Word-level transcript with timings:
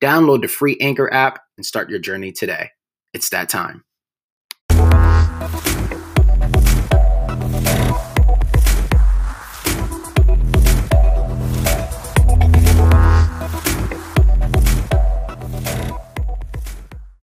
Download 0.00 0.42
the 0.42 0.48
free 0.48 0.76
Anchor 0.80 1.12
app 1.12 1.40
and 1.56 1.66
start 1.66 1.90
your 1.90 1.98
journey 1.98 2.32
today. 2.32 2.70
It's 3.12 3.28
that 3.30 3.48
time. 3.48 3.84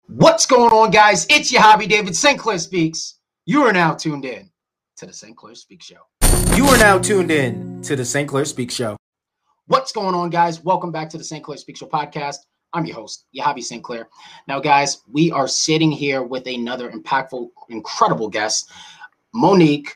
What's 0.08 0.46
going 0.46 0.72
on, 0.72 0.92
guys? 0.92 1.26
It's 1.30 1.52
your 1.52 1.62
hobby, 1.62 1.88
David 1.88 2.16
St. 2.16 2.38
Clair 2.38 2.60
Speaks. 2.60 3.20
You 3.46 3.64
are 3.64 3.74
now 3.74 3.94
tuned 3.94 4.26
in 4.26 4.50
to 4.98 5.06
the 5.06 5.14
St. 5.14 5.36
Clair 5.36 5.56
Speaks 5.56 5.86
Show. 5.86 6.56
You 6.56 6.66
are 6.66 6.78
now 6.78 7.00
tuned 7.00 7.32
in 7.32 7.82
to 7.84 7.96
the 7.96 8.04
St. 8.06 8.28
Clair 8.28 8.46
Speaks 8.46 8.74
Show. 8.76 8.98
What's 9.68 9.92
going 9.92 10.16
on, 10.16 10.30
guys? 10.30 10.64
Welcome 10.64 10.92
back 10.92 11.10
to 11.12 11.18
the 11.18 11.24
St. 11.24 11.44
Clair 11.44 11.58
Speaks 11.58 11.80
Show 11.80 11.88
podcast. 11.88 12.38
I'm 12.74 12.86
your 12.86 12.96
host, 12.96 13.26
Yahavi 13.36 13.64
St. 13.64 13.84
Clair. 13.84 14.10
Now, 14.48 14.60
guys, 14.60 15.02
we 15.12 15.32
are 15.32 15.48
sitting 15.48 15.92
here 15.92 16.22
with 16.24 16.46
another 16.48 16.92
impactful, 16.92 17.50
incredible 17.70 18.30
guest, 18.30 18.72
Monique 19.34 19.96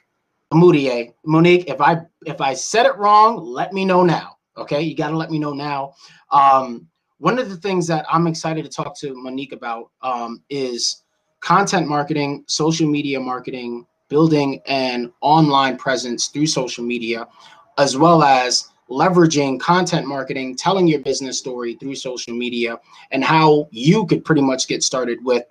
Moutier. 0.51 1.13
Monique, 1.25 1.69
if 1.69 1.79
I 1.81 2.01
if 2.25 2.41
I 2.41 2.53
said 2.53 2.85
it 2.85 2.95
wrong, 2.97 3.37
let 3.37 3.73
me 3.73 3.85
know 3.85 4.03
now. 4.03 4.37
Okay, 4.57 4.81
you 4.81 4.95
got 4.95 5.09
to 5.09 5.17
let 5.17 5.31
me 5.31 5.39
know 5.39 5.53
now. 5.53 5.93
Um, 6.31 6.87
one 7.17 7.39
of 7.39 7.49
the 7.49 7.57
things 7.57 7.87
that 7.87 8.05
I'm 8.11 8.27
excited 8.27 8.63
to 8.65 8.69
talk 8.69 8.97
to 8.99 9.13
Monique 9.15 9.53
about 9.53 9.91
um, 10.01 10.43
is 10.49 11.03
content 11.41 11.87
marketing, 11.87 12.43
social 12.47 12.87
media 12.87 13.19
marketing, 13.19 13.85
building 14.09 14.61
an 14.67 15.11
online 15.21 15.77
presence 15.77 16.27
through 16.27 16.47
social 16.47 16.83
media, 16.83 17.27
as 17.77 17.97
well 17.97 18.23
as 18.23 18.69
leveraging 18.93 19.59
content 19.59 20.05
marketing, 20.07 20.55
telling 20.55 20.87
your 20.87 20.99
business 20.99 21.39
story 21.39 21.75
through 21.75 21.95
social 21.95 22.33
media, 22.33 22.79
and 23.11 23.23
how 23.23 23.67
you 23.71 24.05
could 24.05 24.23
pretty 24.23 24.41
much 24.41 24.67
get 24.67 24.83
started 24.83 25.23
with 25.23 25.43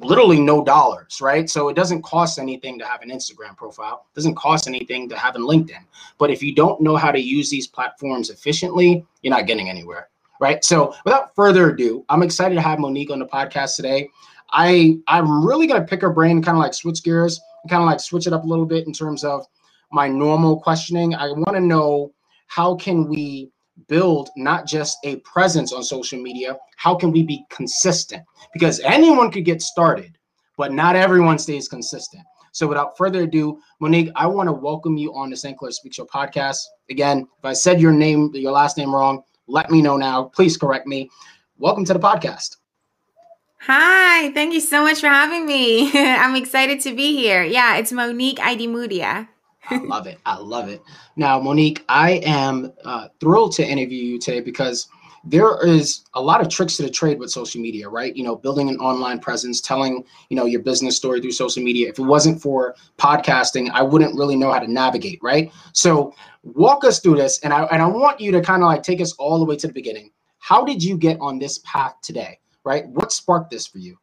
literally 0.00 0.40
no 0.40 0.64
dollars, 0.64 1.20
right? 1.20 1.48
So 1.48 1.68
it 1.68 1.76
doesn't 1.76 2.02
cost 2.02 2.38
anything 2.38 2.78
to 2.78 2.86
have 2.86 3.02
an 3.02 3.10
Instagram 3.10 3.56
profile, 3.56 4.06
it 4.12 4.14
doesn't 4.14 4.34
cost 4.34 4.66
anything 4.66 5.08
to 5.08 5.16
have 5.16 5.36
a 5.36 5.38
LinkedIn. 5.38 5.84
But 6.18 6.30
if 6.30 6.42
you 6.42 6.54
don't 6.54 6.80
know 6.80 6.96
how 6.96 7.12
to 7.12 7.20
use 7.20 7.50
these 7.50 7.66
platforms 7.66 8.30
efficiently, 8.30 9.04
you're 9.22 9.34
not 9.34 9.46
getting 9.46 9.68
anywhere 9.68 10.08
right? 10.40 10.64
So 10.64 10.94
without 11.04 11.34
further 11.34 11.70
ado, 11.70 12.04
I'm 12.08 12.22
excited 12.22 12.54
to 12.54 12.60
have 12.60 12.78
Monique 12.78 13.10
on 13.10 13.18
the 13.18 13.26
podcast 13.26 13.76
today. 13.76 14.08
I 14.50 14.98
I'm 15.06 15.44
really 15.44 15.66
gonna 15.66 15.84
pick 15.84 16.00
her 16.02 16.10
brain, 16.10 16.42
kind 16.42 16.56
of 16.56 16.62
like 16.62 16.74
switch 16.74 17.02
gears, 17.02 17.40
kind 17.68 17.82
of 17.82 17.86
like 17.86 18.00
switch 18.00 18.26
it 18.26 18.32
up 18.32 18.44
a 18.44 18.46
little 18.46 18.66
bit 18.66 18.86
in 18.86 18.92
terms 18.92 19.24
of 19.24 19.46
my 19.92 20.08
normal 20.08 20.60
questioning. 20.60 21.14
I 21.14 21.28
want 21.28 21.54
to 21.54 21.60
know 21.60 22.12
how 22.48 22.74
can 22.74 23.06
we 23.08 23.50
build 23.86 24.30
not 24.36 24.66
just 24.66 24.98
a 25.04 25.16
presence 25.16 25.72
on 25.72 25.82
social 25.82 26.20
media, 26.20 26.56
how 26.76 26.94
can 26.94 27.12
we 27.12 27.22
be 27.22 27.44
consistent? 27.50 28.24
Because 28.52 28.80
anyone 28.80 29.30
could 29.30 29.44
get 29.44 29.62
started, 29.62 30.18
but 30.56 30.72
not 30.72 30.96
everyone 30.96 31.38
stays 31.38 31.68
consistent. 31.68 32.24
So 32.52 32.66
without 32.66 32.96
further 32.96 33.22
ado, 33.22 33.60
Monique, 33.78 34.10
I 34.16 34.26
want 34.26 34.48
to 34.48 34.52
welcome 34.52 34.96
you 34.96 35.14
on 35.14 35.30
the 35.30 35.36
St. 35.36 35.56
Clair 35.56 35.70
Speak 35.70 35.94
Show 35.94 36.06
podcast. 36.06 36.58
Again, 36.90 37.28
if 37.38 37.44
I 37.44 37.52
said 37.52 37.80
your 37.80 37.92
name, 37.92 38.30
your 38.34 38.52
last 38.52 38.76
name 38.76 38.92
wrong, 38.92 39.22
let 39.46 39.70
me 39.70 39.80
know 39.80 39.96
now. 39.96 40.24
Please 40.24 40.56
correct 40.56 40.86
me. 40.86 41.08
Welcome 41.58 41.84
to 41.84 41.92
the 41.92 42.00
podcast. 42.00 42.56
Hi, 43.60 44.32
thank 44.32 44.54
you 44.54 44.60
so 44.60 44.82
much 44.82 45.00
for 45.00 45.08
having 45.08 45.46
me. 45.46 45.90
I'm 45.94 46.36
excited 46.36 46.80
to 46.80 46.94
be 46.94 47.16
here. 47.16 47.42
Yeah, 47.42 47.76
it's 47.76 47.92
Monique 47.92 48.38
Idemudia. 48.38 49.28
I 49.70 49.78
love 49.78 50.06
it. 50.06 50.18
I 50.24 50.38
love 50.38 50.68
it. 50.68 50.82
Now, 51.16 51.40
Monique, 51.40 51.84
I 51.88 52.12
am 52.24 52.72
uh, 52.84 53.08
thrilled 53.20 53.52
to 53.52 53.66
interview 53.66 54.02
you 54.02 54.18
today 54.18 54.40
because 54.40 54.88
there 55.24 55.64
is 55.66 56.04
a 56.14 56.22
lot 56.22 56.40
of 56.40 56.48
tricks 56.48 56.76
to 56.76 56.82
the 56.82 56.90
trade 56.90 57.18
with 57.18 57.30
social 57.30 57.60
media, 57.60 57.88
right? 57.88 58.14
You 58.16 58.24
know, 58.24 58.36
building 58.36 58.68
an 58.68 58.76
online 58.78 59.18
presence, 59.18 59.60
telling, 59.60 60.04
you 60.30 60.36
know, 60.36 60.46
your 60.46 60.62
business 60.62 60.96
story 60.96 61.20
through 61.20 61.32
social 61.32 61.62
media. 61.62 61.88
If 61.88 61.98
it 61.98 62.02
wasn't 62.02 62.40
for 62.40 62.74
podcasting, 62.98 63.70
I 63.70 63.82
wouldn't 63.82 64.14
really 64.14 64.36
know 64.36 64.52
how 64.52 64.60
to 64.60 64.70
navigate, 64.70 65.18
right? 65.22 65.52
So 65.72 66.14
walk 66.42 66.84
us 66.84 67.00
through 67.00 67.16
this. 67.16 67.40
And 67.40 67.52
I 67.52 67.64
and 67.64 67.82
I 67.82 67.86
want 67.86 68.20
you 68.20 68.32
to 68.32 68.40
kind 68.40 68.62
of 68.62 68.68
like 68.68 68.82
take 68.82 69.00
us 69.00 69.12
all 69.14 69.38
the 69.38 69.44
way 69.44 69.56
to 69.56 69.66
the 69.66 69.72
beginning. 69.72 70.10
How 70.38 70.64
did 70.64 70.82
you 70.82 70.96
get 70.96 71.18
on 71.20 71.38
this 71.38 71.58
path 71.64 71.94
today? 72.02 72.38
Right? 72.64 72.86
What 72.88 73.12
sparked 73.12 73.50
this 73.50 73.66
for 73.66 73.78
you? 73.78 73.98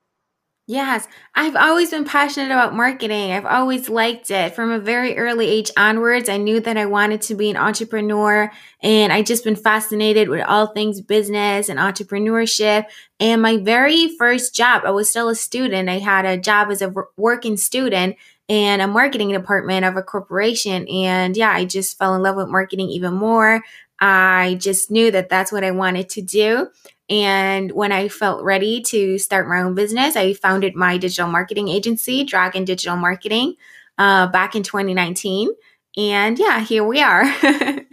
Yes, 0.68 1.08
I've 1.36 1.56
always 1.56 1.92
been 1.92 2.06
passionate 2.06 2.48
about 2.48 2.74
marketing. 2.76 3.31
I've 3.31 3.46
always 3.46 3.88
liked 3.88 4.31
it. 4.31 4.56
From 4.56 4.72
a 4.72 4.80
very 4.80 5.16
early 5.16 5.48
age 5.48 5.70
onwards, 5.78 6.28
I 6.28 6.38
knew 6.38 6.59
that 6.59 6.76
I 6.76 6.88
wanted 6.88 7.22
to 7.24 7.36
be 7.36 7.52
an 7.52 7.56
entrepreneur 7.56 8.52
and 8.81 9.14
I 9.14 9.22
just 9.22 9.44
been 9.44 9.56
fascinated 9.56 10.28
with 10.28 10.44
all 10.48 10.66
things 10.68 11.02
business 11.02 11.70
and 11.70 11.78
entrepreneurship. 11.78 12.86
And 13.20 13.44
my 13.44 13.58
very 13.58 14.18
first 14.18 14.56
job, 14.56 14.81
I 14.86 14.90
was 14.90 15.08
still 15.08 15.30
a 15.30 15.36
student. 15.36 15.88
I 15.88 16.00
had 16.00 16.26
a 16.26 16.36
job 16.36 16.72
as 16.72 16.82
a 16.82 16.92
working 17.16 17.58
student 17.58 18.16
in 18.47 18.82
a 18.82 18.88
marketing 18.88 19.30
department 19.30 19.86
of 19.86 19.97
a 19.97 20.03
corporation. 20.03 20.88
And 20.88 21.38
yeah, 21.38 21.52
I 21.52 21.66
just 21.66 21.97
fell 21.97 22.16
in 22.16 22.24
love 22.24 22.38
with 22.38 22.47
marketing 22.47 22.90
even 22.90 23.14
more. 23.14 23.62
I 24.00 24.57
just 24.59 24.91
knew 24.91 25.11
that 25.11 25.29
that's 25.29 25.51
what 25.51 25.63
I 25.63 25.72
wanted 25.72 26.09
to 26.09 26.22
do. 26.22 26.67
And 27.09 27.72
when 27.72 27.91
I 27.91 28.07
felt 28.07 28.44
ready 28.44 28.81
to 28.83 29.17
start 29.19 29.47
my 29.47 29.61
own 29.61 29.75
business, 29.75 30.16
I 30.16 30.33
founded 30.33 30.75
my 30.75 30.97
digital 30.97 31.29
marketing 31.29 31.67
agency, 31.67 32.23
Dragon 32.23 32.66
Digital 32.66 32.97
Marketing, 32.97 33.55
uh, 33.97 34.28
back 34.28 34.55
in 34.55 34.63
2019. 34.63 35.50
And 35.97 36.39
yeah, 36.39 36.61
here 36.61 36.84
we 36.84 37.01
are. 37.01 37.23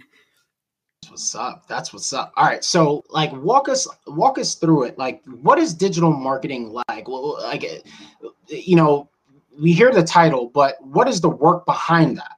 what's 1.13 1.35
up. 1.35 1.67
That's 1.67 1.93
what's 1.93 2.11
up. 2.11 2.33
All 2.35 2.45
right. 2.45 2.63
So 2.63 3.03
like 3.09 3.31
walk 3.33 3.69
us 3.69 3.87
walk 4.07 4.39
us 4.39 4.55
through 4.55 4.83
it. 4.83 4.97
Like 4.97 5.23
what 5.41 5.59
is 5.59 5.73
digital 5.75 6.11
marketing 6.11 6.73
like? 6.89 7.07
Well, 7.07 7.39
like 7.43 7.63
you 8.47 8.75
know, 8.75 9.09
we 9.59 9.73
hear 9.73 9.91
the 9.91 10.03
title, 10.03 10.49
but 10.49 10.83
what 10.83 11.07
is 11.07 11.21
the 11.21 11.29
work 11.29 11.67
behind 11.67 12.17
that? 12.17 12.37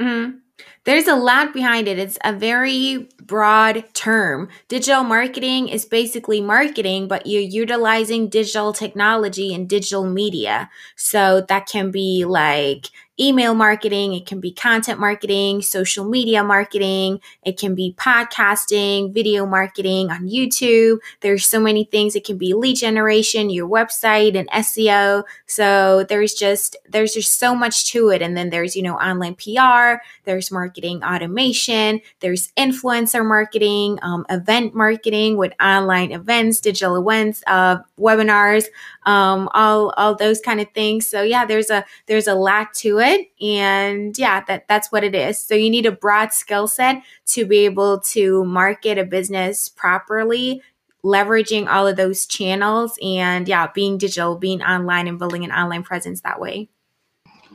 Mm-hmm. 0.00 0.38
There's 0.84 1.08
a 1.08 1.16
lot 1.16 1.52
behind 1.54 1.88
it. 1.88 1.98
It's 1.98 2.18
a 2.24 2.32
very 2.32 3.08
broad 3.22 3.84
term. 3.94 4.48
Digital 4.68 5.02
marketing 5.02 5.68
is 5.68 5.84
basically 5.86 6.40
marketing, 6.40 7.08
but 7.08 7.26
you're 7.26 7.40
utilizing 7.42 8.28
digital 8.28 8.72
technology 8.72 9.54
and 9.54 9.68
digital 9.68 10.04
media. 10.04 10.70
So 10.94 11.44
that 11.48 11.66
can 11.66 11.90
be 11.90 12.24
like 12.26 12.90
email 13.18 13.54
marketing, 13.54 14.14
it 14.14 14.26
can 14.26 14.40
be 14.40 14.52
content 14.52 14.98
marketing, 14.98 15.62
social 15.62 16.04
media 16.04 16.42
marketing, 16.42 17.20
it 17.42 17.58
can 17.58 17.74
be 17.74 17.94
podcasting, 17.96 19.12
video 19.12 19.46
marketing 19.46 20.10
on 20.10 20.28
YouTube. 20.28 20.98
There's 21.20 21.46
so 21.46 21.60
many 21.60 21.84
things. 21.84 22.16
It 22.16 22.24
can 22.24 22.38
be 22.38 22.54
lead 22.54 22.76
generation, 22.76 23.50
your 23.50 23.68
website 23.68 24.36
and 24.36 24.48
SEO. 24.50 25.24
So 25.46 26.04
there's 26.08 26.34
just 26.34 26.76
there's 26.88 27.12
just 27.12 27.38
so 27.38 27.54
much 27.54 27.90
to 27.92 28.10
it. 28.10 28.22
And 28.22 28.36
then 28.36 28.50
there's, 28.50 28.74
you 28.74 28.82
know, 28.82 28.96
online 28.96 29.34
PR, 29.36 30.02
there's 30.24 30.50
marketing 30.50 31.02
automation, 31.04 32.00
there's 32.20 32.52
influencer 32.56 33.24
marketing, 33.26 33.98
um, 34.02 34.26
event 34.30 34.74
marketing 34.74 35.36
with 35.36 35.52
online 35.60 36.10
events, 36.12 36.60
digital 36.60 36.96
events, 36.96 37.42
uh, 37.46 37.78
webinars, 37.98 38.66
um, 39.06 39.48
all 39.54 39.90
all 39.96 40.14
those 40.14 40.40
kind 40.40 40.60
of 40.60 40.70
things. 40.72 41.08
So 41.08 41.22
yeah, 41.22 41.44
there's 41.44 41.70
a 41.70 41.84
there's 42.06 42.26
a 42.26 42.34
lot 42.34 42.72
to 42.74 42.98
it, 42.98 43.03
and 43.40 44.16
yeah, 44.18 44.42
that 44.44 44.66
that's 44.68 44.90
what 44.90 45.04
it 45.04 45.14
is. 45.14 45.38
So 45.38 45.54
you 45.54 45.70
need 45.70 45.86
a 45.86 45.92
broad 45.92 46.32
skill 46.32 46.68
set 46.68 47.02
to 47.26 47.46
be 47.46 47.58
able 47.58 48.00
to 48.00 48.44
market 48.44 48.98
a 48.98 49.04
business 49.04 49.68
properly 49.68 50.62
leveraging 51.04 51.68
all 51.68 51.86
of 51.86 51.96
those 51.96 52.24
channels 52.24 52.98
and 53.04 53.46
yeah 53.46 53.66
being 53.74 53.98
digital 53.98 54.36
being 54.36 54.62
online 54.62 55.06
and 55.06 55.18
building 55.18 55.44
an 55.44 55.52
online 55.52 55.82
presence 55.82 56.22
that 56.22 56.40
way. 56.40 56.68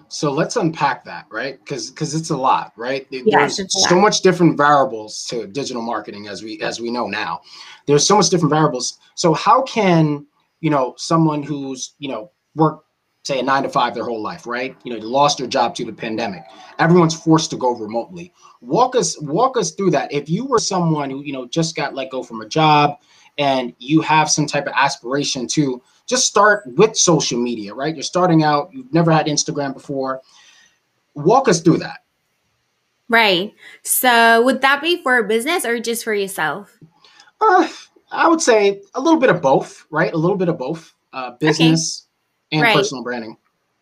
So 0.08 0.32
let's 0.32 0.56
unpack 0.56 1.04
that 1.06 1.26
right? 1.32 1.60
Because 1.60 1.90
because 1.90 2.14
it's 2.14 2.30
a 2.30 2.38
lot 2.38 2.74
right? 2.76 3.08
There's 3.26 3.60
so 3.88 4.00
much 4.00 4.22
different 4.22 4.58
variables 4.58 5.26
to 5.26 5.48
digital 5.48 5.82
marketing 5.82 6.28
as 6.28 6.44
we 6.44 6.60
as 6.62 6.80
we 6.80 6.92
know 6.92 7.08
now. 7.08 7.42
There's 7.88 8.06
so 8.06 8.16
much 8.18 8.30
different 8.30 8.52
variables. 8.52 9.00
So 9.16 9.34
how 9.34 9.64
can 9.64 10.26
you 10.62 10.70
know, 10.70 10.94
someone 10.98 11.44
who's, 11.44 11.96
you 12.00 12.10
know, 12.10 12.32
worked, 12.56 12.86
say, 13.30 13.40
a 13.40 13.44
nine 13.44 13.64
to 13.64 13.70
five 13.70 13.94
their 13.94 14.06
whole 14.06 14.22
life, 14.22 14.46
right? 14.48 14.76
You 14.84 14.92
know, 14.92 15.00
you 15.00 15.08
lost 15.08 15.38
their 15.38 15.48
job 15.48 15.76
to 15.76 15.86
the 15.86 15.94
pandemic. 15.94 16.44
Everyone's 16.80 17.14
forced 17.14 17.52
to 17.52 17.58
go 17.58 17.76
remotely. 17.76 18.34
Walk 18.62 18.96
us, 18.96 19.20
walk 19.22 19.56
us 19.56 19.72
through 19.72 19.92
that. 19.92 20.12
If 20.12 20.30
you 20.30 20.46
were 20.46 20.60
someone 20.60 21.10
who, 21.10 21.24
you 21.24 21.32
know, 21.32 21.46
just 21.46 21.76
got 21.76 21.94
let 21.94 22.10
go 22.10 22.24
from 22.24 22.42
a 22.42 22.48
job 22.48 22.98
and 23.38 23.74
you 23.78 24.02
have 24.02 24.30
some 24.30 24.48
type 24.48 24.66
of 24.66 24.74
aspiration 24.76 25.48
to 25.50 25.82
just 26.08 26.26
start 26.26 26.64
with 26.76 26.98
social 26.98 27.40
media, 27.40 27.74
right? 27.74 27.96
You're 27.96 28.04
starting 28.04 28.44
out, 28.44 28.70
you've 28.74 28.92
never 28.92 29.12
had 29.12 29.28
Instagram 29.28 29.74
before. 29.74 30.22
Walk 31.14 31.48
us 31.48 31.62
through 31.62 31.78
that. 31.78 32.00
Right. 33.10 33.54
So, 33.84 34.44
would 34.44 34.62
that 34.62 34.82
be 34.82 35.02
for 35.02 35.18
a 35.18 35.28
business 35.28 35.66
or 35.66 35.80
just 35.80 36.04
for 36.04 36.14
yourself? 36.14 36.78
Uh, 37.42 37.68
I 38.12 38.28
would 38.28 38.42
say 38.42 38.82
a 38.94 39.02
little 39.02 39.20
bit 39.20 39.30
of 39.30 39.42
both, 39.42 39.86
right? 39.90 40.14
A 40.14 40.18
little 40.18 40.38
bit 40.38 40.50
of 40.50 40.58
both, 40.58 40.94
uh, 41.14 41.32
business 41.32 42.04
okay. 42.04 42.09
And 42.52 42.62
right. 42.62 42.76
personal 42.76 43.04
branding. 43.04 43.38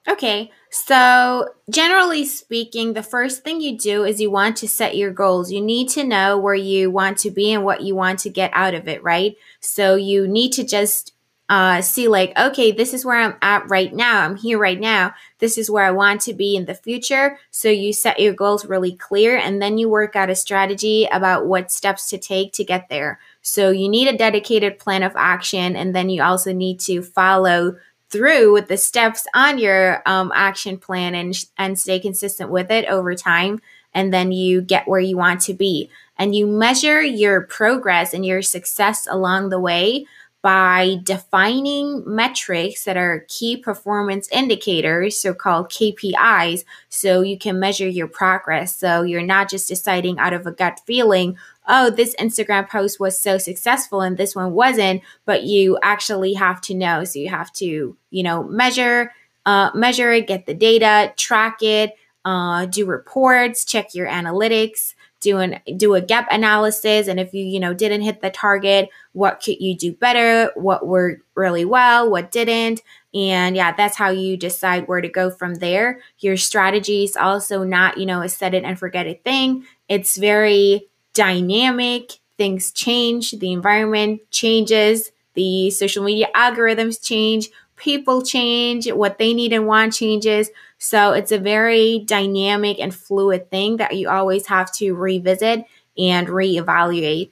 Okay. 0.08 0.52
So, 0.70 1.50
generally 1.70 2.26
speaking, 2.26 2.94
the 2.94 3.04
first 3.04 3.44
thing 3.44 3.62
you 3.62 3.78
do 3.78 4.06
is 4.06 4.22
you 4.22 4.32
want 4.32 4.58
to 4.58 4.68
set 4.68 4.96
your 4.96 5.12
goals. 5.12 5.52
You 5.52 5.62
need 5.62 5.90
to 5.90 6.04
know 6.04 6.38
where 6.38 6.56
you 6.56 6.90
want 6.92 7.18
to 7.20 7.32
be 7.32 7.52
and 7.52 7.64
what 7.64 7.82
you 7.82 7.96
want 7.96 8.20
to 8.20 8.30
get 8.30 8.52
out 8.54 8.74
of 8.74 8.88
it, 8.88 9.04
right? 9.04 9.36
So, 9.60 9.96
you 9.96 10.28
need 10.28 10.52
to 10.54 10.64
just 10.64 11.14
uh, 11.50 11.82
see, 11.82 12.08
like, 12.10 12.38
okay, 12.38 12.72
this 12.72 12.94
is 12.94 13.06
where 13.06 13.18
I'm 13.18 13.36
at 13.42 13.70
right 13.70 13.94
now. 13.94 14.22
I'm 14.22 14.36
here 14.36 14.60
right 14.60 14.80
now. 14.80 15.14
This 15.40 15.58
is 15.58 15.72
where 15.72 15.86
I 15.86 15.92
want 15.92 16.20
to 16.22 16.34
be 16.34 16.58
in 16.58 16.66
the 16.66 16.76
future. 16.76 17.40
So, 17.52 17.70
you 17.70 17.92
set 17.92 18.20
your 18.20 18.34
goals 18.34 18.66
really 18.66 18.96
clear 18.96 19.38
and 19.38 19.62
then 19.62 19.78
you 19.78 19.90
work 19.90 20.16
out 20.16 20.30
a 20.30 20.36
strategy 20.36 21.08
about 21.12 21.48
what 21.48 21.72
steps 21.72 22.10
to 22.10 22.18
take 22.18 22.54
to 22.54 22.66
get 22.66 22.90
there. 22.90 23.20
So, 23.42 23.72
you 23.72 23.90
need 23.90 24.08
a 24.08 24.18
dedicated 24.18 24.80
plan 24.80 25.04
of 25.04 25.14
action 25.16 25.76
and 25.76 25.96
then 25.96 26.10
you 26.10 26.22
also 26.22 26.54
need 26.54 26.80
to 26.82 27.02
follow 27.02 27.78
through 28.10 28.54
with 28.54 28.68
the 28.68 28.78
steps 28.78 29.28
on 29.34 29.58
your 29.58 30.02
um, 30.06 30.32
action 30.34 30.78
plan 30.78 31.14
and 31.16 31.46
and 31.58 31.78
stay 31.78 32.00
consistent 32.00 32.50
with 32.50 32.72
it 32.72 32.86
over 32.86 33.14
time 33.16 33.60
and 33.94 34.14
then 34.14 34.32
you 34.32 34.62
get 34.62 34.88
where 34.88 35.00
you 35.00 35.18
want 35.18 35.42
to 35.42 35.54
be. 35.54 35.90
And 36.20 36.36
you 36.36 36.46
measure 36.46 37.02
your 37.02 37.42
progress 37.42 38.14
and 38.14 38.26
your 38.26 38.42
success 38.42 39.08
along 39.10 39.50
the 39.50 39.60
way 39.60 40.06
by 40.42 40.98
defining 41.04 42.04
metrics 42.06 42.84
that 42.86 42.96
are 42.96 43.26
key 43.28 43.58
performance 43.58 44.30
indicators, 44.32 45.18
so 45.18 45.34
called 45.34 45.70
KPIs, 45.70 46.64
so 46.90 47.22
you 47.22 47.38
can 47.38 47.60
measure 47.60 47.88
your 47.88 48.08
progress. 48.08 48.76
So 48.76 49.02
you're 49.02 49.24
not 49.24 49.50
just 49.50 49.68
deciding 49.68 50.20
out 50.20 50.34
of 50.34 50.46
a 50.46 50.52
gut 50.52 50.80
feeling, 50.86 51.38
oh, 51.68 51.90
this 51.90 52.16
Instagram 52.16 52.70
post 52.70 53.00
was 53.00 53.20
so 53.20 53.38
successful 53.38 54.02
and 54.02 54.18
this 54.18 54.36
one 54.36 54.54
wasn't, 54.54 55.02
but 55.26 55.44
you 55.44 55.78
actually 55.84 56.34
have 56.34 56.62
to 56.62 56.74
know. 56.74 57.04
So 57.04 57.20
you 57.20 57.30
have 57.30 57.52
to, 57.54 57.98
you 58.10 58.24
know, 58.24 58.44
measure, 58.44 59.12
uh, 59.46 59.72
measure 59.74 60.12
it, 60.12 60.28
get 60.28 60.46
the 60.46 60.54
data, 60.54 61.14
track 61.18 61.62
it, 61.62 61.94
uh, 62.26 62.66
do 62.66 62.86
reports, 62.86 63.66
check 63.66 63.96
your 63.96 64.08
analytics, 64.08 64.94
do 65.20 65.38
an 65.40 65.60
do 65.78 65.96
a 65.96 66.02
gap 66.02 66.28
analysis, 66.32 67.08
and 67.08 67.20
if 67.20 67.34
you 67.34 67.44
you 67.44 67.60
know 67.60 67.74
didn't 67.74 68.02
hit 68.02 68.22
the 68.22 68.30
target, 68.30 68.90
what 69.14 69.42
could 69.44 69.60
you 69.60 69.76
do 69.76 69.94
better? 69.94 70.52
What 70.56 70.88
worked 70.88 71.24
really 71.36 71.66
well? 71.66 72.10
What 72.10 72.32
didn't? 72.32 72.82
And 73.14 73.56
yeah, 73.56 73.76
that's 73.76 73.98
how 73.98 74.10
you 74.10 74.38
decide 74.38 74.88
where 74.88 75.02
to 75.02 75.10
go 75.10 75.30
from 75.30 75.56
there. 75.56 76.02
Your 76.20 76.38
strategy 76.38 77.04
is 77.04 77.18
also 77.18 77.64
not 77.64 77.98
you 77.98 78.06
know 78.06 78.22
a 78.22 78.30
set 78.30 78.54
it 78.54 78.64
and 78.64 78.78
forget 78.78 79.08
it 79.08 79.24
thing. 79.24 79.66
It's 79.90 80.18
very 80.18 80.88
dynamic. 81.14 82.20
Things 82.38 82.72
change, 82.72 83.32
the 83.32 83.52
environment 83.52 84.22
changes, 84.30 85.12
the 85.34 85.72
social 85.72 86.04
media 86.04 86.28
algorithms 86.36 87.04
change, 87.04 87.50
people 87.78 88.22
change, 88.22 88.92
what 88.92 89.18
they 89.18 89.34
need 89.34 89.54
and 89.54 89.66
want 89.66 89.94
changes. 89.94 90.50
So 90.80 91.14
it's 91.14 91.32
a 91.32 91.40
very 91.40 92.00
dynamic 92.00 92.80
and 92.80 92.94
fluid 92.94 93.50
thing 93.50 93.78
that 93.78 93.96
you 93.96 94.10
always 94.10 94.46
have 94.48 94.72
to 94.74 94.94
revisit 94.94 95.64
and 95.98 96.28
reevaluate. 96.28 97.32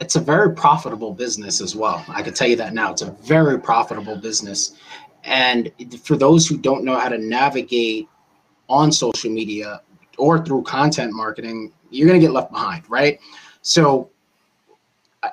It's 0.00 0.16
a 0.16 0.20
very 0.20 0.54
profitable 0.54 1.12
business 1.12 1.60
as 1.60 1.76
well. 1.76 2.04
I 2.08 2.22
can 2.22 2.34
tell 2.34 2.48
you 2.48 2.56
that 2.56 2.74
now. 2.74 2.92
It's 2.92 3.02
a 3.02 3.12
very 3.22 3.58
profitable 3.58 4.16
business. 4.16 4.76
And 5.24 5.70
for 6.02 6.16
those 6.16 6.46
who 6.46 6.56
don't 6.56 6.84
know 6.84 6.98
how 6.98 7.08
to 7.08 7.18
navigate 7.18 8.08
on 8.68 8.90
social 8.90 9.30
media 9.30 9.80
or 10.18 10.44
through 10.44 10.62
content 10.62 11.12
marketing, 11.12 11.72
you're 11.90 12.08
going 12.08 12.20
to 12.20 12.26
get 12.26 12.32
left 12.32 12.50
behind, 12.50 12.88
right? 12.88 13.20
So, 13.62 14.10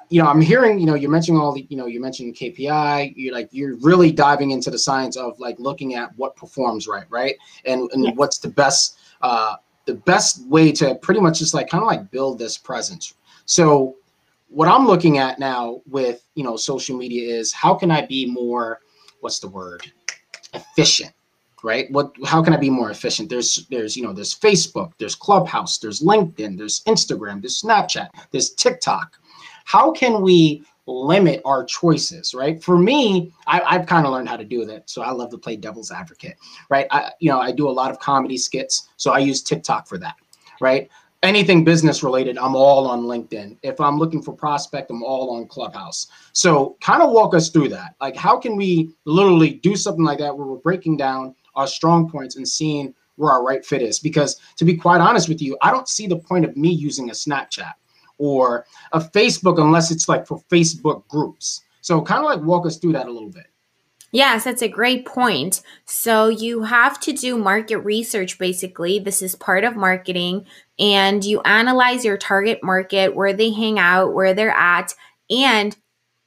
you 0.10 0.22
know, 0.22 0.30
I'm 0.30 0.42
hearing, 0.42 0.80
you 0.80 0.86
know, 0.86 0.96
you're 0.96 1.10
mentioning 1.10 1.42
all 1.42 1.52
the, 1.52 1.66
you 1.70 1.78
know, 1.78 1.88
you 1.88 2.00
mentioned 2.00 2.36
KPI. 2.36 3.14
You're 3.16 3.34
like, 3.34 3.50
you're 3.52 3.76
really 3.78 4.12
diving 4.12 4.52
into 4.52 4.70
the 4.70 4.78
science 4.78 5.18
of 5.18 5.40
like 5.40 5.60
looking 5.60 5.96
at 5.96 6.16
what 6.16 6.36
performs 6.36 6.88
right, 6.88 7.06
right, 7.10 7.36
and 7.66 7.90
and 7.94 8.16
what's 8.16 8.38
the 8.38 8.50
best, 8.50 9.00
uh, 9.22 9.56
the 9.86 9.96
best 9.96 10.46
way 10.48 10.72
to 10.74 10.96
pretty 10.96 11.20
much 11.20 11.40
just 11.40 11.54
like 11.54 11.70
kind 11.70 11.84
of 11.84 11.88
like 11.88 12.12
build 12.12 12.38
this 12.38 12.58
presence. 12.58 13.16
So, 13.46 13.96
what 14.50 14.68
I'm 14.68 14.86
looking 14.86 15.18
at 15.18 15.40
now 15.40 15.82
with 15.88 16.24
you 16.36 16.44
know 16.44 16.56
social 16.56 16.96
media 16.96 17.36
is 17.36 17.52
how 17.52 17.74
can 17.74 17.90
I 17.90 18.06
be 18.06 18.28
more, 18.28 18.82
what's 19.22 19.40
the 19.40 19.50
word, 19.50 19.92
efficient 20.54 21.14
right? 21.62 21.92
What 21.92 22.16
how 22.26 22.42
can 22.42 22.54
i 22.54 22.58
be 22.58 22.70
more 22.70 22.90
efficient? 22.90 23.30
There's 23.30 23.68
there's 23.70 23.98
you 23.98 24.04
know 24.04 24.14
there's 24.14 24.34
facebook 24.34 24.94
there's 24.98 25.14
clubhouse 25.14 25.78
there's 25.78 26.02
linkedin 26.02 26.58
there's 26.58 26.82
instagram 26.86 27.42
there's 27.42 27.62
snapchat 27.62 28.10
there's 28.32 28.52
tiktok 28.52 29.19
how 29.70 29.92
can 29.92 30.22
we 30.22 30.64
limit 30.88 31.40
our 31.46 31.64
choices 31.64 32.34
right 32.34 32.64
for 32.64 32.78
me 32.78 33.32
I, 33.46 33.78
have 33.78 33.86
kind 33.86 34.08
of 34.08 34.12
learned 34.12 34.28
how 34.28 34.38
to 34.38 34.44
do 34.44 34.66
that 34.66 34.90
so 34.90 35.04
i 35.04 35.12
love 35.12 35.30
to 35.30 35.38
play 35.38 35.56
devil's 35.56 35.92
advocate 35.92 36.38
right 36.70 36.88
i 36.90 37.12
you 37.20 37.30
know 37.30 37.40
i 37.40 37.52
do 37.52 37.70
a 37.70 37.72
lot 37.72 37.92
of 37.92 38.00
comedy 38.00 38.38
skits 38.38 38.90
so 38.98 39.12
i 39.12 39.20
use 39.20 39.44
tiktok 39.44 39.88
for 39.88 40.00
that 40.00 40.16
right 40.60 40.90
anything 41.22 41.66
business 41.66 42.02
related, 42.02 42.38
I'm 42.38 42.56
all 42.56 42.88
on 42.88 43.02
LinkedIn. 43.02 43.58
If 43.62 43.82
I'm 43.82 43.98
looking 43.98 44.22
for 44.22 44.34
prospect, 44.34 44.90
I'm 44.90 45.04
all 45.04 45.36
on 45.36 45.48
Clubhouse. 45.48 46.08
So 46.32 46.78
kind 46.80 47.02
of 47.02 47.12
walk 47.12 47.36
us 47.36 47.50
through 47.50 47.68
that. 47.70 47.96
Like 48.00 48.16
how 48.16 48.38
can 48.38 48.56
we 48.56 48.94
literally 49.04 49.56
do 49.56 49.76
something 49.76 50.06
like 50.06 50.20
that 50.20 50.38
where 50.38 50.48
we're 50.48 50.60
breaking 50.60 50.96
down 50.96 51.36
our 51.56 51.68
strong 51.68 52.10
points 52.10 52.38
and 52.38 52.48
seeing 52.48 52.96
where 53.18 53.34
our 53.34 53.44
right 53.44 53.66
fit 53.66 53.82
is. 53.82 54.00
Because 54.00 54.40
to 54.56 54.66
be 54.66 54.76
quite 54.76 55.02
honest 55.02 55.28
with 55.28 55.42
you, 55.42 55.58
I 55.62 55.72
don't 55.72 55.90
see 55.90 56.08
the 56.08 56.18
point 56.18 56.46
of 56.46 56.56
me 56.56 56.70
using 56.70 57.10
a 57.10 57.14
Snapchat 57.14 57.74
or 58.20 58.66
a 58.92 59.00
Facebook 59.00 59.60
unless 59.60 59.90
it's 59.90 60.08
like 60.08 60.28
for 60.28 60.40
Facebook 60.52 61.08
groups. 61.08 61.62
So 61.82 62.02
kind 62.02 62.20
of 62.20 62.26
like 62.26 62.42
walk 62.42 62.68
us 62.68 62.78
through 62.78 62.94
that 62.94 63.08
a 63.08 63.12
little 63.12 63.30
bit. 63.30 63.48
Yes, 64.12 64.44
that's 64.44 64.64
a 64.64 64.68
great 64.68 65.06
point. 65.06 65.62
So 65.86 66.30
you 66.30 66.64
have 66.64 67.00
to 67.02 67.14
do 67.14 67.38
market 67.38 67.78
research 67.80 68.40
basically. 68.40 69.00
This 69.00 69.22
is 69.22 69.36
part 69.36 69.64
of 69.64 69.76
marketing 69.76 70.46
and 70.80 71.24
you 71.24 71.42
analyze 71.42 72.04
your 72.06 72.18
target 72.18 72.64
market, 72.64 73.16
where 73.16 73.34
they 73.34 73.52
hang 73.52 73.78
out, 73.78 74.14
where 74.14 74.34
they're 74.34 74.50
at, 74.50 74.94
and 75.30 75.76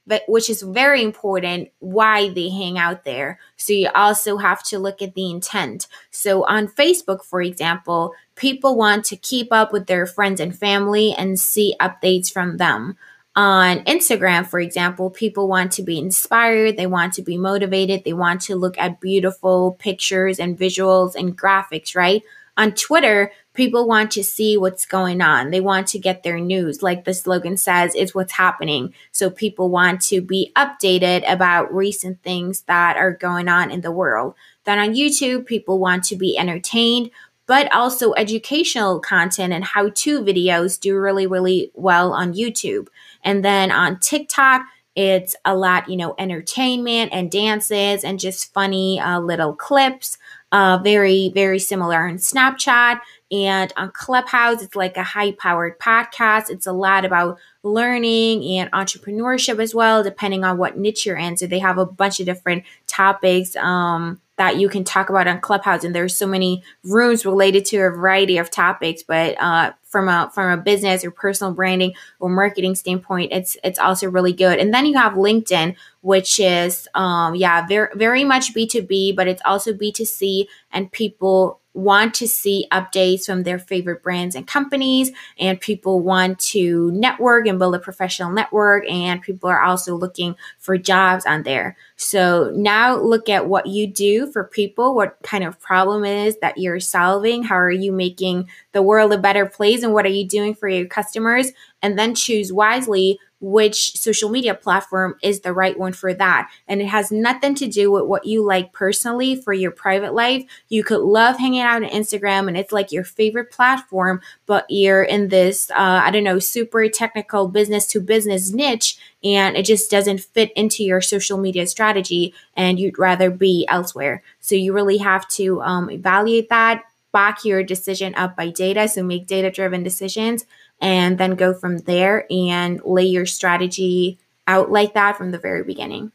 but 0.06 0.22
which 0.26 0.50
is 0.50 0.62
very 0.62 1.02
important 1.02 1.70
why 1.78 2.28
they 2.30 2.48
hang 2.48 2.78
out 2.78 3.04
there. 3.04 3.38
So 3.56 3.72
you 3.72 3.88
also 3.94 4.38
have 4.38 4.62
to 4.64 4.78
look 4.78 5.00
at 5.00 5.14
the 5.14 5.30
intent. 5.30 5.86
So 6.10 6.44
on 6.44 6.68
Facebook, 6.68 7.24
for 7.24 7.40
example, 7.40 8.14
people 8.34 8.76
want 8.76 9.04
to 9.06 9.16
keep 9.16 9.52
up 9.52 9.72
with 9.72 9.86
their 9.86 10.06
friends 10.06 10.40
and 10.40 10.56
family 10.56 11.14
and 11.16 11.38
see 11.38 11.74
updates 11.80 12.32
from 12.32 12.56
them. 12.56 12.96
On 13.34 13.78
Instagram, 13.84 14.46
for 14.46 14.60
example, 14.60 15.08
people 15.08 15.48
want 15.48 15.72
to 15.72 15.82
be 15.82 15.98
inspired, 15.98 16.76
they 16.76 16.86
want 16.86 17.14
to 17.14 17.22
be 17.22 17.38
motivated, 17.38 18.04
they 18.04 18.12
want 18.12 18.42
to 18.42 18.56
look 18.56 18.76
at 18.76 19.00
beautiful 19.00 19.76
pictures 19.78 20.38
and 20.38 20.58
visuals 20.58 21.14
and 21.14 21.38
graphics, 21.38 21.96
right? 21.96 22.22
On 22.58 22.72
Twitter, 22.72 23.32
people 23.54 23.86
want 23.86 24.10
to 24.12 24.24
see 24.24 24.56
what's 24.56 24.86
going 24.86 25.20
on. 25.20 25.50
They 25.50 25.60
want 25.60 25.86
to 25.88 25.98
get 25.98 26.22
their 26.22 26.38
news. 26.38 26.82
Like 26.82 27.04
the 27.04 27.14
slogan 27.14 27.56
says, 27.56 27.94
it's 27.94 28.14
what's 28.14 28.32
happening. 28.32 28.94
So 29.10 29.30
people 29.30 29.68
want 29.68 30.00
to 30.02 30.20
be 30.20 30.52
updated 30.56 31.30
about 31.30 31.72
recent 31.74 32.22
things 32.22 32.62
that 32.62 32.96
are 32.96 33.12
going 33.12 33.48
on 33.48 33.70
in 33.70 33.82
the 33.82 33.92
world. 33.92 34.34
Then 34.64 34.78
on 34.78 34.94
YouTube, 34.94 35.46
people 35.46 35.78
want 35.78 36.04
to 36.04 36.16
be 36.16 36.38
entertained, 36.38 37.10
but 37.46 37.72
also 37.72 38.14
educational 38.14 39.00
content 39.00 39.52
and 39.52 39.64
how 39.64 39.90
to 39.90 40.22
videos 40.22 40.80
do 40.80 40.96
really, 40.96 41.26
really 41.26 41.70
well 41.74 42.12
on 42.12 42.34
YouTube. 42.34 42.86
And 43.24 43.44
then 43.44 43.70
on 43.70 43.98
TikTok, 43.98 44.62
it's 44.94 45.34
a 45.44 45.54
lot, 45.56 45.88
you 45.88 45.96
know, 45.96 46.14
entertainment 46.18 47.12
and 47.12 47.30
dances 47.30 48.04
and 48.04 48.20
just 48.20 48.52
funny 48.52 49.00
uh, 49.00 49.20
little 49.20 49.54
clips. 49.54 50.18
Uh, 50.50 50.78
very, 50.84 51.30
very 51.34 51.58
similar 51.58 52.06
on 52.06 52.16
Snapchat. 52.16 53.00
And 53.32 53.72
on 53.78 53.90
Clubhouse, 53.92 54.62
it's 54.62 54.76
like 54.76 54.98
a 54.98 55.02
high 55.02 55.32
powered 55.32 55.78
podcast. 55.78 56.50
It's 56.50 56.66
a 56.66 56.72
lot 56.72 57.06
about 57.06 57.38
learning 57.62 58.44
and 58.58 58.70
entrepreneurship 58.72 59.58
as 59.58 59.74
well, 59.74 60.02
depending 60.02 60.44
on 60.44 60.58
what 60.58 60.76
niche 60.76 61.06
you're 61.06 61.16
in. 61.16 61.38
So 61.38 61.46
they 61.46 61.60
have 61.60 61.78
a 61.78 61.86
bunch 61.86 62.20
of 62.20 62.26
different 62.26 62.64
topics 62.86 63.56
um, 63.56 64.20
that 64.36 64.58
you 64.58 64.68
can 64.68 64.84
talk 64.84 65.08
about 65.08 65.28
on 65.28 65.40
Clubhouse. 65.40 65.82
And 65.82 65.94
there's 65.94 66.14
so 66.14 66.26
many 66.26 66.62
rooms 66.84 67.24
related 67.24 67.64
to 67.66 67.78
a 67.78 67.90
variety 67.90 68.36
of 68.36 68.50
topics. 68.50 69.02
But 69.02 69.40
uh, 69.40 69.72
from 69.84 70.08
a 70.08 70.30
from 70.34 70.58
a 70.58 70.62
business 70.62 71.02
or 71.02 71.10
personal 71.10 71.54
branding 71.54 71.94
or 72.20 72.28
marketing 72.28 72.74
standpoint, 72.74 73.32
it's 73.32 73.56
it's 73.64 73.78
also 73.78 74.10
really 74.10 74.34
good. 74.34 74.58
And 74.58 74.74
then 74.74 74.84
you 74.84 74.98
have 74.98 75.14
LinkedIn, 75.14 75.76
which 76.02 76.38
is 76.38 76.86
um, 76.94 77.34
yeah, 77.34 77.66
very 77.66 77.88
very 77.94 78.24
much 78.24 78.52
B2B, 78.52 79.16
but 79.16 79.26
it's 79.26 79.42
also 79.46 79.72
B2C 79.72 80.48
and 80.70 80.92
people 80.92 81.61
want 81.74 82.12
to 82.14 82.28
see 82.28 82.66
updates 82.70 83.24
from 83.24 83.42
their 83.42 83.58
favorite 83.58 84.02
brands 84.02 84.34
and 84.34 84.46
companies, 84.46 85.10
and 85.38 85.60
people 85.60 86.00
want 86.00 86.38
to 86.38 86.90
network 86.92 87.46
and 87.46 87.58
build 87.58 87.74
a 87.74 87.78
professional 87.78 88.30
network, 88.30 88.88
and 88.90 89.22
people 89.22 89.48
are 89.48 89.62
also 89.62 89.96
looking 89.96 90.36
for 90.58 90.76
jobs 90.76 91.24
on 91.24 91.42
there. 91.44 91.76
So 91.96 92.52
now 92.54 92.96
look 92.96 93.28
at 93.28 93.48
what 93.48 93.66
you 93.66 93.86
do 93.86 94.30
for 94.30 94.44
people, 94.44 94.94
what 94.94 95.16
kind 95.22 95.44
of 95.44 95.60
problem 95.60 96.04
it 96.04 96.26
is 96.26 96.36
that 96.40 96.58
you're 96.58 96.80
solving, 96.80 97.42
how 97.42 97.56
are 97.56 97.70
you 97.70 97.92
making 97.92 98.48
the 98.72 98.82
world 98.82 99.12
a 99.12 99.18
better 99.18 99.46
place, 99.46 99.82
and 99.82 99.94
what 99.94 100.04
are 100.04 100.10
you 100.10 100.26
doing 100.26 100.54
for 100.54 100.68
your 100.68 100.86
customers, 100.86 101.52
and 101.80 101.98
then 101.98 102.14
choose 102.14 102.52
wisely 102.52 103.18
which 103.42 103.96
social 103.96 104.30
media 104.30 104.54
platform 104.54 105.16
is 105.20 105.40
the 105.40 105.52
right 105.52 105.76
one 105.76 105.92
for 105.92 106.14
that. 106.14 106.48
And 106.68 106.80
it 106.80 106.86
has 106.86 107.10
nothing 107.10 107.56
to 107.56 107.66
do 107.66 107.90
with 107.90 108.04
what 108.04 108.24
you 108.24 108.44
like 108.44 108.72
personally 108.72 109.34
for 109.34 109.52
your 109.52 109.72
private 109.72 110.14
life. 110.14 110.44
You 110.68 110.84
could 110.84 111.00
love 111.00 111.38
hanging 111.38 111.60
out 111.60 111.82
on 111.82 111.90
Instagram 111.90 112.46
and 112.46 112.56
it's 112.56 112.70
like 112.70 112.92
your 112.92 113.02
favorite 113.02 113.50
platform, 113.50 114.20
but 114.46 114.64
you're 114.68 115.02
in 115.02 115.28
this, 115.28 115.72
uh, 115.72 116.02
I 116.04 116.12
don't 116.12 116.22
know, 116.22 116.38
super 116.38 116.88
technical 116.88 117.48
business 117.48 117.88
to 117.88 118.00
business 118.00 118.52
niche 118.52 118.96
and 119.24 119.56
it 119.56 119.64
just 119.64 119.90
doesn't 119.90 120.20
fit 120.20 120.52
into 120.52 120.84
your 120.84 121.00
social 121.00 121.36
media 121.36 121.66
strategy 121.66 122.34
and 122.56 122.78
you'd 122.78 122.98
rather 122.98 123.28
be 123.28 123.66
elsewhere. 123.68 124.22
So 124.38 124.54
you 124.54 124.72
really 124.72 124.98
have 124.98 125.26
to 125.30 125.60
um, 125.62 125.90
evaluate 125.90 126.48
that, 126.50 126.84
back 127.12 127.44
your 127.44 127.64
decision 127.64 128.14
up 128.14 128.36
by 128.36 128.50
data. 128.50 128.86
So 128.86 129.02
make 129.02 129.26
data 129.26 129.50
driven 129.50 129.82
decisions 129.82 130.44
and 130.82 131.16
then 131.16 131.36
go 131.36 131.54
from 131.54 131.78
there 131.78 132.26
and 132.30 132.82
lay 132.84 133.04
your 133.04 133.24
strategy 133.24 134.18
out 134.48 134.70
like 134.70 134.92
that 134.94 135.16
from 135.16 135.30
the 135.30 135.38
very 135.38 135.62
beginning. 135.62 136.12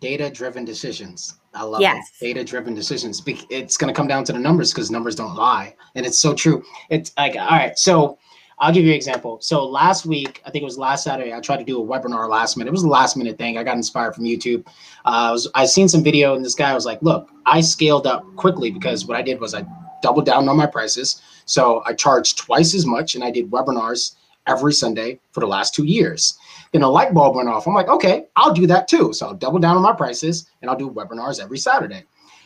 Data 0.00 0.30
driven 0.30 0.64
decisions. 0.64 1.34
I 1.52 1.64
love 1.64 1.80
yes. 1.80 2.12
Data 2.20 2.44
driven 2.44 2.74
decisions. 2.74 3.20
It's 3.26 3.76
going 3.76 3.92
to 3.92 3.96
come 3.96 4.06
down 4.06 4.22
to 4.24 4.32
the 4.32 4.38
numbers 4.38 4.72
because 4.72 4.90
numbers 4.90 5.16
don't 5.16 5.34
lie. 5.34 5.74
And 5.96 6.06
it's 6.06 6.18
so 6.18 6.32
true. 6.32 6.62
It's 6.88 7.12
like, 7.18 7.34
all 7.34 7.48
right. 7.48 7.76
So 7.76 8.18
I'll 8.60 8.72
give 8.72 8.84
you 8.84 8.90
an 8.90 8.96
example. 8.96 9.38
So 9.40 9.66
last 9.66 10.06
week, 10.06 10.40
I 10.46 10.50
think 10.50 10.62
it 10.62 10.66
was 10.66 10.78
last 10.78 11.02
Saturday, 11.02 11.32
I 11.32 11.40
tried 11.40 11.56
to 11.56 11.64
do 11.64 11.82
a 11.82 11.84
webinar 11.84 12.28
last 12.28 12.56
minute. 12.56 12.68
It 12.68 12.72
was 12.72 12.84
a 12.84 12.88
last 12.88 13.16
minute 13.16 13.38
thing. 13.38 13.58
I 13.58 13.64
got 13.64 13.76
inspired 13.76 14.14
from 14.14 14.24
YouTube. 14.24 14.64
Uh, 15.04 15.28
I 15.28 15.32
was 15.32 15.50
I 15.54 15.66
seen 15.66 15.88
some 15.88 16.04
video 16.04 16.36
and 16.36 16.44
this 16.44 16.54
guy 16.54 16.72
was 16.74 16.86
like, 16.86 17.02
look, 17.02 17.28
I 17.46 17.60
scaled 17.60 18.06
up 18.06 18.24
quickly 18.36 18.70
because 18.70 19.06
what 19.06 19.16
I 19.16 19.22
did 19.22 19.40
was 19.40 19.54
I 19.54 19.64
doubled 20.02 20.26
down 20.26 20.48
on 20.48 20.56
my 20.56 20.66
prices. 20.66 21.22
So 21.44 21.82
I 21.86 21.94
charged 21.94 22.38
twice 22.38 22.74
as 22.74 22.86
much 22.86 23.14
and 23.14 23.24
I 23.24 23.30
did 23.30 23.50
webinars 23.50 24.16
every 24.46 24.72
Sunday 24.72 25.20
for 25.32 25.40
the 25.40 25.46
last 25.46 25.74
two 25.74 25.84
years. 25.84 26.38
Then 26.72 26.82
a 26.82 26.88
light 26.88 27.14
bulb 27.14 27.36
went 27.36 27.48
off. 27.48 27.66
I'm 27.66 27.74
like, 27.74 27.88
okay, 27.88 28.26
I'll 28.36 28.52
do 28.52 28.66
that 28.66 28.88
too. 28.88 29.12
So 29.12 29.28
I'll 29.28 29.34
double 29.34 29.58
down 29.58 29.76
on 29.76 29.82
my 29.82 29.92
prices 29.92 30.50
and 30.60 30.70
I'll 30.70 30.76
do 30.76 30.90
webinars 30.90 31.40
every 31.40 31.58
Saturday. 31.58 32.04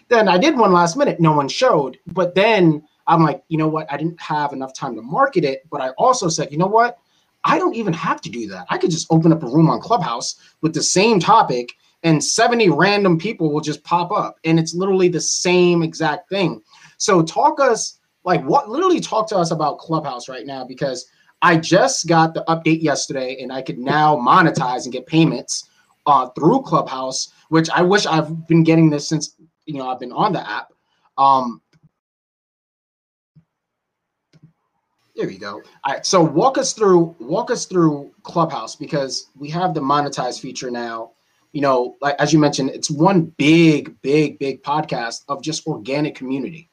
Then 0.09 0.29
I 0.29 0.39
did 0.39 0.57
one 0.57 0.73
last 0.73 0.97
minute. 0.97 1.21
No 1.21 1.33
one 1.33 1.49
showed. 1.49 1.99
But 2.09 2.35
then 2.35 2.83
I'm 3.07 3.23
like, 3.23 3.43
you 3.49 3.59
know 3.59 3.69
what? 3.69 3.91
I 3.93 3.97
didn't 3.97 4.21
have 4.21 4.53
enough 4.53 4.75
time 4.75 4.95
to 4.97 5.03
market 5.03 5.45
it. 5.45 5.63
But 5.71 5.81
I 5.81 5.91
also 5.91 6.29
said, 6.29 6.53
you 6.53 6.59
know 6.59 6.67
what? 6.67 6.99
I 7.45 7.59
don't 7.59 7.75
even 7.75 7.93
have 7.93 8.21
to 8.23 8.31
do 8.31 8.47
that. 8.49 8.67
I 8.71 8.79
could 8.79 8.91
just 8.91 9.09
open 9.11 9.33
up 9.33 9.43
a 9.43 9.49
room 9.49 9.69
on 9.69 9.81
Clubhouse 9.81 10.37
with 10.61 10.75
the 10.75 10.83
same 10.83 11.19
topic 11.19 11.73
and 12.05 12.23
70 12.23 12.69
random 12.71 13.19
people 13.19 13.53
will 13.53 13.61
just 13.61 13.83
pop 13.85 14.13
up. 14.13 14.37
And 14.45 14.59
it's 14.59 14.75
literally 14.75 15.09
the 15.09 15.21
same 15.21 15.83
exact 15.83 16.29
thing. 16.29 16.63
So 17.03 17.21
talk 17.21 17.59
us 17.59 17.99
like 18.23 18.45
what 18.45 18.69
literally 18.69 19.01
talk 19.01 19.27
to 19.31 19.37
us 19.37 19.51
about 19.51 19.79
Clubhouse 19.81 20.29
right 20.29 20.47
now 20.47 20.65
because 20.65 21.05
I 21.43 21.57
just 21.57 22.07
got 22.07 22.33
the 22.33 22.45
update 22.47 22.81
yesterday 22.81 23.39
and 23.43 23.53
I 23.53 23.61
could 23.61 23.77
now 23.77 24.15
monetize 24.15 24.85
and 24.85 24.93
get 24.93 25.05
payments 25.07 25.69
uh, 26.07 26.29
through 26.29 26.63
Clubhouse, 26.63 27.33
which 27.49 27.69
I 27.71 27.83
wish 27.83 28.07
I've 28.07 28.47
been 28.47 28.63
getting 28.63 28.89
this 28.89 29.09
since 29.09 29.35
you 29.67 29.79
know 29.79 29.89
I've 29.89 29.99
been 29.99 30.13
on 30.13 30.33
the 30.33 30.49
app. 30.49 30.73
Um, 31.19 31.61
there 35.17 35.29
you 35.29 35.41
go. 35.41 35.61
All 35.83 35.95
right, 35.95 36.07
so 36.07 36.23
walk 36.23 36.57
us 36.57 36.73
through 36.73 37.17
walk 37.19 37.51
us 37.51 37.67
through 37.67 38.13
Clubhouse 38.23 38.77
because 38.77 39.27
we 39.37 39.51
have 39.51 39.75
the 39.75 39.81
monetize 39.81 40.39
feature 40.41 40.71
now. 40.71 41.11
You 41.51 41.63
know, 41.63 41.97
like 42.01 42.15
as 42.21 42.33
you 42.33 42.39
mentioned, 42.39 42.71
it's 42.71 42.93
one 42.93 43.23
big, 43.39 44.01
big, 44.03 44.39
big 44.39 44.63
podcast 44.63 45.25
of 45.27 45.43
just 45.43 45.67
organic 45.67 46.15
community. 46.15 46.69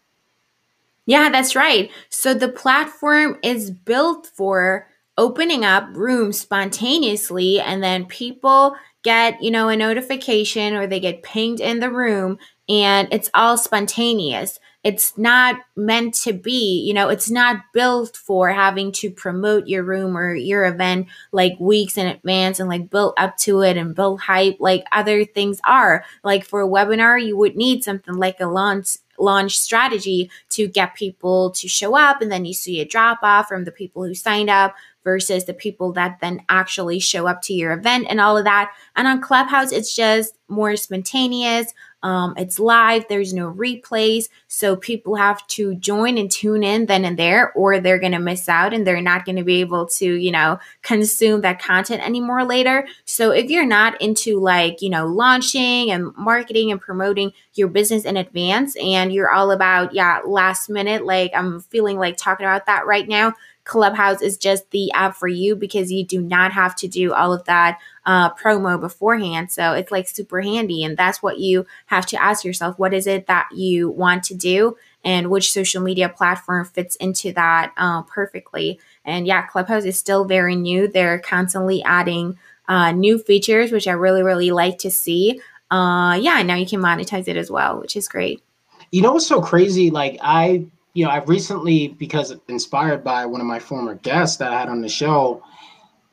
Yeah, 1.10 1.30
that's 1.30 1.56
right. 1.56 1.89
So 2.10 2.36
the 2.36 2.50
platform 2.50 3.39
is 3.44 3.72
built 3.72 4.28
for 4.28 4.88
opening 5.18 5.66
up 5.66 5.89
rooms 5.94 6.39
spontaneously 6.39 7.60
and 7.60 7.84
then 7.84 8.06
people 8.06 8.75
get, 9.04 9.42
you 9.42 9.50
know, 9.50 9.70
a 9.70 9.75
notification 9.75 10.75
or 10.75 10.86
they 10.86 11.00
get 11.00 11.24
pinged 11.24 11.62
in 11.62 11.80
the 11.80 11.89
room 11.89 12.38
and 12.70 13.08
it's 13.12 13.32
all 13.34 13.58
spontaneous. 13.58 14.60
It's 14.84 15.18
not 15.18 15.58
meant 15.75 16.13
to 16.25 16.32
be, 16.32 16.84
you 16.86 16.94
know, 16.94 17.10
it's 17.10 17.30
not 17.32 17.58
built 17.74 18.16
for 18.16 18.50
having 18.50 18.92
to 18.94 19.10
promote 19.12 19.68
your 19.68 19.84
room 19.84 20.16
or 20.16 20.36
your 20.36 20.66
event 20.66 21.08
like 21.32 21.60
weeks 21.60 21.98
in 21.98 22.08
advance 22.08 22.60
and 22.60 22.70
like 22.70 22.89
build 22.92 23.13
up 23.18 23.36
to 23.39 23.62
it 23.62 23.78
and 23.78 23.96
build 23.96 24.22
hype 24.22 24.58
like 24.60 24.86
other 24.92 25.25
things 25.25 25.60
are. 25.66 26.06
Like 26.24 26.46
for 26.46 26.62
a 26.62 26.68
webinar, 26.68 27.22
you 27.25 27.36
would 27.36 27.58
need 27.58 27.84
something 27.84 28.16
like 28.16 28.39
a 28.39 28.46
launch 28.46 28.98
launch 29.20 29.58
strategy 29.58 30.32
to 30.50 30.68
get 30.68 30.96
people 30.96 31.52
to 31.52 31.68
show 31.68 31.96
up 31.98 32.22
and 32.22 32.32
then 32.32 32.46
you 32.46 32.54
see 32.54 32.82
a 32.82 32.86
drop 32.86 33.20
off 33.24 33.48
from 33.48 33.66
the 33.66 33.72
people 33.72 34.04
who 34.04 34.16
signed 34.16 34.50
up 34.50 34.76
versus 35.04 35.46
the 35.46 35.54
people 35.54 35.92
that 35.94 36.20
then 36.22 36.42
actually 36.50 37.00
show 37.00 37.28
up 37.28 37.42
to 37.42 37.54
your 37.54 37.72
event 37.72 38.08
and 38.10 38.20
all 38.20 38.38
of 38.38 38.44
that. 38.44 38.72
And 38.96 39.08
on 39.08 39.22
Clubhouse, 39.22 39.72
it's 39.72 39.96
just 39.96 40.38
more 40.48 40.76
spontaneous. 40.76 41.74
Um, 42.01 42.34
it's 42.38 42.60
live, 42.60 43.06
there's 43.10 43.34
no 43.34 43.51
replays. 43.51 44.29
So 44.48 44.75
people 44.75 45.15
have 45.15 45.46
to 45.48 45.75
join 45.75 46.18
and 46.18 46.32
tune 46.32 46.63
in 46.63 46.86
then 46.86 47.06
and 47.06 47.20
there, 47.20 47.51
or 47.53 47.79
they're 47.79 48.00
going 48.00 48.13
to 48.13 48.20
miss 48.20 48.48
out 48.48 48.74
and 48.74 48.88
they're 48.88 49.01
not 49.01 49.25
going 49.25 49.36
to 49.36 49.44
be 49.44 49.62
able 49.62 49.88
to, 49.88 50.13
you 50.13 50.32
know, 50.32 50.60
consume 50.82 51.41
that 51.41 51.62
content 51.62 52.06
anymore 52.06 52.46
later. 52.46 52.88
So 53.06 53.32
if 53.32 53.50
you're 53.50 53.65
not 53.65 54.01
into 54.01 54.39
like, 54.39 54.82
you 54.82 54.89
know, 54.89 55.08
launching 55.08 55.91
and 55.91 56.15
marketing 56.15 56.72
and 56.72 56.79
promoting 56.79 57.34
your 57.53 57.68
business 57.68 58.06
in 58.06 58.18
advance 58.18 58.75
and 58.77 59.12
you're 59.12 59.32
all 59.32 59.51
about, 59.51 59.94
yeah, 59.94 60.22
last 60.25 60.70
minute, 60.70 61.06
like 61.06 61.32
I'm 61.36 61.62
feeling 61.62 61.98
like 61.98 62.15
talking 62.18 62.46
about 62.46 62.65
that 62.68 62.86
right 62.86 63.08
now, 63.08 63.34
Clubhouse 63.70 64.24
is 64.24 64.36
just 64.36 64.72
the 64.72 64.92
app 64.94 65.16
for 65.16 65.28
you 65.28 65.56
because 65.56 65.92
you 65.92 66.04
do 66.04 66.20
not 66.20 66.52
have 66.52 66.76
to 66.78 66.88
do 66.88 67.14
all 67.14 67.32
of 67.32 67.44
that 67.46 67.80
uh, 68.04 68.34
promo 68.34 68.82
beforehand. 68.82 69.52
So 69.52 69.74
it's 69.74 69.92
like 69.92 70.08
super 70.08 70.42
handy. 70.42 70.84
And 70.84 70.98
that's 70.98 71.22
what 71.22 71.38
you 71.38 71.68
have 71.86 72.08
to 72.08 72.22
ask 72.22 72.44
yourself 72.44 72.80
what 72.80 72.96
is 72.96 73.06
it 73.06 73.28
that 73.28 73.48
you 73.54 73.92
want 73.92 74.24
to 74.24 74.34
do? 74.34 74.76
And 75.04 75.30
which 75.30 75.54
social 75.54 75.84
media 75.84 76.10
platform 76.10 76.66
fits 76.66 76.96
into 76.96 77.32
that 77.34 77.72
uh, 77.78 78.02
perfectly. 78.02 78.80
And 79.06 79.28
yeah, 79.28 79.46
Clubhouse 79.46 79.86
is 79.86 80.00
still 80.00 80.26
very 80.26 80.56
new. 80.56 80.88
They're 80.88 81.20
constantly 81.20 81.84
adding 81.84 82.40
uh, 82.68 82.92
new 82.92 83.20
features, 83.20 83.72
which 83.72 83.88
I 83.88 83.92
really, 83.92 84.24
really 84.24 84.50
like 84.50 84.80
to 84.80 84.90
see. 84.90 85.42
Uh, 85.70 86.18
yeah, 86.20 86.42
now 86.42 86.56
you 86.56 86.66
can 86.66 86.82
monetize 86.82 87.28
it 87.28 87.38
as 87.38 87.52
well, 87.52 87.80
which 87.80 87.96
is 87.96 88.08
great. 88.08 88.42
You 88.90 89.04
know 89.04 89.14
what's 89.14 89.28
so 89.28 89.42
crazy? 89.42 89.92
Like 89.92 90.18
I 90.24 90.66
you 90.93 91.05
know, 91.05 91.12
I've 91.12 91.29
recently, 91.29 91.89
because 91.89 92.36
inspired 92.48 93.03
by 93.03 93.25
one 93.25 93.41
of 93.41 93.48
my 93.48 93.60
former 93.60 93.96
guests 93.96 94.38
that 94.38 94.51
I 94.51 94.60
had 94.60 94.69
on 94.69 94.81
the 94.81 94.89
show, 94.89 95.43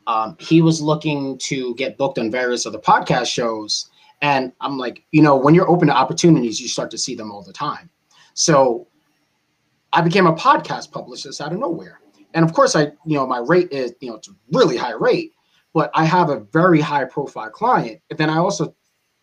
um, 0.06 0.36
he 0.38 0.62
was 0.62 0.80
looking 0.80 1.38
to 1.38 1.74
get 1.74 1.96
booked 1.96 2.18
on 2.18 2.30
various 2.30 2.66
other 2.66 2.78
podcast 2.78 3.26
shows. 3.26 3.90
And 4.22 4.52
I'm 4.60 4.78
like, 4.78 5.02
you 5.10 5.22
know, 5.22 5.36
when 5.36 5.54
you're 5.54 5.68
open 5.68 5.88
to 5.88 5.94
opportunities, 5.94 6.60
you 6.60 6.68
start 6.68 6.90
to 6.92 6.98
see 6.98 7.14
them 7.14 7.32
all 7.32 7.42
the 7.42 7.52
time. 7.52 7.90
So 8.34 8.86
I 9.92 10.02
became 10.02 10.26
a 10.26 10.34
podcast 10.34 10.92
publicist 10.92 11.40
out 11.40 11.52
of 11.52 11.58
nowhere. 11.58 12.00
And 12.34 12.44
of 12.44 12.52
course, 12.52 12.76
I, 12.76 12.92
you 13.04 13.16
know, 13.16 13.26
my 13.26 13.38
rate 13.38 13.72
is, 13.72 13.94
you 14.00 14.10
know, 14.10 14.16
it's 14.16 14.28
a 14.28 14.32
really 14.52 14.76
high 14.76 14.92
rate, 14.92 15.32
but 15.72 15.90
I 15.94 16.04
have 16.04 16.28
a 16.28 16.40
very 16.40 16.80
high 16.80 17.06
profile 17.06 17.50
client. 17.50 18.00
And 18.10 18.18
then 18.18 18.28
I 18.30 18.36
also, 18.36 18.74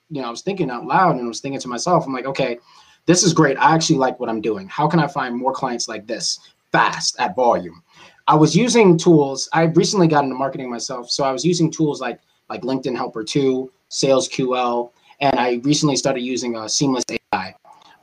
you 0.10 0.22
know, 0.22 0.28
I 0.28 0.32
was 0.32 0.42
thinking 0.42 0.70
out 0.70 0.86
loud 0.86 1.16
and 1.16 1.26
I 1.26 1.28
was 1.28 1.40
thinking 1.40 1.62
to 1.62 1.68
myself, 1.68 2.06
I'm 2.06 2.14
like, 2.14 2.26
okay, 2.26 2.58
this 3.06 3.24
is 3.24 3.34
great. 3.34 3.58
I 3.58 3.74
actually 3.74 3.98
like 3.98 4.20
what 4.20 4.30
I'm 4.30 4.42
doing. 4.42 4.68
How 4.68 4.88
can 4.88 5.00
I 5.00 5.08
find 5.08 5.36
more 5.36 5.54
clients 5.54 5.88
like 5.88 6.08
this 6.08 6.40
fast 6.72 7.20
at 7.20 7.36
volume? 7.36 7.84
I 8.28 8.36
was 8.36 8.56
using 8.56 8.98
tools. 8.98 9.50
I 9.52 9.64
recently 9.64 10.08
got 10.08 10.24
into 10.24 10.36
marketing 10.36 10.70
myself, 10.70 11.10
so 11.10 11.24
I 11.24 11.32
was 11.32 11.44
using 11.44 11.70
tools 11.70 12.00
like 12.00 12.20
like 12.50 12.62
LinkedIn 12.62 12.96
Helper 12.96 13.24
2, 13.24 13.72
Sales 13.90 14.30
QL, 14.30 14.92
and 15.22 15.40
I 15.40 15.62
recently 15.64 15.96
started 15.96 16.22
using 16.22 16.56
a 16.56 16.62
uh, 16.62 16.68
Seamless 16.68 17.06
AI. 17.10 17.56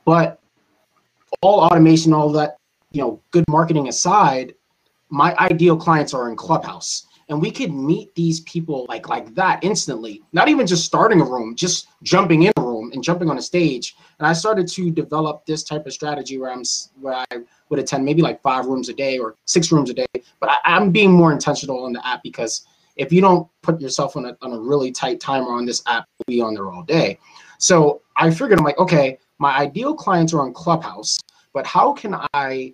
But 0.03 0.39
all 1.41 1.61
automation, 1.61 2.11
all 2.11 2.31
that, 2.33 2.57
you 2.91 3.01
know, 3.01 3.21
good 3.31 3.45
marketing 3.47 3.87
aside, 3.87 4.55
my 5.09 5.35
ideal 5.37 5.77
clients 5.77 6.13
are 6.13 6.29
in 6.29 6.35
Clubhouse 6.35 7.07
and 7.31 7.41
we 7.41 7.49
could 7.49 7.73
meet 7.73 8.13
these 8.15 8.41
people 8.41 8.85
like 8.89 9.07
like 9.09 9.33
that 9.35 9.63
instantly 9.63 10.21
not 10.33 10.49
even 10.49 10.67
just 10.67 10.85
starting 10.85 11.21
a 11.21 11.23
room 11.23 11.55
just 11.55 11.87
jumping 12.03 12.43
in 12.43 12.51
a 12.57 12.61
room 12.61 12.70
and 12.93 13.03
jumping 13.03 13.29
on 13.29 13.37
a 13.37 13.41
stage. 13.41 13.95
And 14.19 14.27
i 14.27 14.33
started 14.33 14.67
to 14.69 14.91
develop 14.91 15.45
this 15.45 15.63
type 15.63 15.85
of 15.85 15.93
strategy 15.93 16.37
where 16.37 16.51
i'm 16.51 16.63
where 16.99 17.13
i 17.15 17.37
would 17.69 17.79
attend 17.79 18.05
maybe 18.05 18.21
like 18.21 18.41
five 18.41 18.65
rooms 18.65 18.89
a 18.89 18.93
day 18.93 19.17
or 19.17 19.35
six 19.45 19.71
rooms 19.71 19.89
a 19.89 19.93
day. 19.93 20.05
But 20.39 20.49
I, 20.49 20.57
i'm 20.65 20.91
being 20.91 21.11
more 21.11 21.31
intentional 21.31 21.83
on 21.83 21.93
the 21.93 22.05
app 22.05 22.23
because 22.23 22.65
if 22.97 23.11
you 23.11 23.21
don't 23.21 23.47
put 23.61 23.79
yourself 23.79 24.17
on 24.17 24.25
a, 24.25 24.37
on 24.41 24.51
a 24.53 24.59
really 24.59 24.91
tight 24.91 25.19
timer 25.19 25.51
on 25.51 25.65
this 25.65 25.81
app 25.87 26.05
you'll 26.27 26.37
be 26.37 26.41
on 26.41 26.53
there 26.53 26.71
all 26.71 26.83
day. 26.83 27.19
So 27.57 28.01
i 28.15 28.29
figured 28.29 28.59
i'm 28.59 28.65
like 28.65 28.77
okay 28.79 29.17
my 29.39 29.57
ideal 29.57 29.93
clients 29.95 30.33
are 30.33 30.41
on 30.41 30.53
clubhouse 30.53 31.17
but 31.53 31.65
how 31.65 31.93
can 31.93 32.15
I 32.33 32.73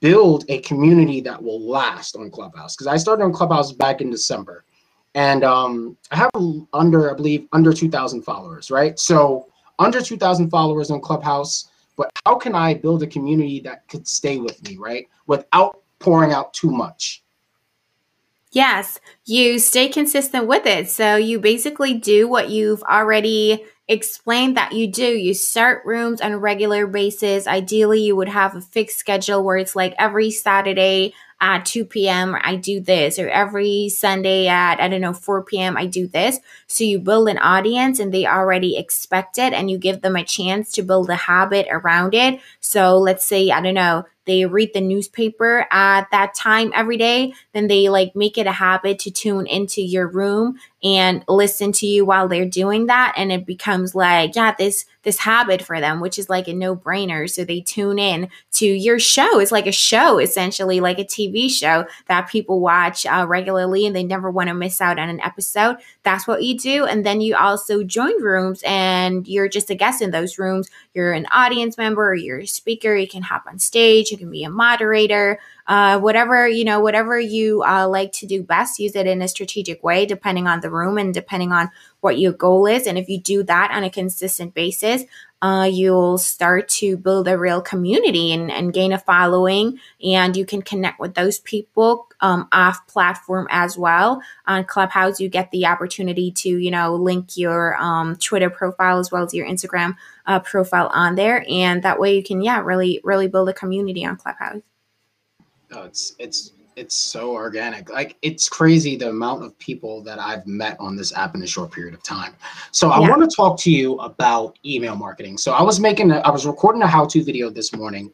build 0.00 0.44
a 0.48 0.60
community 0.60 1.20
that 1.22 1.42
will 1.42 1.60
last 1.60 2.16
on 2.16 2.30
Clubhouse? 2.30 2.74
Because 2.76 2.86
I 2.86 2.96
started 2.96 3.24
on 3.24 3.32
Clubhouse 3.32 3.72
back 3.72 4.00
in 4.00 4.10
December, 4.10 4.64
and 5.16 5.44
um, 5.44 5.96
I 6.10 6.16
have 6.16 6.30
under, 6.74 7.10
I 7.10 7.14
believe, 7.14 7.48
under 7.52 7.72
2,000 7.72 8.22
followers, 8.22 8.70
right? 8.70 8.98
So 8.98 9.48
under 9.78 10.02
2,000 10.02 10.50
followers 10.50 10.90
on 10.90 11.00
Clubhouse, 11.00 11.70
but 11.96 12.12
how 12.26 12.36
can 12.36 12.54
I 12.54 12.74
build 12.74 13.02
a 13.02 13.06
community 13.06 13.58
that 13.60 13.88
could 13.88 14.06
stay 14.06 14.36
with 14.36 14.62
me, 14.68 14.76
right? 14.76 15.08
Without 15.26 15.80
pouring 16.00 16.32
out 16.32 16.52
too 16.52 16.70
much. 16.70 17.22
Yes, 18.52 19.00
you 19.24 19.58
stay 19.58 19.88
consistent 19.88 20.46
with 20.46 20.66
it. 20.66 20.88
So 20.90 21.16
you 21.16 21.40
basically 21.40 21.94
do 21.94 22.28
what 22.28 22.50
you've 22.50 22.82
already 22.82 23.64
explained 23.88 24.56
that 24.56 24.72
you 24.72 24.86
do. 24.86 25.06
You 25.06 25.32
start 25.32 25.84
rooms 25.86 26.20
on 26.20 26.32
a 26.32 26.38
regular 26.38 26.86
basis. 26.86 27.46
Ideally, 27.46 28.02
you 28.02 28.16
would 28.16 28.28
have 28.28 28.54
a 28.54 28.60
fixed 28.60 28.98
schedule 28.98 29.42
where 29.42 29.56
it's 29.56 29.76
like 29.76 29.94
every 29.98 30.30
Saturday 30.30 31.14
at 31.40 31.66
2 31.66 31.84
p.m. 31.84 32.34
or 32.34 32.40
I 32.42 32.56
do 32.56 32.80
this, 32.80 33.18
or 33.18 33.28
every 33.28 33.88
Sunday 33.88 34.46
at, 34.46 34.80
I 34.80 34.88
don't 34.88 35.00
know, 35.00 35.12
4 35.12 35.44
p.m. 35.44 35.76
I 35.76 35.86
do 35.86 36.06
this. 36.06 36.38
So 36.66 36.84
you 36.84 36.98
build 36.98 37.28
an 37.28 37.38
audience 37.38 37.98
and 38.00 38.12
they 38.12 38.26
already 38.26 38.76
expect 38.76 39.38
it 39.38 39.52
and 39.52 39.70
you 39.70 39.78
give 39.78 40.00
them 40.00 40.16
a 40.16 40.24
chance 40.24 40.72
to 40.72 40.82
build 40.82 41.10
a 41.10 41.16
habit 41.16 41.66
around 41.70 42.14
it. 42.14 42.40
So 42.60 42.98
let's 42.98 43.24
say, 43.26 43.50
I 43.50 43.60
don't 43.60 43.74
know, 43.74 44.06
they 44.24 44.44
read 44.44 44.72
the 44.74 44.80
newspaper 44.80 45.66
at 45.70 46.10
that 46.10 46.34
time 46.34 46.72
every 46.74 46.96
day, 46.96 47.32
then 47.52 47.68
they 47.68 47.88
like 47.88 48.16
make 48.16 48.36
it 48.36 48.46
a 48.46 48.52
habit 48.52 48.98
to 49.00 49.10
tune 49.10 49.46
into 49.46 49.80
your 49.82 50.08
room 50.08 50.58
and 50.82 51.24
listen 51.28 51.72
to 51.72 51.86
you 51.86 52.04
while 52.04 52.28
they're 52.28 52.46
doing 52.46 52.86
that. 52.86 53.14
And 53.16 53.32
it 53.32 53.46
becomes 53.46 53.94
like, 53.94 54.36
yeah, 54.36 54.54
this 54.56 54.84
this 55.02 55.18
habit 55.18 55.62
for 55.62 55.80
them, 55.80 56.00
which 56.00 56.18
is 56.18 56.28
like 56.28 56.48
a 56.48 56.52
no-brainer. 56.52 57.30
So 57.30 57.44
they 57.44 57.60
tune 57.60 57.96
in 57.96 58.28
to 58.54 58.66
your 58.66 58.98
show. 58.98 59.38
It's 59.38 59.52
like 59.52 59.68
a 59.68 59.72
show, 59.72 60.18
essentially, 60.18 60.80
like 60.80 60.98
a 60.98 61.04
TV 61.04 61.48
show 61.48 61.86
that 62.08 62.28
people 62.28 62.58
watch 62.58 63.06
uh, 63.06 63.24
regularly 63.28 63.86
and 63.86 63.94
they 63.94 64.02
never 64.02 64.32
want 64.32 64.48
to 64.48 64.54
miss 64.54 64.80
out 64.80 64.98
on 64.98 65.08
an 65.08 65.20
episode. 65.20 65.76
That's 66.02 66.26
what 66.26 66.42
you 66.42 66.58
do. 66.58 66.86
And 66.86 67.06
then 67.06 67.20
you 67.20 67.36
also 67.36 67.84
join 67.84 68.20
rooms 68.20 68.64
and 68.66 69.28
you're 69.28 69.48
just 69.48 69.70
a 69.70 69.76
guest 69.76 70.02
in 70.02 70.10
those 70.10 70.40
rooms. 70.40 70.68
You're 70.92 71.12
an 71.12 71.26
audience 71.26 71.78
member 71.78 72.14
you're 72.14 72.40
a 72.40 72.46
speaker. 72.46 72.96
You 72.96 73.06
can 73.06 73.22
hop 73.22 73.44
on 73.46 73.60
stage 73.60 74.10
you 74.10 74.18
can 74.18 74.30
be 74.30 74.44
a 74.44 74.50
moderator, 74.50 75.38
uh, 75.68 75.98
whatever 75.98 76.48
you 76.48 76.64
know, 76.64 76.80
whatever 76.80 77.18
you 77.18 77.62
uh, 77.64 77.88
like 77.88 78.12
to 78.12 78.26
do 78.26 78.42
best. 78.42 78.78
Use 78.78 78.94
it 78.94 79.06
in 79.06 79.22
a 79.22 79.28
strategic 79.28 79.82
way, 79.82 80.06
depending 80.06 80.46
on 80.46 80.60
the 80.60 80.70
room 80.70 80.98
and 80.98 81.12
depending 81.12 81.52
on 81.52 81.70
what 82.00 82.18
your 82.18 82.32
goal 82.32 82.66
is. 82.66 82.86
And 82.86 82.96
if 82.98 83.08
you 83.08 83.20
do 83.20 83.42
that 83.44 83.70
on 83.72 83.82
a 83.82 83.90
consistent 83.90 84.54
basis, 84.54 85.04
uh, 85.42 85.68
you'll 85.70 86.18
start 86.18 86.68
to 86.68 86.96
build 86.96 87.28
a 87.28 87.36
real 87.36 87.60
community 87.60 88.32
and, 88.32 88.50
and, 88.50 88.72
gain 88.72 88.92
a 88.92 88.98
following, 88.98 89.78
and 90.02 90.34
you 90.34 90.46
can 90.46 90.62
connect 90.62 90.98
with 90.98 91.14
those 91.14 91.40
people 91.40 92.08
um, 92.20 92.48
off 92.52 92.86
platform 92.86 93.46
as 93.50 93.76
well. 93.76 94.22
On 94.46 94.64
Clubhouse, 94.64 95.20
you 95.20 95.28
get 95.28 95.50
the 95.50 95.66
opportunity 95.66 96.30
to, 96.32 96.48
you 96.48 96.70
know, 96.70 96.94
link 96.94 97.36
your 97.36 97.76
um, 97.76 98.16
Twitter 98.16 98.48
profile 98.48 98.98
as 98.98 99.12
well 99.12 99.24
as 99.24 99.34
your 99.34 99.46
Instagram 99.46 99.94
uh, 100.26 100.40
profile 100.40 100.88
on 100.92 101.16
there, 101.16 101.44
and 101.48 101.82
that 101.82 102.00
way 102.00 102.16
you 102.16 102.22
can, 102.22 102.40
yeah, 102.40 102.60
really, 102.60 103.00
really 103.04 103.28
build 103.28 103.48
a 103.50 103.52
community 103.52 104.06
on 104.06 104.16
Clubhouse. 104.16 104.62
Oh, 105.72 105.84
it's 105.84 106.14
it's 106.18 106.52
it's 106.76 106.94
so 106.94 107.32
organic. 107.32 107.90
Like 107.90 108.16
it's 108.22 108.48
crazy 108.48 108.96
the 108.96 109.08
amount 109.08 109.42
of 109.42 109.58
people 109.58 110.02
that 110.02 110.18
I've 110.18 110.46
met 110.46 110.76
on 110.78 110.94
this 110.94 111.12
app 111.16 111.34
in 111.34 111.42
a 111.42 111.46
short 111.46 111.72
period 111.72 111.94
of 111.94 112.02
time. 112.02 112.34
So 112.70 112.90
I 112.90 113.00
want 113.00 113.28
to 113.28 113.34
talk 113.34 113.58
to 113.60 113.70
you 113.70 113.96
about 113.96 114.58
email 114.64 114.94
marketing. 114.94 115.38
So 115.38 115.52
I 115.52 115.62
was 115.62 115.80
making 115.80 116.10
a, 116.10 116.18
I 116.18 116.30
was 116.30 116.46
recording 116.46 116.82
a 116.82 116.86
how-to 116.86 117.24
video 117.24 117.48
this 117.48 117.74
morning 117.74 118.12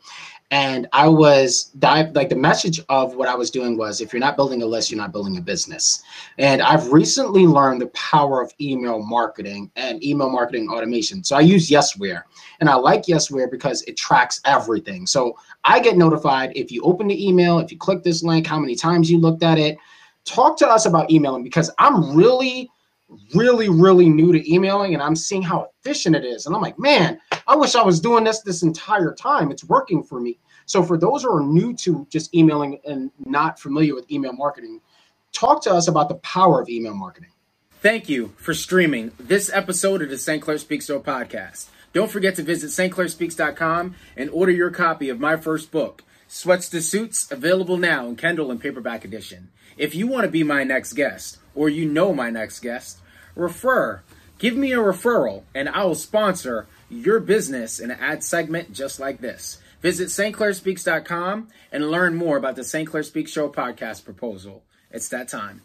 and 0.52 0.86
I 0.92 1.08
was 1.08 1.70
dive 1.78 2.14
like 2.14 2.28
the 2.28 2.36
message 2.36 2.78
of 2.90 3.14
what 3.16 3.26
I 3.26 3.34
was 3.34 3.50
doing 3.50 3.78
was 3.78 4.02
if 4.02 4.12
you're 4.12 4.20
not 4.20 4.36
building 4.36 4.62
a 4.62 4.66
list, 4.66 4.90
you're 4.90 5.00
not 5.00 5.10
building 5.10 5.38
a 5.38 5.40
business. 5.40 6.02
And 6.36 6.60
I've 6.60 6.92
recently 6.92 7.46
learned 7.46 7.80
the 7.80 7.86
power 7.88 8.42
of 8.42 8.52
email 8.60 9.02
marketing 9.02 9.70
and 9.76 10.04
email 10.04 10.28
marketing 10.28 10.68
automation. 10.68 11.24
So 11.24 11.36
I 11.36 11.40
use 11.40 11.70
Yesware, 11.70 12.24
and 12.60 12.68
I 12.68 12.74
like 12.74 13.04
Yesware 13.04 13.50
because 13.50 13.80
it 13.84 13.96
tracks 13.96 14.42
everything. 14.44 15.06
So 15.06 15.38
I 15.64 15.80
get 15.80 15.96
notified 15.96 16.52
if 16.54 16.70
you 16.70 16.82
open 16.82 17.08
the 17.08 17.26
email, 17.26 17.58
if 17.58 17.72
you 17.72 17.78
click 17.78 18.02
this 18.02 18.22
link, 18.22 18.46
how 18.46 18.58
many 18.58 18.74
times 18.74 19.10
you 19.10 19.18
looked 19.18 19.42
at 19.42 19.58
it. 19.58 19.78
Talk 20.26 20.58
to 20.58 20.68
us 20.68 20.84
about 20.84 21.10
emailing 21.10 21.42
because 21.42 21.70
I'm 21.78 22.14
really 22.14 22.70
really 23.34 23.68
really 23.68 24.08
new 24.08 24.32
to 24.32 24.52
emailing 24.52 24.94
and 24.94 25.02
i'm 25.02 25.16
seeing 25.16 25.42
how 25.42 25.68
efficient 25.80 26.16
it 26.16 26.24
is. 26.24 26.46
And 26.46 26.54
i'm 26.54 26.62
like 26.62 26.78
man 26.78 27.20
i 27.46 27.56
wish 27.56 27.74
i 27.74 27.82
was 27.82 28.00
doing 28.00 28.24
this 28.24 28.40
this 28.40 28.62
entire 28.62 29.14
time. 29.14 29.50
It's 29.50 29.64
working 29.64 30.02
for 30.02 30.20
me. 30.20 30.38
So 30.66 30.82
for 30.82 30.96
those 30.96 31.22
who 31.22 31.34
are 31.34 31.42
new 31.42 31.74
to 31.78 32.06
just 32.10 32.34
emailing 32.34 32.80
and 32.86 33.10
not 33.24 33.58
familiar 33.58 33.94
with 33.94 34.10
email 34.10 34.32
marketing 34.32 34.80
talk 35.32 35.62
to 35.62 35.72
us 35.72 35.88
about 35.88 36.08
the 36.08 36.16
power 36.16 36.60
of 36.60 36.68
email 36.68 36.94
marketing. 36.94 37.30
Thank 37.80 38.08
you 38.08 38.32
for 38.36 38.54
streaming 38.54 39.10
this 39.18 39.50
episode 39.52 40.02
of 40.02 40.10
the 40.10 40.18
st 40.18 40.42
clair 40.42 40.58
speaks 40.58 40.86
show 40.86 41.00
podcast. 41.00 41.68
Don't 41.92 42.10
forget 42.10 42.36
to 42.36 42.42
visit 42.42 42.70
stclairspeaks.com 42.70 43.94
and 44.16 44.30
order 44.30 44.52
your 44.52 44.70
copy 44.70 45.08
of 45.08 45.20
my 45.20 45.36
first 45.36 45.70
book 45.70 46.04
sweats 46.32 46.70
to 46.70 46.80
suits 46.80 47.30
available 47.30 47.76
now 47.76 48.06
in 48.06 48.16
kindle 48.16 48.50
and 48.50 48.58
paperback 48.58 49.04
edition 49.04 49.50
if 49.76 49.94
you 49.94 50.06
want 50.06 50.24
to 50.24 50.30
be 50.30 50.42
my 50.42 50.64
next 50.64 50.94
guest 50.94 51.36
or 51.54 51.68
you 51.68 51.86
know 51.86 52.14
my 52.14 52.30
next 52.30 52.60
guest 52.60 53.00
refer. 53.34 54.02
Give 54.38 54.56
me 54.56 54.72
a 54.72 54.78
referral 54.78 55.42
and 55.54 55.68
I 55.68 55.84
will 55.84 55.94
sponsor 55.94 56.66
your 56.88 57.20
business 57.20 57.78
in 57.78 57.90
an 57.90 57.98
ad 58.00 58.24
segment 58.24 58.72
just 58.72 58.98
like 58.98 59.20
this. 59.20 59.60
Visit 59.82 60.08
stclairspeaks.com 60.08 61.48
and 61.70 61.90
learn 61.90 62.14
more 62.14 62.38
about 62.38 62.56
the 62.56 62.64
St. 62.64 62.88
Clair 62.88 63.02
Speaks 63.02 63.30
Show 63.30 63.50
podcast 63.50 64.06
proposal. 64.06 64.64
It's 64.90 65.10
that 65.10 65.28
time. 65.28 65.60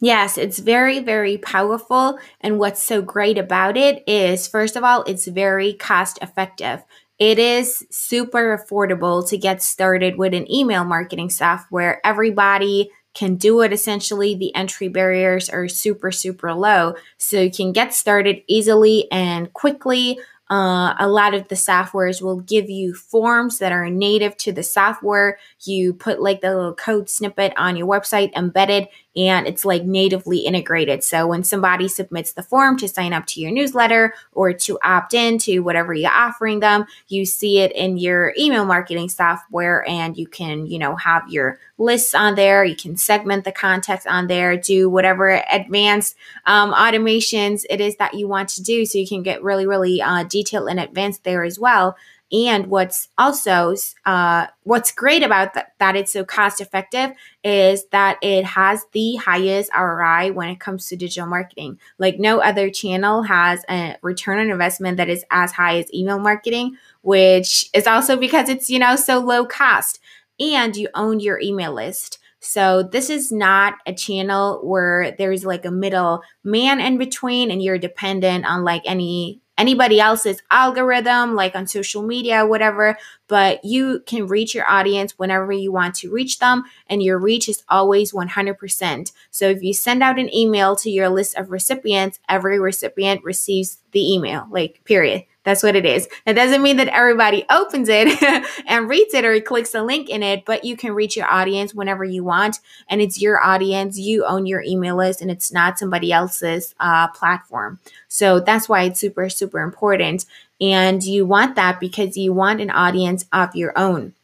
Yes, 0.00 0.36
it's 0.36 0.58
very, 0.58 1.00
very 1.00 1.38
powerful. 1.38 2.18
And 2.40 2.58
what's 2.58 2.82
so 2.82 3.00
great 3.00 3.38
about 3.38 3.76
it 3.76 4.02
is, 4.06 4.46
first 4.46 4.76
of 4.76 4.84
all, 4.84 5.02
it's 5.04 5.26
very 5.26 5.72
cost 5.72 6.18
effective. 6.20 6.84
It 7.24 7.38
is 7.38 7.86
super 7.90 8.54
affordable 8.54 9.26
to 9.30 9.38
get 9.38 9.62
started 9.62 10.18
with 10.18 10.34
an 10.34 10.50
email 10.52 10.84
marketing 10.84 11.30
software. 11.30 11.98
Everybody 12.04 12.90
can 13.14 13.36
do 13.36 13.62
it 13.62 13.72
essentially. 13.72 14.34
The 14.34 14.54
entry 14.54 14.88
barriers 14.88 15.48
are 15.48 15.66
super, 15.66 16.12
super 16.12 16.52
low. 16.52 16.96
So 17.16 17.40
you 17.40 17.50
can 17.50 17.72
get 17.72 17.94
started 17.94 18.42
easily 18.46 19.10
and 19.10 19.50
quickly. 19.54 20.18
Uh, 20.50 20.94
a 20.98 21.08
lot 21.08 21.32
of 21.32 21.48
the 21.48 21.54
softwares 21.54 22.20
will 22.20 22.40
give 22.40 22.68
you 22.68 22.92
forms 22.92 23.58
that 23.58 23.72
are 23.72 23.88
native 23.88 24.36
to 24.36 24.52
the 24.52 24.62
software. 24.62 25.38
You 25.60 25.94
put 25.94 26.20
like 26.20 26.42
the 26.42 26.54
little 26.54 26.74
code 26.74 27.08
snippet 27.08 27.54
on 27.56 27.76
your 27.76 27.86
website 27.86 28.34
embedded, 28.34 28.88
and 29.16 29.46
it's 29.46 29.64
like 29.64 29.84
natively 29.84 30.38
integrated. 30.38 31.04
So 31.04 31.26
when 31.26 31.44
somebody 31.44 31.88
submits 31.88 32.32
the 32.32 32.42
form 32.42 32.76
to 32.78 32.88
sign 32.88 33.12
up 33.12 33.26
to 33.26 33.40
your 33.40 33.52
newsletter 33.52 34.14
or 34.32 34.52
to 34.52 34.78
opt 34.82 35.14
in 35.14 35.38
to 35.38 35.60
whatever 35.60 35.94
you're 35.94 36.10
offering 36.10 36.60
them, 36.60 36.86
you 37.08 37.24
see 37.24 37.60
it 37.60 37.72
in 37.72 37.96
your 37.96 38.34
email 38.38 38.64
marketing 38.64 39.08
software 39.08 39.88
and 39.88 40.16
you 40.16 40.26
can, 40.26 40.66
you 40.66 40.78
know, 40.78 40.96
have 40.96 41.22
your 41.28 41.58
lists 41.78 42.14
on 42.14 42.34
there. 42.34 42.64
You 42.64 42.76
can 42.76 42.96
segment 42.96 43.44
the 43.44 43.52
context 43.52 44.06
on 44.06 44.26
there, 44.26 44.56
do 44.56 44.88
whatever 44.90 45.42
advanced 45.50 46.16
um, 46.46 46.72
automations 46.72 47.64
it 47.70 47.80
is 47.80 47.96
that 47.96 48.14
you 48.14 48.28
want 48.28 48.48
to 48.50 48.62
do. 48.62 48.84
So 48.86 48.98
you 48.98 49.08
can 49.08 49.22
get 49.22 49.42
really, 49.42 49.66
really 49.66 50.02
uh, 50.02 50.24
detailed 50.24 50.68
and 50.68 50.80
advanced 50.80 51.24
there 51.24 51.44
as 51.44 51.58
well. 51.58 51.96
And 52.32 52.66
what's 52.66 53.08
also 53.16 53.74
uh, 54.06 54.46
what's 54.62 54.92
great 54.92 55.22
about 55.22 55.54
that, 55.54 55.74
that 55.78 55.94
it's 55.94 56.12
so 56.12 56.24
cost 56.24 56.60
effective 56.60 57.10
is 57.44 57.86
that 57.92 58.18
it 58.22 58.44
has 58.44 58.84
the 58.92 59.16
highest 59.16 59.70
ROI 59.76 60.32
when 60.32 60.48
it 60.48 60.58
comes 60.58 60.88
to 60.88 60.96
digital 60.96 61.28
marketing. 61.28 61.78
Like 61.98 62.18
no 62.18 62.40
other 62.40 62.70
channel 62.70 63.22
has 63.22 63.64
a 63.68 63.96
return 64.02 64.38
on 64.40 64.50
investment 64.50 64.96
that 64.96 65.08
is 65.08 65.24
as 65.30 65.52
high 65.52 65.78
as 65.78 65.92
email 65.94 66.18
marketing, 66.18 66.76
which 67.02 67.68
is 67.74 67.86
also 67.86 68.16
because 68.16 68.48
it's 68.48 68.70
you 68.70 68.78
know 68.78 68.96
so 68.96 69.18
low 69.18 69.44
cost 69.44 70.00
and 70.40 70.76
you 70.76 70.88
own 70.94 71.20
your 71.20 71.40
email 71.40 71.72
list. 71.72 72.18
So 72.40 72.82
this 72.82 73.08
is 73.08 73.32
not 73.32 73.74
a 73.86 73.94
channel 73.94 74.60
where 74.62 75.12
there's 75.12 75.46
like 75.46 75.64
a 75.64 75.70
middle 75.70 76.22
man 76.42 76.78
in 76.78 76.98
between 76.98 77.50
and 77.50 77.62
you're 77.62 77.78
dependent 77.78 78.44
on 78.44 78.64
like 78.64 78.82
any 78.84 79.40
anybody 79.56 80.00
else's 80.00 80.42
algorithm, 80.50 81.34
like 81.34 81.54
on 81.54 81.66
social 81.66 82.02
media, 82.02 82.46
whatever, 82.46 82.98
but 83.28 83.64
you 83.64 84.02
can 84.06 84.26
reach 84.26 84.54
your 84.54 84.68
audience 84.68 85.18
whenever 85.18 85.52
you 85.52 85.72
want 85.72 85.94
to 85.96 86.10
reach 86.10 86.38
them, 86.38 86.64
and 86.88 87.02
your 87.02 87.18
reach 87.18 87.48
is 87.48 87.62
always 87.68 88.12
100%. 88.12 89.12
So 89.30 89.48
if 89.48 89.62
you 89.62 89.72
send 89.72 90.02
out 90.02 90.18
an 90.18 90.34
email 90.34 90.76
to 90.76 90.90
your 90.90 91.08
list 91.08 91.36
of 91.36 91.50
recipients, 91.50 92.18
every 92.28 92.58
recipient 92.58 93.24
receives 93.24 93.78
the 93.92 94.12
email, 94.12 94.46
like, 94.50 94.82
period. 94.84 95.24
That's 95.44 95.62
what 95.62 95.76
it 95.76 95.84
is. 95.84 96.08
That 96.24 96.36
doesn't 96.36 96.62
mean 96.62 96.78
that 96.78 96.88
everybody 96.88 97.44
opens 97.50 97.88
it 97.90 98.22
and 98.66 98.88
reads 98.88 99.14
it 99.14 99.24
or 99.24 99.38
clicks 99.40 99.74
a 99.74 99.82
link 99.82 100.08
in 100.08 100.22
it, 100.22 100.44
but 100.44 100.64
you 100.64 100.76
can 100.76 100.92
reach 100.92 101.16
your 101.16 101.30
audience 101.30 101.74
whenever 101.74 102.04
you 102.04 102.24
want. 102.24 102.60
And 102.88 103.00
it's 103.00 103.20
your 103.20 103.42
audience. 103.42 103.98
You 103.98 104.24
own 104.24 104.46
your 104.46 104.62
email 104.62 104.96
list 104.96 105.20
and 105.20 105.30
it's 105.30 105.52
not 105.52 105.78
somebody 105.78 106.12
else's 106.12 106.74
uh, 106.80 107.08
platform. 107.08 107.78
So 108.08 108.40
that's 108.40 108.68
why 108.68 108.84
it's 108.84 109.00
super, 109.00 109.28
super 109.28 109.60
important. 109.60 110.24
And 110.60 111.02
you 111.02 111.26
want 111.26 111.56
that 111.56 111.78
because 111.78 112.16
you 112.16 112.32
want 112.32 112.60
an 112.60 112.70
audience 112.70 113.26
of 113.32 113.54
your 113.54 113.76
own 113.78 114.14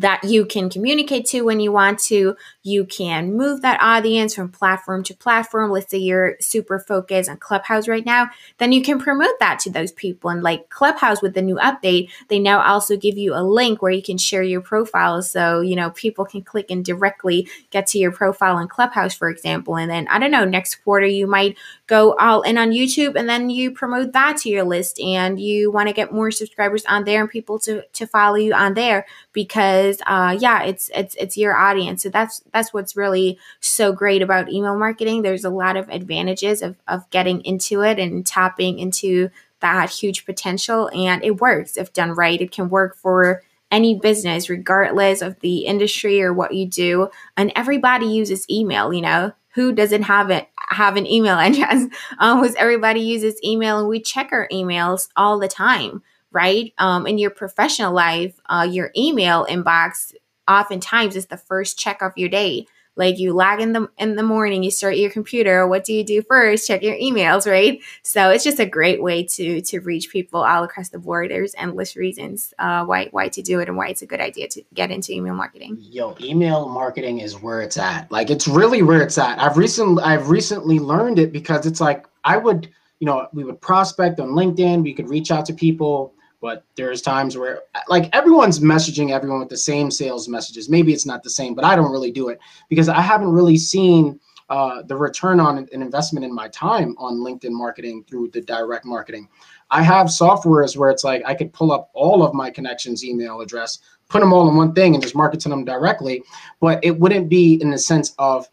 that 0.00 0.22
you 0.24 0.44
can 0.44 0.68
communicate 0.68 1.24
to 1.24 1.40
when 1.40 1.58
you 1.58 1.72
want 1.72 1.98
to. 1.98 2.36
You 2.62 2.84
can 2.84 3.34
move 3.34 3.62
that 3.62 3.80
audience 3.80 4.34
from 4.34 4.50
platform 4.50 5.02
to 5.04 5.14
platform. 5.14 5.70
Let's 5.70 5.90
say 5.90 5.98
you're 5.98 6.36
super 6.38 6.78
focused 6.78 7.30
on 7.30 7.38
Clubhouse 7.38 7.88
right 7.88 8.04
now, 8.04 8.28
then 8.58 8.72
you 8.72 8.82
can 8.82 8.98
promote 8.98 9.38
that 9.40 9.58
to 9.60 9.70
those 9.70 9.92
people. 9.92 10.28
And 10.28 10.42
like 10.42 10.68
Clubhouse 10.68 11.22
with 11.22 11.34
the 11.34 11.40
new 11.40 11.56
update, 11.56 12.10
they 12.28 12.38
now 12.38 12.62
also 12.62 12.96
give 12.96 13.16
you 13.16 13.34
a 13.34 13.42
link 13.42 13.80
where 13.80 13.92
you 13.92 14.02
can 14.02 14.18
share 14.18 14.42
your 14.42 14.60
profile. 14.60 15.22
So, 15.22 15.62
you 15.62 15.76
know, 15.76 15.90
people 15.90 16.26
can 16.26 16.42
click 16.42 16.70
and 16.70 16.84
directly 16.84 17.48
get 17.70 17.86
to 17.88 17.98
your 17.98 18.12
profile 18.12 18.58
in 18.58 18.68
Clubhouse, 18.68 19.14
for 19.14 19.30
example. 19.30 19.76
And 19.78 19.90
then 19.90 20.08
I 20.08 20.18
don't 20.18 20.30
know, 20.30 20.44
next 20.44 20.76
quarter, 20.76 21.06
you 21.06 21.26
might 21.26 21.56
go 21.86 22.14
all 22.14 22.42
in 22.42 22.58
on 22.58 22.70
YouTube 22.70 23.14
and 23.14 23.28
then 23.28 23.48
you 23.48 23.70
promote 23.70 24.12
that 24.12 24.38
to 24.38 24.48
your 24.48 24.64
list 24.64 25.00
and 25.00 25.38
you 25.38 25.70
want 25.70 25.88
to 25.88 25.94
get 25.94 26.12
more 26.12 26.30
subscribers 26.30 26.84
on 26.86 27.04
there 27.04 27.20
and 27.20 27.30
people 27.30 27.58
to, 27.60 27.82
to 27.92 28.06
follow 28.06 28.34
you 28.34 28.52
on 28.52 28.74
there 28.74 29.06
because 29.32 30.00
uh, 30.06 30.36
yeah, 30.38 30.64
it's 30.64 30.90
it's 30.94 31.14
it's 31.16 31.36
your 31.36 31.56
audience. 31.56 32.02
So 32.02 32.08
that's 32.08 32.42
that's 32.52 32.74
what's 32.74 32.96
really 32.96 33.38
so 33.60 33.92
great 33.92 34.22
about 34.22 34.50
email 34.50 34.76
marketing. 34.76 35.22
There's 35.22 35.44
a 35.44 35.50
lot 35.50 35.76
of 35.76 35.88
advantages 35.88 36.62
of 36.62 36.76
of 36.88 37.08
getting 37.10 37.40
into 37.42 37.82
it 37.82 37.98
and 37.98 38.26
tapping 38.26 38.78
into 38.78 39.30
that 39.60 39.90
huge 39.90 40.26
potential, 40.26 40.90
and 40.92 41.24
it 41.24 41.40
works 41.40 41.76
if 41.76 41.92
done 41.92 42.12
right. 42.12 42.40
It 42.40 42.50
can 42.50 42.68
work 42.68 42.96
for 42.96 43.42
any 43.70 43.98
business, 43.98 44.48
regardless 44.48 45.22
of 45.22 45.38
the 45.40 45.66
industry 45.66 46.22
or 46.22 46.32
what 46.32 46.54
you 46.54 46.66
do. 46.66 47.10
And 47.36 47.52
everybody 47.54 48.06
uses 48.06 48.48
email. 48.50 48.92
You 48.92 49.02
know, 49.02 49.32
who 49.56 49.72
doesn't 49.72 50.02
have 50.02 50.30
it 50.30 50.48
have 50.68 50.96
an 50.96 51.06
email 51.06 51.38
address? 51.40 51.88
Almost 52.20 52.56
everybody 52.56 53.00
uses 53.00 53.42
email, 53.42 53.80
and 53.80 53.88
we 53.88 54.00
check 54.00 54.28
our 54.30 54.46
emails 54.52 55.08
all 55.16 55.40
the 55.40 55.48
time 55.48 56.02
right? 56.32 56.74
Um, 56.76 57.06
in 57.06 57.16
your 57.16 57.30
professional 57.30 57.94
life, 57.94 58.38
uh, 58.44 58.68
your 58.70 58.90
email 58.94 59.46
inbox 59.46 60.12
oftentimes 60.46 61.16
is 61.16 61.26
the 61.26 61.38
first 61.38 61.78
check 61.78 62.02
of 62.02 62.12
your 62.16 62.28
day. 62.28 62.66
Like 62.96 63.18
you 63.18 63.34
log 63.34 63.60
in 63.60 63.72
the 63.72 63.88
in 63.98 64.16
the 64.16 64.22
morning, 64.22 64.62
you 64.62 64.70
start 64.70 64.96
your 64.96 65.10
computer. 65.10 65.66
What 65.66 65.84
do 65.84 65.92
you 65.92 66.02
do 66.02 66.22
first? 66.22 66.66
Check 66.66 66.82
your 66.82 66.96
emails, 66.96 67.48
right? 67.50 67.80
So 68.02 68.30
it's 68.30 68.42
just 68.42 68.58
a 68.58 68.66
great 68.66 69.02
way 69.02 69.22
to 69.24 69.60
to 69.60 69.80
reach 69.80 70.10
people 70.10 70.42
all 70.42 70.64
across 70.64 70.88
the 70.88 70.98
board. 70.98 71.30
There's 71.30 71.54
endless 71.58 71.94
reasons 71.94 72.54
uh, 72.58 72.84
why 72.86 73.08
why 73.10 73.28
to 73.28 73.42
do 73.42 73.60
it 73.60 73.68
and 73.68 73.76
why 73.76 73.88
it's 73.88 74.02
a 74.02 74.06
good 74.06 74.20
idea 74.20 74.48
to 74.48 74.62
get 74.72 74.90
into 74.90 75.12
email 75.12 75.34
marketing. 75.34 75.76
Yo, 75.78 76.16
email 76.20 76.68
marketing 76.68 77.20
is 77.20 77.36
where 77.36 77.60
it's 77.60 77.76
at. 77.76 78.10
Like 78.10 78.30
it's 78.30 78.48
really 78.48 78.82
where 78.82 79.02
it's 79.02 79.18
at. 79.18 79.38
I've 79.38 79.58
recently 79.58 80.02
I've 80.02 80.30
recently 80.30 80.78
learned 80.78 81.18
it 81.18 81.32
because 81.32 81.66
it's 81.66 81.82
like 81.82 82.06
I 82.24 82.38
would 82.38 82.70
you 83.00 83.06
know 83.06 83.28
we 83.34 83.44
would 83.44 83.60
prospect 83.60 84.20
on 84.20 84.30
LinkedIn. 84.30 84.82
We 84.82 84.94
could 84.94 85.10
reach 85.10 85.30
out 85.30 85.44
to 85.46 85.52
people 85.52 86.14
but 86.40 86.64
there's 86.76 87.02
times 87.02 87.36
where 87.36 87.62
like 87.88 88.14
everyone's 88.14 88.60
messaging 88.60 89.10
everyone 89.10 89.40
with 89.40 89.48
the 89.48 89.56
same 89.56 89.90
sales 89.90 90.28
messages. 90.28 90.68
Maybe 90.68 90.92
it's 90.92 91.06
not 91.06 91.22
the 91.22 91.30
same 91.30 91.54
but 91.54 91.64
i 91.64 91.76
don't 91.76 91.92
really 91.92 92.10
do 92.10 92.28
it 92.28 92.38
because 92.68 92.88
i 92.88 93.00
haven't 93.00 93.30
really 93.30 93.56
seen 93.56 94.20
uh, 94.48 94.80
the 94.82 94.94
return 94.94 95.40
on 95.40 95.58
an 95.58 95.68
investment 95.72 96.24
in 96.24 96.32
my 96.32 96.46
time 96.48 96.94
on 96.98 97.14
linkedin 97.14 97.50
marketing 97.50 98.04
through 98.08 98.28
the 98.28 98.40
direct 98.40 98.84
marketing. 98.84 99.28
I 99.72 99.82
have 99.82 100.06
softwares 100.06 100.76
where 100.76 100.90
it's 100.90 101.04
like 101.04 101.22
i 101.26 101.34
could 101.34 101.52
pull 101.52 101.72
up 101.72 101.90
all 101.94 102.22
of 102.22 102.34
my 102.34 102.50
connections 102.50 103.04
email 103.04 103.40
address 103.40 103.78
put 104.08 104.20
them 104.20 104.32
all 104.32 104.48
in 104.48 104.56
one 104.56 104.72
thing 104.72 104.94
and 104.94 105.02
just 105.02 105.16
market 105.16 105.40
to 105.40 105.48
them 105.48 105.64
directly 105.64 106.22
but 106.60 106.78
it 106.84 106.96
wouldn't 106.96 107.28
be 107.28 107.60
in 107.60 107.70
the 107.70 107.78
sense 107.78 108.14
of 108.18 108.48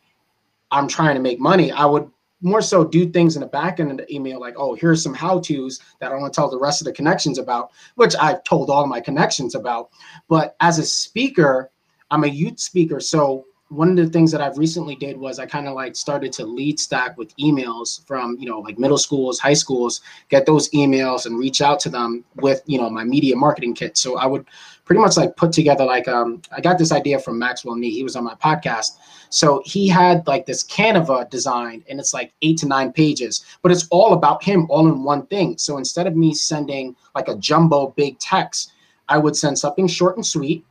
i'm 0.72 0.88
trying 0.88 1.16
to 1.16 1.22
make 1.22 1.40
money. 1.40 1.72
I 1.72 1.86
would 1.86 2.10
more 2.44 2.62
so 2.62 2.84
do 2.84 3.10
things 3.10 3.36
in 3.36 3.42
the 3.42 3.48
back 3.48 3.80
end 3.80 3.90
of 3.90 3.98
the 3.98 4.14
email, 4.14 4.40
like, 4.40 4.56
oh, 4.58 4.76
here's 4.76 5.02
some 5.02 5.14
how 5.14 5.40
to's 5.40 5.80
that 6.00 6.12
I 6.12 6.16
want 6.16 6.34
to 6.34 6.36
tell 6.36 6.50
the 6.50 6.60
rest 6.60 6.82
of 6.82 6.86
the 6.86 6.94
connections 6.94 7.40
about, 7.40 7.72
which 7.96 8.16
I've 8.22 8.44
told 8.44 8.70
all 8.70 8.86
my 8.86 9.00
connections 9.00 9.56
about. 9.56 9.90
But 10.28 10.56
as 10.60 10.78
a 10.78 10.84
speaker, 10.84 11.72
I'm 12.12 12.26
a 12.26 12.28
youth 12.28 12.60
speaker. 12.60 13.00
So 13.00 13.46
one 13.70 13.90
of 13.90 13.96
the 13.96 14.10
things 14.10 14.32
that 14.32 14.42
I've 14.42 14.58
recently 14.58 14.96
did 14.96 15.18
was 15.18 15.40
I 15.40 15.46
kind 15.46 15.68
of 15.68 15.74
like 15.74 15.96
started 15.96 16.32
to 16.34 16.46
lead 16.46 16.80
stack 16.80 17.18
with 17.18 17.36
emails 17.38 18.06
from, 18.06 18.38
you 18.40 18.48
know, 18.48 18.60
like 18.60 18.78
middle 18.78 18.98
schools, 18.98 19.40
high 19.40 19.54
schools, 19.54 20.02
get 20.30 20.46
those 20.46 20.70
emails 20.72 21.26
and 21.26 21.40
reach 21.40 21.62
out 21.62 21.80
to 21.80 21.90
them 21.90 22.24
with, 22.36 22.62
you 22.66 22.78
know, 22.78 22.90
my 22.90 23.04
media 23.04 23.36
marketing 23.36 23.74
kit. 23.74 23.98
So 23.98 24.18
I 24.18 24.26
would 24.26 24.46
pretty 24.86 25.02
much 25.02 25.18
like 25.18 25.36
put 25.36 25.52
together 25.52 25.86
like 25.86 26.08
um 26.08 26.42
I 26.52 26.62
got 26.62 26.78
this 26.78 26.92
idea 26.92 27.20
from 27.20 27.40
Maxwell 27.40 27.76
Nee. 27.76 27.92
He 27.92 28.04
was 28.04 28.16
on 28.16 28.24
my 28.24 28.36
podcast. 28.36 28.98
So 29.30 29.62
he 29.66 29.88
had 29.88 30.26
like 30.28 30.46
this 30.46 30.64
Canva 30.64 31.30
design 31.30 31.84
and 31.90 32.00
it's 32.00 32.14
like 32.14 32.34
eight 32.42 32.58
to 32.60 32.68
nine 32.68 32.94
pages, 32.94 33.46
but 33.62 33.72
it's 33.72 33.88
all 33.90 34.14
about 34.14 34.44
him 34.44 34.68
all 34.70 34.88
in 34.88 35.04
one 35.04 35.26
thing. 35.28 35.58
So 35.58 35.78
instead 35.78 36.08
of 36.08 36.16
me 36.16 36.34
sending 36.34 36.96
like 37.16 37.28
a 37.28 37.38
jumbo 37.38 37.94
big 37.96 38.20
text, 38.20 38.74
I 39.10 39.18
would 39.18 39.36
send 39.36 39.58
something 39.58 39.88
short 39.88 40.18
and 40.18 40.26
sweet 40.26 40.66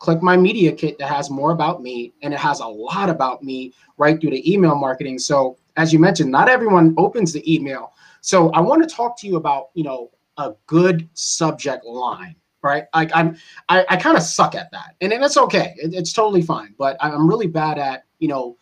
click 0.00 0.22
my 0.22 0.36
media 0.36 0.72
kit 0.72 0.98
that 0.98 1.08
has 1.08 1.30
more 1.30 1.52
about 1.52 1.82
me 1.82 2.12
and 2.22 2.34
it 2.34 2.40
has 2.40 2.60
a 2.60 2.66
lot 2.66 3.08
about 3.08 3.44
me 3.44 3.72
right 3.98 4.20
through 4.20 4.30
the 4.30 4.50
email 4.52 4.74
marketing 4.74 5.18
so 5.18 5.56
as 5.76 5.92
you 5.92 5.98
mentioned 5.98 6.30
not 6.30 6.48
everyone 6.48 6.94
opens 6.96 7.32
the 7.32 7.54
email 7.54 7.92
so 8.22 8.50
i 8.52 8.60
want 8.60 8.82
to 8.82 8.92
talk 8.92 9.16
to 9.16 9.26
you 9.26 9.36
about 9.36 9.68
you 9.74 9.84
know 9.84 10.10
a 10.38 10.52
good 10.66 11.08
subject 11.12 11.84
line 11.84 12.34
right 12.62 12.84
like 12.94 13.10
i'm 13.14 13.36
i, 13.68 13.84
I 13.88 13.96
kind 13.96 14.16
of 14.16 14.22
suck 14.22 14.54
at 14.54 14.70
that 14.72 14.96
and, 15.00 15.12
and 15.12 15.24
it's 15.24 15.36
okay 15.36 15.74
it, 15.76 15.94
it's 15.94 16.12
totally 16.12 16.42
fine 16.42 16.74
but 16.78 16.96
i'm 17.00 17.28
really 17.28 17.46
bad 17.46 17.78
at 17.78 18.04
you 18.18 18.28
know 18.28 18.56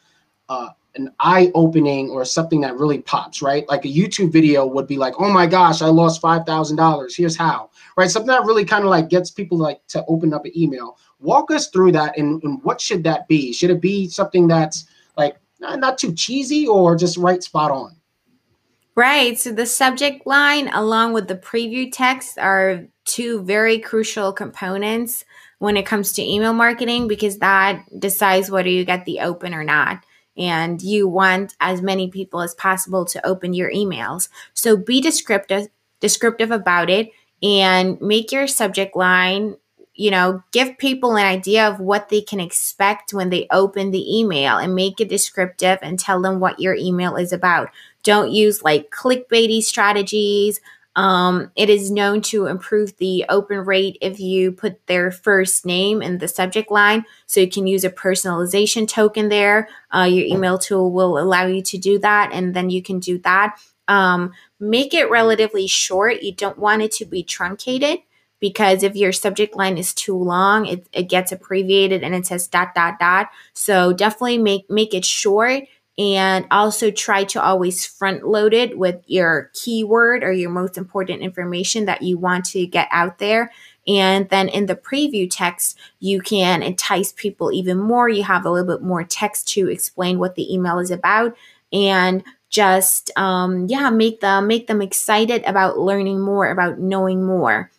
uh, 0.49 0.69
an 0.99 1.13
eye 1.21 1.51
opening 1.55 2.11
or 2.11 2.25
something 2.25 2.61
that 2.61 2.77
really 2.77 3.01
pops, 3.01 3.41
right? 3.41 3.69
Like 3.69 3.85
a 3.85 3.89
YouTube 3.89 4.33
video 4.33 4.67
would 4.67 4.87
be 4.87 4.97
like, 4.97 5.15
oh 5.19 5.31
my 5.31 5.47
gosh, 5.47 5.81
I 5.81 5.87
lost 5.87 6.21
$5,000. 6.21 7.17
Here's 7.17 7.37
how, 7.37 7.71
right? 7.97 8.11
Something 8.11 8.29
that 8.29 8.45
really 8.45 8.65
kind 8.65 8.85
of 8.85 8.91
like 8.91 9.09
gets 9.09 9.31
people 9.31 9.59
like 9.59 9.81
to 9.89 10.05
open 10.09 10.35
up 10.35 10.45
an 10.45 10.53
email. 10.57 10.99
Walk 11.21 11.51
us 11.51 11.69
through 11.69 11.93
that 11.93 12.19
and, 12.19 12.43
and 12.43 12.63
what 12.65 12.81
should 12.81 13.05
that 13.05 13.29
be? 13.29 13.53
Should 13.53 13.71
it 13.71 13.81
be 13.81 14.09
something 14.09 14.49
that's 14.49 14.87
like 15.17 15.37
not, 15.61 15.79
not 15.79 15.99
too 15.99 16.13
cheesy 16.15 16.67
or 16.67 16.97
just 16.97 17.17
right 17.17 17.43
spot 17.43 17.71
on? 17.71 17.97
Right. 18.99 19.39
So 19.39 19.53
the 19.53 19.65
subject 19.65 20.27
line 20.27 20.67
along 20.67 21.13
with 21.13 21.29
the 21.29 21.37
preview 21.37 21.89
text 21.89 22.37
are 22.37 22.83
two 23.05 23.45
very 23.45 23.79
crucial 23.79 24.33
components 24.33 25.25
when 25.61 25.77
it 25.77 25.87
comes 25.87 26.15
to 26.15 26.23
email 26.23 26.53
marketing 26.53 27.07
because 27.07 27.39
that 27.39 27.85
decides 27.97 28.51
whether 28.51 28.69
you 28.69 28.85
get 28.85 29.05
the 29.05 29.21
open 29.21 29.55
or 29.55 29.63
not 29.63 30.05
and 30.37 30.83
you 30.83 31.07
want 31.07 31.55
as 31.61 31.81
many 31.81 32.11
people 32.11 32.41
as 32.41 32.57
possible 32.57 33.05
to 33.05 33.25
open 33.25 33.55
your 33.55 33.71
emails. 33.71 34.31
So 34.53 34.77
be 34.77 35.01
descriptive 35.01 35.69
descriptive 36.01 36.51
about 36.51 36.91
it 36.91 37.11
and 37.41 38.01
make 38.01 38.33
your 38.33 38.49
subject 38.49 38.97
line 38.97 39.55
you 39.99 40.13
know, 40.13 40.45
give 40.53 40.79
people 40.79 41.17
an 41.17 41.27
idea 41.27 41.69
of 41.69 41.81
what 41.81 42.09
they 42.09 42.21
can 42.21 42.39
expect 42.39 43.13
when 43.13 43.31
they 43.31 43.49
open 43.51 43.91
the 43.91 44.19
email 44.19 44.57
and 44.57 44.73
make 44.73 45.01
it 45.01 45.09
descriptive 45.09 45.81
and 45.83 45.99
tell 45.99 46.23
them 46.23 46.39
what 46.39 46.61
your 46.61 46.77
email 46.77 47.17
is 47.17 47.33
about. 47.33 47.71
Don't 48.09 48.33
use 48.33 48.63
like 48.63 48.91
clickbaity 48.91 49.63
strategies 49.63 50.61
um, 50.99 51.53
it 51.55 51.71
is 51.71 51.93
known 51.93 52.23
to 52.23 52.47
improve 52.47 52.97
the 52.97 53.25
open 53.29 53.59
rate 53.59 53.99
if 54.01 54.19
you 54.19 54.51
put 54.51 54.85
their 54.89 55.13
first 55.13 55.65
name 55.65 56.03
in 56.03 56.19
the 56.19 56.27
subject 56.27 56.73
line. 56.73 57.05
So 57.27 57.39
you 57.39 57.49
can 57.49 57.69
use 57.69 57.85
a 57.85 57.91
personalization 57.91 58.89
token 58.89 59.29
there. 59.29 59.69
Uh, 59.95 60.09
your 60.11 60.27
email 60.27 60.59
tool 60.59 60.91
will 60.91 61.17
allow 61.17 61.47
you 61.47 61.63
to 61.63 61.79
do 61.79 62.01
that, 62.01 62.31
and 62.33 62.53
then 62.53 62.69
you 62.69 62.83
can 62.83 62.99
do 62.99 63.19
that. 63.19 63.61
Um, 63.87 64.33
make 64.59 64.93
it 64.93 65.09
relatively 65.09 65.69
short. 65.69 66.23
You 66.23 66.35
don't 66.35 66.59
want 66.59 66.83
it 66.83 66.91
to 66.93 67.05
be 67.05 67.23
truncated 67.23 68.01
because 68.41 68.83
if 68.83 68.97
your 68.97 69.13
subject 69.13 69.55
line 69.55 69.79
is 69.79 69.95
too 69.95 70.17
long, 70.17 70.67
it, 70.67 70.89
it 70.93 71.05
gets 71.05 71.31
abbreviated 71.31 72.03
and 72.03 72.13
it 72.13 72.27
says 72.27 72.49
dot 72.49 72.75
dot 72.75 72.99
dot. 72.99 73.29
So 73.53 73.93
definitely 73.93 74.39
make 74.39 74.69
make 74.69 74.95
it 74.95 75.05
short 75.05 75.63
and 75.99 76.47
also 76.51 76.91
try 76.91 77.25
to 77.25 77.43
always 77.43 77.85
front 77.85 78.27
load 78.27 78.55
it 78.55 78.79
with 78.79 79.03
your 79.07 79.51
keyword 79.53 80.23
or 80.23 80.33
your 80.33 80.51
most 80.51 80.79
important 80.79 81.23
information 81.23 81.87
that 81.87 82.03
you 82.03 82.17
want 82.17 82.45
to 82.47 82.67
get 82.67 82.89
out 82.91 83.19
there. 83.19 83.51
And 83.87 84.29
then 84.29 84.49
in 84.49 84.67
the 84.67 84.77
preview 84.77 85.29
text, 85.31 85.77
you 85.99 86.21
can 86.21 86.63
entice 86.63 87.13
people 87.13 87.51
even 87.53 87.79
more. 87.79 88.09
You 88.09 88.23
have 88.23 88.45
a 88.45 88.51
little 88.51 88.77
bit 88.77 88.85
more 88.85 89.03
text 89.03 89.49
to 89.49 89.69
explain 89.69 90.19
what 90.19 90.37
the 90.37 90.53
email 90.53 90.79
is 90.79 90.91
about 90.91 91.37
and 91.73 92.23
just 92.51 93.11
um, 93.17 93.67
yeah 93.69 93.91
make 93.91 94.21
them 94.21 94.47
make 94.47 94.67
them 94.67 94.81
excited 94.81 95.43
about 95.45 95.79
learning 95.79 96.21
more 96.21 96.51
about 96.51 96.79
knowing 96.79 97.25
more 97.25 97.71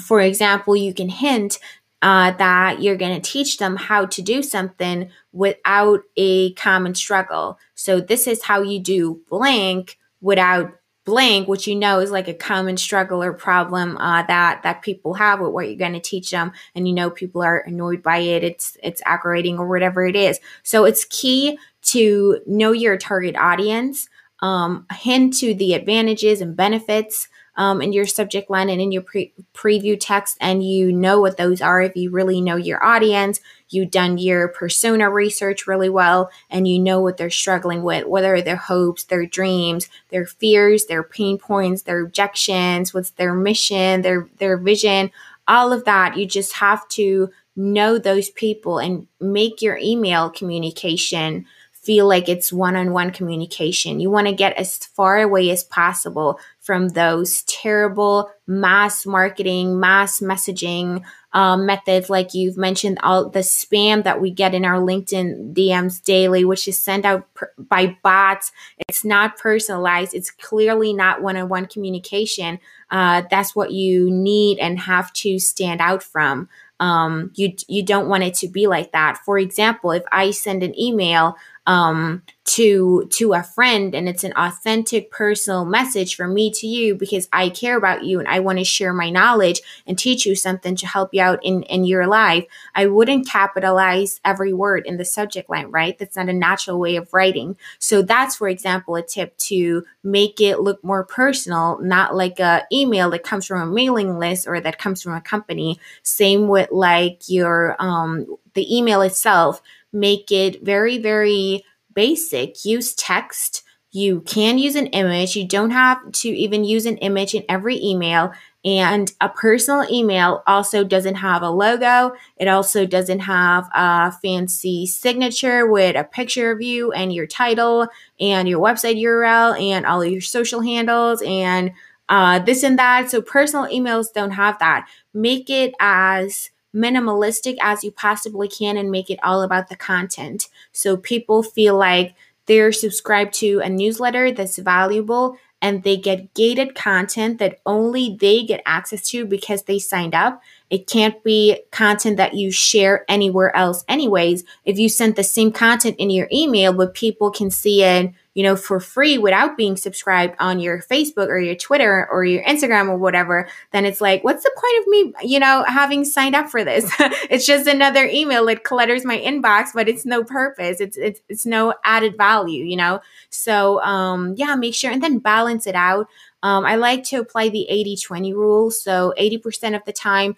for 0.00 0.20
example 0.20 0.76
you 0.76 0.94
can 0.94 1.08
hint 1.08 1.58
uh, 2.02 2.32
that 2.32 2.82
you're 2.82 2.96
going 2.96 3.20
to 3.20 3.30
teach 3.30 3.58
them 3.58 3.76
how 3.76 4.06
to 4.06 4.22
do 4.22 4.42
something 4.42 5.10
without 5.32 6.02
a 6.16 6.52
common 6.54 6.94
struggle. 6.94 7.58
So, 7.74 8.00
this 8.00 8.26
is 8.26 8.42
how 8.42 8.62
you 8.62 8.78
do 8.78 9.22
blank 9.28 9.98
without 10.20 10.74
blank, 11.06 11.48
which 11.48 11.66
you 11.66 11.74
know 11.74 12.00
is 12.00 12.10
like 12.10 12.28
a 12.28 12.34
common 12.34 12.76
struggle 12.76 13.22
or 13.22 13.32
problem 13.32 13.96
uh, 13.96 14.24
that 14.24 14.62
that 14.64 14.82
people 14.82 15.14
have 15.14 15.40
with 15.40 15.52
what 15.52 15.68
you're 15.68 15.76
going 15.76 15.94
to 15.94 16.00
teach 16.00 16.30
them, 16.30 16.52
and 16.74 16.86
you 16.86 16.92
know 16.92 17.08
people 17.08 17.42
are 17.42 17.60
annoyed 17.60 18.02
by 18.02 18.18
it, 18.18 18.44
it's 18.44 18.76
it's 18.82 19.00
aggravating 19.06 19.58
or 19.58 19.66
whatever 19.66 20.06
it 20.06 20.16
is. 20.16 20.38
So 20.62 20.84
it's 20.84 21.06
key 21.06 21.58
to 21.82 22.40
know 22.46 22.72
your 22.72 22.98
target 22.98 23.36
audience, 23.36 24.08
um, 24.40 24.84
hint 24.92 25.38
to 25.38 25.54
the 25.54 25.74
advantages 25.74 26.40
and 26.40 26.56
benefits 26.56 27.28
um, 27.56 27.80
in 27.80 27.92
your 27.92 28.06
subject 28.06 28.50
line 28.50 28.68
and 28.68 28.80
in 28.80 28.92
your 28.92 29.02
pre- 29.02 29.32
preview 29.54 29.96
text, 29.98 30.36
and 30.40 30.64
you 30.64 30.92
know 30.92 31.20
what 31.20 31.36
those 31.36 31.60
are 31.60 31.80
if 31.80 31.96
you 31.96 32.10
really 32.10 32.40
know 32.40 32.56
your 32.56 32.82
audience, 32.84 33.40
you've 33.68 33.90
done 33.90 34.18
your 34.18 34.48
persona 34.48 35.10
research 35.10 35.66
really 35.66 35.88
well, 35.88 36.30
and 36.50 36.68
you 36.68 36.78
know 36.78 37.00
what 37.00 37.16
they're 37.16 37.30
struggling 37.30 37.82
with, 37.82 38.06
whether 38.06 38.40
their 38.40 38.56
hopes, 38.56 39.04
their 39.04 39.26
dreams, 39.26 39.88
their 40.10 40.26
fears, 40.26 40.86
their 40.86 41.02
pain 41.02 41.38
points, 41.38 41.82
their 41.82 42.00
objections, 42.00 42.92
what's 42.92 43.10
their 43.12 43.34
mission, 43.34 44.02
their 44.02 44.28
their 44.38 44.56
vision, 44.56 45.10
all 45.48 45.72
of 45.72 45.84
that. 45.84 46.16
You 46.16 46.26
just 46.26 46.54
have 46.54 46.86
to 46.90 47.30
know 47.56 47.98
those 47.98 48.28
people 48.30 48.78
and 48.78 49.06
make 49.20 49.62
your 49.62 49.78
email 49.78 50.28
communication 50.28 51.46
feel 51.72 52.08
like 52.08 52.28
it's 52.28 52.52
one-on-one 52.52 53.12
communication. 53.12 54.00
You 54.00 54.10
want 54.10 54.26
to 54.26 54.32
get 54.34 54.58
as 54.58 54.76
far 54.76 55.20
away 55.20 55.50
as 55.50 55.62
possible 55.62 56.38
from 56.66 56.88
those 56.88 57.42
terrible 57.42 58.28
mass 58.48 59.06
marketing, 59.06 59.78
mass 59.78 60.18
messaging 60.18 61.04
um, 61.32 61.64
methods, 61.64 62.10
like 62.10 62.34
you've 62.34 62.56
mentioned, 62.56 62.98
all 63.04 63.28
the 63.28 63.38
spam 63.38 64.02
that 64.02 64.20
we 64.20 64.32
get 64.32 64.52
in 64.52 64.64
our 64.64 64.80
LinkedIn 64.80 65.54
DMs 65.54 66.02
daily, 66.02 66.44
which 66.44 66.66
is 66.66 66.76
sent 66.76 67.04
out 67.04 67.32
per- 67.34 67.52
by 67.56 67.96
bots. 68.02 68.50
It's 68.88 69.04
not 69.04 69.38
personalized. 69.38 70.12
It's 70.12 70.32
clearly 70.32 70.92
not 70.92 71.22
one-on-one 71.22 71.66
communication. 71.66 72.58
Uh, 72.90 73.22
that's 73.30 73.54
what 73.54 73.70
you 73.70 74.10
need 74.10 74.58
and 74.58 74.80
have 74.80 75.12
to 75.12 75.38
stand 75.38 75.80
out 75.80 76.02
from. 76.02 76.48
Um, 76.80 77.30
you 77.34 77.54
you 77.68 77.84
don't 77.84 78.08
want 78.08 78.24
it 78.24 78.34
to 78.36 78.48
be 78.48 78.66
like 78.66 78.92
that. 78.92 79.18
For 79.24 79.38
example, 79.38 79.92
if 79.92 80.02
I 80.10 80.32
send 80.32 80.62
an 80.62 80.78
email 80.78 81.36
um, 81.66 82.22
to 82.46 83.06
to 83.10 83.32
a 83.32 83.42
friend 83.42 83.94
and 83.94 84.08
it's 84.08 84.22
an 84.24 84.32
authentic 84.36 85.10
personal 85.10 85.64
message 85.64 86.14
from 86.14 86.32
me 86.32 86.50
to 86.52 86.66
you 86.66 86.94
because 86.94 87.28
I 87.32 87.48
care 87.48 87.76
about 87.76 88.04
you 88.04 88.20
and 88.20 88.28
I 88.28 88.38
want 88.38 88.58
to 88.58 88.64
share 88.64 88.92
my 88.92 89.10
knowledge 89.10 89.60
and 89.86 89.98
teach 89.98 90.24
you 90.24 90.36
something 90.36 90.76
to 90.76 90.86
help 90.86 91.12
you 91.12 91.20
out 91.20 91.44
in 91.44 91.64
in 91.64 91.84
your 91.84 92.06
life. 92.06 92.44
I 92.74 92.86
wouldn't 92.86 93.28
capitalize 93.28 94.20
every 94.24 94.52
word 94.52 94.86
in 94.86 94.96
the 94.96 95.04
subject 95.04 95.50
line 95.50 95.70
right? 95.70 95.98
That's 95.98 96.16
not 96.16 96.28
a 96.28 96.32
natural 96.32 96.78
way 96.78 96.96
of 96.96 97.12
writing. 97.12 97.56
So 97.80 98.00
that's 98.02 98.36
for 98.36 98.48
example 98.48 98.94
a 98.94 99.02
tip 99.02 99.36
to 99.38 99.84
make 100.04 100.40
it 100.40 100.60
look 100.60 100.82
more 100.84 101.04
personal 101.04 101.78
not 101.82 102.14
like 102.14 102.38
a 102.38 102.64
email 102.72 103.10
that 103.10 103.24
comes 103.24 103.44
from 103.46 103.60
a 103.60 103.72
mailing 103.72 104.18
list 104.18 104.46
or 104.46 104.60
that 104.60 104.78
comes 104.78 105.02
from 105.02 105.14
a 105.14 105.20
company. 105.20 105.80
Same 106.04 106.46
with 106.46 106.70
like 106.70 107.22
your 107.28 107.76
um 107.80 108.38
the 108.54 108.76
email 108.76 109.02
itself. 109.02 109.62
Make 109.92 110.30
it 110.32 110.62
very, 110.62 110.98
very 110.98 111.64
basic. 111.96 112.64
Use 112.64 112.94
text. 112.94 113.64
You 113.90 114.20
can 114.20 114.58
use 114.58 114.76
an 114.76 114.88
image. 114.88 115.34
You 115.34 115.48
don't 115.48 115.70
have 115.70 116.12
to 116.12 116.28
even 116.28 116.64
use 116.64 116.86
an 116.86 116.98
image 116.98 117.34
in 117.34 117.44
every 117.48 117.82
email. 117.82 118.32
And 118.64 119.10
a 119.20 119.28
personal 119.28 119.86
email 119.90 120.42
also 120.46 120.84
doesn't 120.84 121.14
have 121.14 121.42
a 121.42 121.50
logo. 121.50 122.14
It 122.36 122.46
also 122.46 122.84
doesn't 122.84 123.20
have 123.20 123.68
a 123.72 124.12
fancy 124.12 124.86
signature 124.86 125.66
with 125.66 125.96
a 125.96 126.04
picture 126.04 126.50
of 126.50 126.60
you 126.60 126.92
and 126.92 127.12
your 127.12 127.26
title 127.26 127.88
and 128.20 128.48
your 128.48 128.60
website 128.60 129.00
URL 129.00 129.58
and 129.60 129.86
all 129.86 130.02
of 130.02 130.10
your 130.10 130.20
social 130.20 130.60
handles 130.60 131.22
and 131.24 131.72
uh, 132.08 132.40
this 132.40 132.62
and 132.62 132.78
that. 132.78 133.10
So 133.10 133.22
personal 133.22 133.66
emails 133.66 134.12
don't 134.12 134.32
have 134.32 134.58
that. 134.58 134.88
Make 135.14 135.48
it 135.48 135.74
as 135.80 136.50
minimalistic 136.76 137.56
as 137.62 137.82
you 137.82 137.90
possibly 137.90 138.48
can 138.48 138.76
and 138.76 138.90
make 138.90 139.08
it 139.08 139.18
all 139.22 139.42
about 139.42 139.68
the 139.68 139.76
content. 139.76 140.48
So 140.72 140.96
people 140.96 141.42
feel 141.42 141.76
like 141.76 142.14
they're 142.46 142.72
subscribed 142.72 143.34
to 143.34 143.60
a 143.60 143.68
newsletter 143.68 144.30
that's 144.30 144.58
valuable 144.58 145.38
and 145.62 145.82
they 145.82 145.96
get 145.96 146.34
gated 146.34 146.74
content 146.74 147.38
that 147.38 147.58
only 147.64 148.16
they 148.20 148.44
get 148.44 148.62
access 148.66 149.08
to 149.08 149.24
because 149.24 149.62
they 149.62 149.78
signed 149.78 150.14
up. 150.14 150.42
It 150.68 150.86
can't 150.86 151.22
be 151.24 151.62
content 151.70 152.18
that 152.18 152.34
you 152.34 152.50
share 152.50 153.04
anywhere 153.08 153.54
else, 153.56 153.84
anyways. 153.88 154.44
If 154.64 154.78
you 154.78 154.88
sent 154.88 155.16
the 155.16 155.24
same 155.24 155.50
content 155.52 155.96
in 155.98 156.10
your 156.10 156.28
email, 156.30 156.72
but 156.72 156.94
people 156.94 157.30
can 157.30 157.50
see 157.50 157.82
it 157.82 158.12
you 158.36 158.42
know, 158.42 158.54
for 158.54 158.80
free 158.80 159.16
without 159.16 159.56
being 159.56 159.78
subscribed 159.78 160.36
on 160.38 160.60
your 160.60 160.82
Facebook 160.82 161.28
or 161.28 161.38
your 161.38 161.54
Twitter 161.54 162.06
or 162.12 162.22
your 162.22 162.44
Instagram 162.44 162.90
or 162.90 162.98
whatever, 162.98 163.48
then 163.72 163.86
it's 163.86 164.02
like, 164.02 164.22
what's 164.24 164.44
the 164.44 164.50
point 164.54 164.78
of 164.82 164.88
me, 164.88 165.30
you 165.32 165.40
know, 165.40 165.64
having 165.66 166.04
signed 166.04 166.36
up 166.36 166.50
for 166.50 166.62
this? 166.62 166.84
it's 167.30 167.46
just 167.46 167.66
another 167.66 168.04
email 168.04 168.46
It 168.48 168.62
clutters 168.62 169.06
my 169.06 169.16
inbox, 169.16 169.68
but 169.74 169.88
it's 169.88 170.04
no 170.04 170.22
purpose. 170.22 170.82
It's 170.82 170.98
it's 170.98 171.22
it's 171.30 171.46
no 171.46 171.72
added 171.82 172.18
value, 172.18 172.62
you 172.62 172.76
know. 172.76 173.00
So 173.30 173.80
um 173.82 174.34
yeah, 174.36 174.54
make 174.54 174.74
sure 174.74 174.90
and 174.90 175.02
then 175.02 175.18
balance 175.18 175.66
it 175.66 175.74
out. 175.74 176.06
Um, 176.42 176.66
I 176.66 176.74
like 176.74 177.04
to 177.04 177.16
apply 177.16 177.48
the 177.48 177.66
80 177.70 177.96
20 177.96 178.34
rule. 178.34 178.70
So 178.70 179.14
80% 179.18 179.74
of 179.74 179.82
the 179.86 179.94
time, 179.94 180.36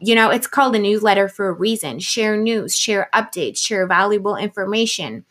you 0.00 0.16
know, 0.16 0.30
it's 0.30 0.48
called 0.48 0.74
a 0.74 0.80
newsletter 0.80 1.28
for 1.28 1.46
a 1.46 1.52
reason. 1.52 2.00
Share 2.00 2.36
news, 2.36 2.76
share 2.76 3.08
updates, 3.14 3.58
share 3.58 3.86
valuable 3.86 4.34
information 4.34 5.24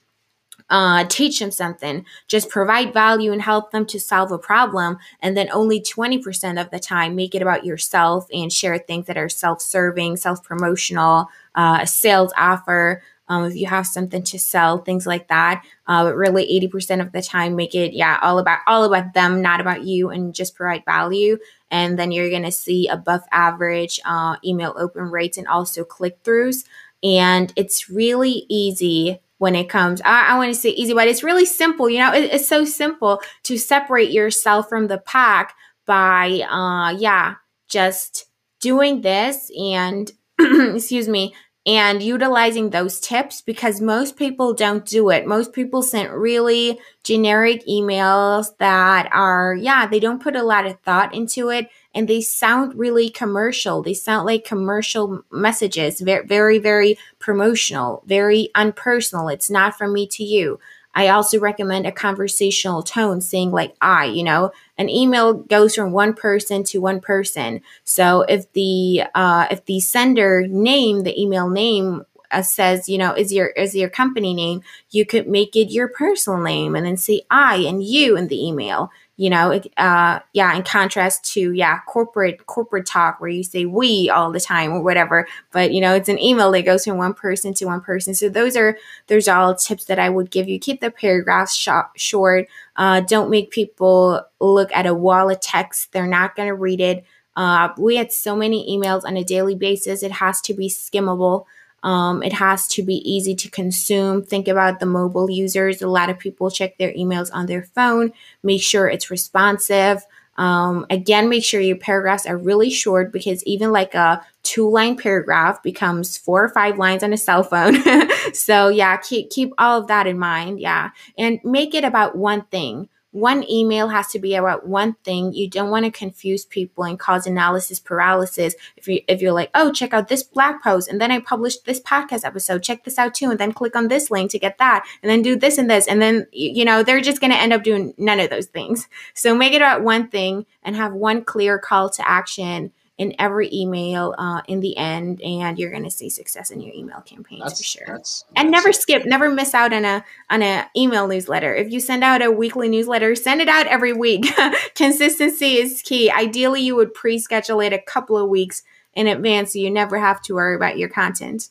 uh, 0.70 1.06
teach 1.06 1.40
them 1.40 1.52
something, 1.52 2.06
just 2.28 2.50
provide 2.50 2.94
value 2.94 3.32
and 3.32 3.42
help 3.42 3.72
them 3.72 3.86
to 3.86 4.00
solve 4.00 4.32
a 4.32 4.38
problem. 4.38 4.98
And 5.22 5.36
then 5.38 5.50
only 5.52 5.80
20% 5.82 6.60
of 6.60 6.70
the 6.72 6.80
time, 6.80 7.16
make 7.16 7.36
it 7.36 7.42
about 7.42 7.66
yourself 7.66 8.28
and 8.34 8.52
share 8.52 8.78
things 8.78 9.08
that 9.08 9.18
are 9.18 9.30
self 9.30 9.62
serving, 9.62 10.18
self 10.18 10.44
promotional, 10.44 11.28
uh, 11.56 11.80
a 11.82 11.88
sales 11.88 12.34
offer. 12.38 13.02
Um, 13.30 13.44
if 13.44 13.58
you 13.58 13.66
have 13.66 13.86
something 13.86 14.24
to 14.24 14.40
sell, 14.40 14.78
things 14.78 15.06
like 15.06 15.28
that. 15.28 15.66
Uh, 15.86 16.06
but 16.06 16.16
really, 16.16 16.46
80% 16.46 17.02
of 17.02 17.12
the 17.12 17.22
time, 17.22 17.58
make 17.58 17.76
it, 17.76 17.92
yeah, 17.92 18.20
all 18.22 18.40
about 18.40 18.60
all 18.68 18.86
about 18.86 19.14
them, 19.14 19.42
not 19.42 19.60
about 19.60 19.84
you, 19.84 20.10
and 20.10 20.34
just 20.34 20.56
provide 20.56 20.86
value. 20.86 21.38
And 21.70 22.00
then 22.00 22.14
you're 22.14 22.30
gonna 22.30 22.54
see 22.54 22.88
above 22.88 23.24
average 23.32 24.00
uh, 24.06 24.38
email 24.46 24.74
open 24.78 25.12
rates 25.12 25.38
and 25.38 25.48
also 25.48 25.84
click 25.84 26.24
throughs. 26.24 26.64
And 27.04 27.52
it's 27.58 27.90
really 27.90 28.46
easy 28.48 29.20
when 29.38 29.56
it 29.56 29.70
comes 29.70 30.02
i, 30.06 30.30
I 30.30 30.38
want 30.38 30.54
to 30.54 30.60
say 30.60 30.70
easy 30.70 30.94
but 30.94 31.08
it's 31.08 31.24
really 31.24 31.46
simple 31.46 31.90
you 31.90 32.00
know 32.00 32.14
it, 32.14 32.34
it's 32.34 32.48
so 32.48 32.66
simple 32.66 33.22
to 33.44 33.58
separate 33.58 34.12
yourself 34.12 34.70
from 34.70 34.88
the 34.88 34.98
pack 34.98 35.56
by 35.86 36.42
uh 36.50 36.98
yeah 36.98 37.36
just 37.68 38.26
doing 38.60 39.02
this 39.02 39.52
and 39.60 40.12
excuse 40.40 41.08
me 41.08 41.34
and 41.68 42.02
utilizing 42.02 42.70
those 42.70 42.98
tips 43.02 43.42
because 43.42 43.82
most 43.82 44.16
people 44.16 44.54
don't 44.54 44.86
do 44.86 45.10
it. 45.10 45.28
Most 45.28 45.52
people 45.52 45.82
send 45.82 46.10
really 46.14 46.80
generic 47.04 47.68
emails 47.68 48.48
that 48.60 49.10
are, 49.12 49.54
yeah, 49.54 49.86
they 49.86 50.00
don't 50.00 50.24
put 50.24 50.38
a 50.38 50.44
lot 50.44 50.66
of 50.66 50.80
thought 50.80 51.14
into 51.14 51.50
it 51.50 51.68
and 51.98 52.08
they 52.08 52.22
sound 52.22 52.76
really 52.76 53.10
commercial. 53.10 53.82
They 53.82 53.96
sound 53.96 54.28
like 54.28 54.46
commercial 54.46 55.24
messages, 55.32 56.00
very, 56.00 56.28
very, 56.28 56.60
very 56.60 56.96
promotional, 57.18 58.04
very 58.06 58.52
unpersonal. 58.54 59.34
It's 59.34 59.50
not 59.50 59.76
from 59.76 59.94
me 59.94 60.06
to 60.10 60.24
you. 60.24 60.60
I 60.94 61.08
also 61.08 61.40
recommend 61.40 61.88
a 61.88 61.92
conversational 61.92 62.84
tone 62.84 63.20
saying 63.20 63.50
like 63.50 63.76
I, 63.82 64.06
you 64.06 64.24
know, 64.24 64.52
an 64.78 64.90
email 64.90 65.34
goes 65.34 65.74
from 65.74 65.92
one 65.92 66.14
person 66.14 66.64
to 66.66 66.78
one 66.80 67.02
person. 67.02 67.62
So 67.84 68.22
if 68.22 68.54
the 68.54 69.02
uh, 69.16 69.48
if 69.50 69.66
the 69.66 69.80
sender 69.80 70.46
name, 70.48 71.02
the 71.02 71.20
email 71.20 71.50
name 71.50 72.04
uh, 72.30 72.44
says, 72.44 72.88
you 72.88 73.00
know, 73.00 73.14
is 73.14 73.34
your 73.34 73.48
is 73.48 73.74
your 73.74 73.90
company 73.90 74.36
name, 74.36 74.62
you 74.92 75.04
could 75.04 75.28
make 75.28 75.56
it 75.56 75.72
your 75.72 75.88
personal 75.88 76.40
name 76.42 76.76
and 76.76 76.86
then 76.86 76.98
say 76.98 77.24
I 77.32 77.58
and 77.58 77.84
you 77.84 78.16
in 78.18 78.28
the 78.28 78.46
email 78.46 78.92
you 79.18 79.30
know 79.30 79.60
uh 79.78 80.20
yeah 80.34 80.56
in 80.56 80.64
contrast 80.64 81.26
to 81.26 81.52
yeah 81.52 81.80
corporate 81.88 82.46
corporate 82.46 82.86
talk 82.86 83.20
where 83.20 83.30
you 83.30 83.44
say 83.44 83.66
we 83.66 84.10
all 84.10 84.32
the 84.32 84.40
time 84.40 84.72
or 84.72 84.82
whatever 84.82 85.28
but 85.52 85.72
you 85.72 85.82
know 85.82 85.94
it's 85.96 86.08
an 86.10 86.20
email 86.20 86.52
that 86.52 86.62
goes 86.64 86.86
from 86.86 86.98
one 86.98 87.14
person 87.14 87.54
to 87.56 87.66
one 87.66 87.82
person. 87.82 88.14
So 88.14 88.30
those 88.30 88.56
are 88.56 88.78
those 89.08 89.28
are 89.28 89.38
all 89.38 89.56
tips 89.56 89.86
that 89.86 90.00
i 90.00 90.10
would 90.10 90.32
give 90.32 90.48
you. 90.48 90.60
Keep 90.60 90.82
the 90.82 90.92
paragraphs 90.92 91.56
sh- 91.56 91.70
short. 91.96 92.48
Uh, 92.76 93.02
don't 93.02 93.30
make 93.30 93.52
people 93.52 94.22
look 94.40 94.72
at 94.72 94.86
a 94.86 94.94
wall 94.94 95.30
of 95.30 95.40
text. 95.40 95.92
They're 95.92 96.08
not 96.08 96.36
going 96.36 96.48
to 96.48 96.54
read 96.54 96.80
it. 96.80 97.04
Uh, 97.36 97.70
we 97.78 97.96
had 97.96 98.12
so 98.12 98.36
many 98.36 98.68
emails 98.76 99.04
on 99.06 99.18
a 99.18 99.24
daily 99.24 99.56
basis. 99.56 100.04
It 100.04 100.12
has 100.12 100.42
to 100.42 100.54
be 100.54 100.70
skimmable 100.70 101.46
um, 101.84 102.24
it 102.24 102.34
has 102.34 102.68
to 102.70 102.84
be 102.84 102.96
easy 103.10 103.36
to 103.36 103.50
consume. 103.50 104.24
Think 104.24 104.48
about 104.48 104.80
the 104.80 104.86
mobile 104.86 105.30
users. 105.30 105.82
A 105.82 105.88
lot 105.88 106.10
of 106.10 106.20
people 106.20 106.50
check 106.50 106.78
their 106.78 106.94
emails 106.94 107.30
on 107.34 107.46
their 107.46 107.64
phone. 107.64 108.12
Make 108.44 108.62
sure 108.62 108.88
it's 108.88 109.12
responsive. 109.12 110.04
Um, 110.38 110.86
again, 110.90 111.30
make 111.30 111.44
sure 111.44 111.60
your 111.60 111.78
paragraphs 111.78 112.28
are 112.28 112.38
really 112.38 112.70
short 112.70 113.12
because 113.12 113.44
even 113.46 113.72
like 113.72 113.96
a 113.96 114.24
two 114.44 114.70
line 114.70 114.96
paragraph 114.96 115.64
becomes 115.64 116.16
four 116.18 116.44
or 116.44 116.50
five 116.50 116.78
lines 116.78 117.04
on 117.04 117.14
a 117.14 117.18
cell 117.18 117.44
phone. 117.44 117.78
so 118.34 118.70
yeah, 118.70 118.98
keep 118.98 119.30
keep 119.30 119.54
all 119.58 119.80
of 119.80 119.88
that 119.88 120.06
in 120.08 120.20
mind. 120.20 120.60
Yeah, 120.60 120.92
and 121.18 121.40
make 121.44 121.74
it 121.74 121.84
about 121.84 122.16
one 122.16 122.44
thing 122.44 122.88
one 123.18 123.50
email 123.50 123.90
has 123.90 124.08
to 124.08 124.20
be 124.20 124.36
about 124.36 124.68
one 124.68 124.94
thing. 125.04 125.34
You 125.34 125.50
don't 125.50 125.72
want 125.72 125.86
to 125.86 125.92
confuse 125.92 126.46
people 126.46 126.84
and 126.84 127.00
cause 127.00 127.26
analysis 127.26 127.80
paralysis. 127.80 128.56
If 128.76 128.88
you 128.88 129.02
if 129.08 129.22
you're 129.22 129.34
like, 129.34 129.50
oh, 129.56 129.72
check 129.72 129.94
out 129.94 130.08
this 130.08 130.24
blog 130.24 130.62
post, 130.62 130.88
and 130.90 131.02
then 131.02 131.12
I 131.12 131.20
published 131.20 131.66
this 131.66 131.82
podcast 131.82 132.24
episode, 132.24 132.64
check 132.64 132.84
this 132.84 133.00
out 133.00 133.16
too, 133.16 133.32
and 133.32 133.40
then 133.40 133.54
click 133.54 133.76
on 133.76 133.88
this 133.88 134.12
link 134.12 134.32
to 134.32 134.40
get 134.40 134.58
that, 134.60 134.86
and 135.02 135.10
then 135.10 135.22
do 135.22 135.36
this 135.36 135.58
and 135.58 135.70
this, 135.70 135.88
and 135.88 136.02
then 136.02 136.28
you 136.32 136.64
know 136.64 136.84
they're 136.84 137.02
just 137.02 137.22
going 137.22 137.32
to 137.32 137.40
end 137.40 137.54
up 137.54 137.64
doing 137.64 137.94
none 137.98 138.20
of 138.20 138.30
those 138.30 138.48
things. 138.48 138.88
So 139.14 139.36
make 139.36 139.54
it 139.54 139.58
about 139.58 139.84
one 139.84 140.10
thing 140.10 140.46
and 140.64 140.76
have 140.76 140.94
one 140.94 141.24
clear 141.24 141.58
call 141.58 141.90
to 141.90 142.08
action 142.08 142.72
in 142.98 143.14
every 143.20 143.50
email 143.54 144.16
uh, 144.18 144.42
in 144.48 144.60
the 144.60 144.76
end, 144.76 145.22
and 145.22 145.60
you're 145.60 145.70
going 145.70 145.84
to 145.84 145.92
see 145.92 146.10
success 146.10 146.50
in 146.50 146.60
your 146.60 146.74
email 146.74 147.02
campaigns 147.02 147.44
That's 147.44 147.60
for 147.60 147.64
sure. 147.64 147.86
That's, 147.88 148.26
and 148.36 148.52
that's 148.52 148.64
never 148.64 148.74
skip, 148.74 149.06
never 149.06 149.30
miss 149.30 149.54
out 149.54 149.72
on 149.72 149.86
a 149.86 150.04
on 150.30 150.42
a 150.42 150.68
email 150.76 151.08
newsletter. 151.08 151.54
If 151.54 151.72
you 151.72 151.80
send 151.80 152.04
out 152.04 152.24
a 152.24 152.32
weekly 152.32 152.70
newsletter, 152.70 153.14
send 153.16 153.42
it 153.42 153.50
out 153.50 153.68
every 153.68 153.94
week. 153.94 154.26
Consistency 154.76 155.58
is 155.58 155.82
key. 155.84 156.10
Ideally, 156.10 156.62
you 156.62 156.76
would 156.76 156.94
pre-schedule 156.94 157.60
it 157.62 157.74
a 157.74 157.80
couple 157.80 158.18
of 158.18 158.30
weeks 158.30 158.64
in 158.94 159.06
advance, 159.06 159.54
so 159.54 159.60
you 159.60 159.70
never 159.70 160.00
have 160.00 160.22
to 160.24 160.34
worry 160.34 160.56
about 160.56 160.78
your 160.78 160.90
content. 160.90 161.50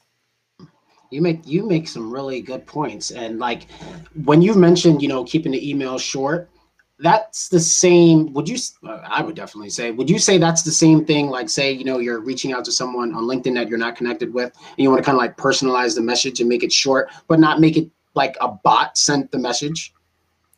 You 1.10 1.22
make 1.22 1.46
you 1.46 1.64
make 1.68 1.86
some 1.86 2.12
really 2.12 2.40
good 2.40 2.66
points, 2.66 3.12
and 3.12 3.38
like 3.38 3.70
when 4.24 4.42
you 4.42 4.54
mentioned, 4.54 5.00
you 5.00 5.08
know, 5.08 5.22
keeping 5.22 5.52
the 5.52 5.70
email 5.70 5.96
short, 5.96 6.50
that's 6.98 7.48
the 7.48 7.60
same. 7.60 8.32
Would 8.32 8.48
you? 8.48 8.56
I 8.84 9.22
would 9.22 9.36
definitely 9.36 9.70
say. 9.70 9.90
Would 9.90 10.08
you 10.08 10.18
say 10.18 10.38
that's 10.38 10.62
the 10.62 10.70
same 10.72 11.04
thing? 11.04 11.28
Like, 11.28 11.48
say, 11.50 11.72
you 11.72 11.84
know, 11.84 11.98
you're 11.98 12.20
reaching 12.20 12.52
out 12.52 12.64
to 12.64 12.72
someone 12.72 13.14
on 13.14 13.24
LinkedIn 13.24 13.54
that 13.54 13.68
you're 13.68 13.78
not 13.78 13.96
connected 13.96 14.32
with, 14.32 14.52
and 14.54 14.78
you 14.78 14.90
want 14.90 15.02
to 15.02 15.04
kind 15.04 15.16
of 15.16 15.20
like 15.20 15.36
personalize 15.36 15.94
the 15.94 16.00
message 16.00 16.40
and 16.40 16.48
make 16.48 16.62
it 16.62 16.72
short, 16.72 17.10
but 17.28 17.38
not 17.38 17.60
make 17.60 17.76
it 17.76 17.90
like 18.14 18.36
a 18.40 18.48
bot 18.48 18.96
sent 18.96 19.30
the 19.30 19.38
message. 19.38 19.92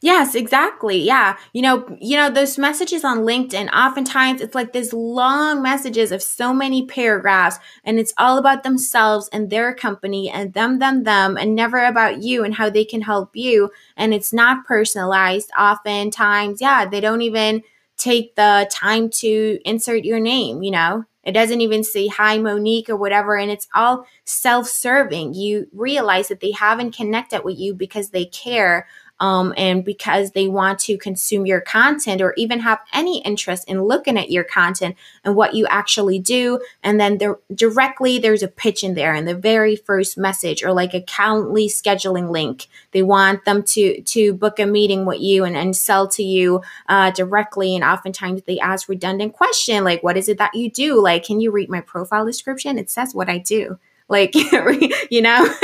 Yes, 0.00 0.36
exactly. 0.36 0.98
Yeah. 1.02 1.36
You 1.52 1.60
know, 1.62 1.96
you 2.00 2.16
know, 2.16 2.30
those 2.30 2.56
messages 2.56 3.02
on 3.04 3.18
LinkedIn, 3.22 3.68
oftentimes 3.72 4.40
it's 4.40 4.54
like 4.54 4.72
this 4.72 4.92
long 4.92 5.60
messages 5.60 6.12
of 6.12 6.22
so 6.22 6.54
many 6.54 6.86
paragraphs 6.86 7.58
and 7.82 7.98
it's 7.98 8.14
all 8.16 8.38
about 8.38 8.62
themselves 8.62 9.28
and 9.32 9.50
their 9.50 9.74
company 9.74 10.30
and 10.30 10.54
them, 10.54 10.78
them, 10.78 11.02
them, 11.02 11.36
and 11.36 11.56
never 11.56 11.84
about 11.84 12.22
you 12.22 12.44
and 12.44 12.54
how 12.54 12.70
they 12.70 12.84
can 12.84 13.02
help 13.02 13.30
you. 13.34 13.70
And 13.96 14.14
it's 14.14 14.32
not 14.32 14.64
personalized. 14.66 15.50
Oftentimes, 15.58 16.60
yeah, 16.60 16.86
they 16.86 17.00
don't 17.00 17.22
even 17.22 17.62
take 17.96 18.36
the 18.36 18.70
time 18.72 19.10
to 19.10 19.58
insert 19.64 20.04
your 20.04 20.20
name, 20.20 20.62
you 20.62 20.70
know? 20.70 21.04
It 21.24 21.32
doesn't 21.32 21.60
even 21.60 21.84
say 21.84 22.06
hi, 22.06 22.38
Monique, 22.38 22.88
or 22.88 22.96
whatever. 22.96 23.36
And 23.36 23.50
it's 23.50 23.68
all 23.74 24.06
self 24.24 24.66
serving. 24.66 25.34
You 25.34 25.66
realize 25.74 26.28
that 26.28 26.40
they 26.40 26.52
haven't 26.52 26.96
connected 26.96 27.44
with 27.44 27.58
you 27.58 27.74
because 27.74 28.10
they 28.10 28.24
care 28.24 28.86
um, 29.20 29.52
and 29.56 29.84
because 29.84 30.30
they 30.30 30.46
want 30.46 30.78
to 30.80 30.96
consume 30.96 31.44
your 31.44 31.60
content 31.60 32.20
or 32.20 32.34
even 32.36 32.60
have 32.60 32.80
any 32.92 33.20
interest 33.22 33.68
in 33.68 33.82
looking 33.82 34.16
at 34.16 34.30
your 34.30 34.44
content 34.44 34.96
and 35.24 35.34
what 35.34 35.54
you 35.54 35.66
actually 35.66 36.18
do. 36.18 36.60
And 36.82 37.00
then 37.00 37.18
there 37.18 37.38
directly 37.52 38.18
there's 38.18 38.42
a 38.42 38.48
pitch 38.48 38.84
in 38.84 38.94
there 38.94 39.14
in 39.14 39.24
the 39.24 39.34
very 39.34 39.74
first 39.74 40.16
message 40.16 40.62
or 40.62 40.72
like 40.72 40.94
a 40.94 41.00
Calendly 41.00 41.66
scheduling 41.66 42.30
link. 42.30 42.68
They 42.92 43.02
want 43.02 43.44
them 43.44 43.62
to 43.64 44.00
to 44.02 44.32
book 44.32 44.58
a 44.58 44.66
meeting 44.66 45.04
with 45.04 45.20
you 45.20 45.44
and, 45.44 45.56
and 45.56 45.76
sell 45.76 46.06
to 46.08 46.22
you 46.22 46.62
uh, 46.88 47.10
directly. 47.10 47.74
And 47.74 47.84
oftentimes 47.84 48.42
they 48.42 48.60
ask 48.60 48.88
redundant 48.88 49.32
question 49.32 49.84
like, 49.84 50.02
"What 50.02 50.16
is 50.16 50.28
it 50.28 50.38
that 50.38 50.54
you 50.54 50.70
do? 50.70 51.02
Like, 51.02 51.24
can 51.24 51.40
you 51.40 51.50
read 51.50 51.68
my 51.68 51.80
profile 51.80 52.24
description? 52.24 52.78
It 52.78 52.90
says 52.90 53.14
what 53.14 53.28
I 53.28 53.38
do." 53.38 53.78
Like, 54.08 54.34
you 55.10 55.22
know. 55.22 55.54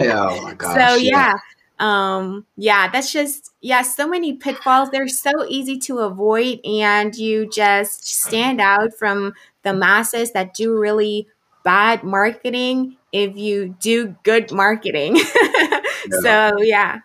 oh 0.00 0.42
my 0.42 0.54
gosh. 0.54 0.74
so 0.74 0.96
yeah 0.96 1.34
um 1.80 2.46
yeah 2.56 2.88
that's 2.90 3.10
just 3.10 3.52
yeah 3.62 3.82
so 3.82 4.06
many 4.06 4.34
pitfalls 4.34 4.90
they're 4.90 5.08
so 5.08 5.30
easy 5.48 5.78
to 5.78 5.98
avoid 5.98 6.60
and 6.64 7.16
you 7.16 7.48
just 7.50 8.06
stand 8.06 8.60
out 8.60 8.92
from 8.98 9.32
the 9.62 9.72
masses 9.72 10.32
that 10.32 10.54
do 10.54 10.78
really 10.78 11.26
bad 11.64 12.04
marketing 12.04 12.96
if 13.12 13.36
you 13.36 13.74
do 13.80 14.14
good 14.22 14.52
marketing 14.52 15.16
so 16.22 16.52
yeah 16.60 17.00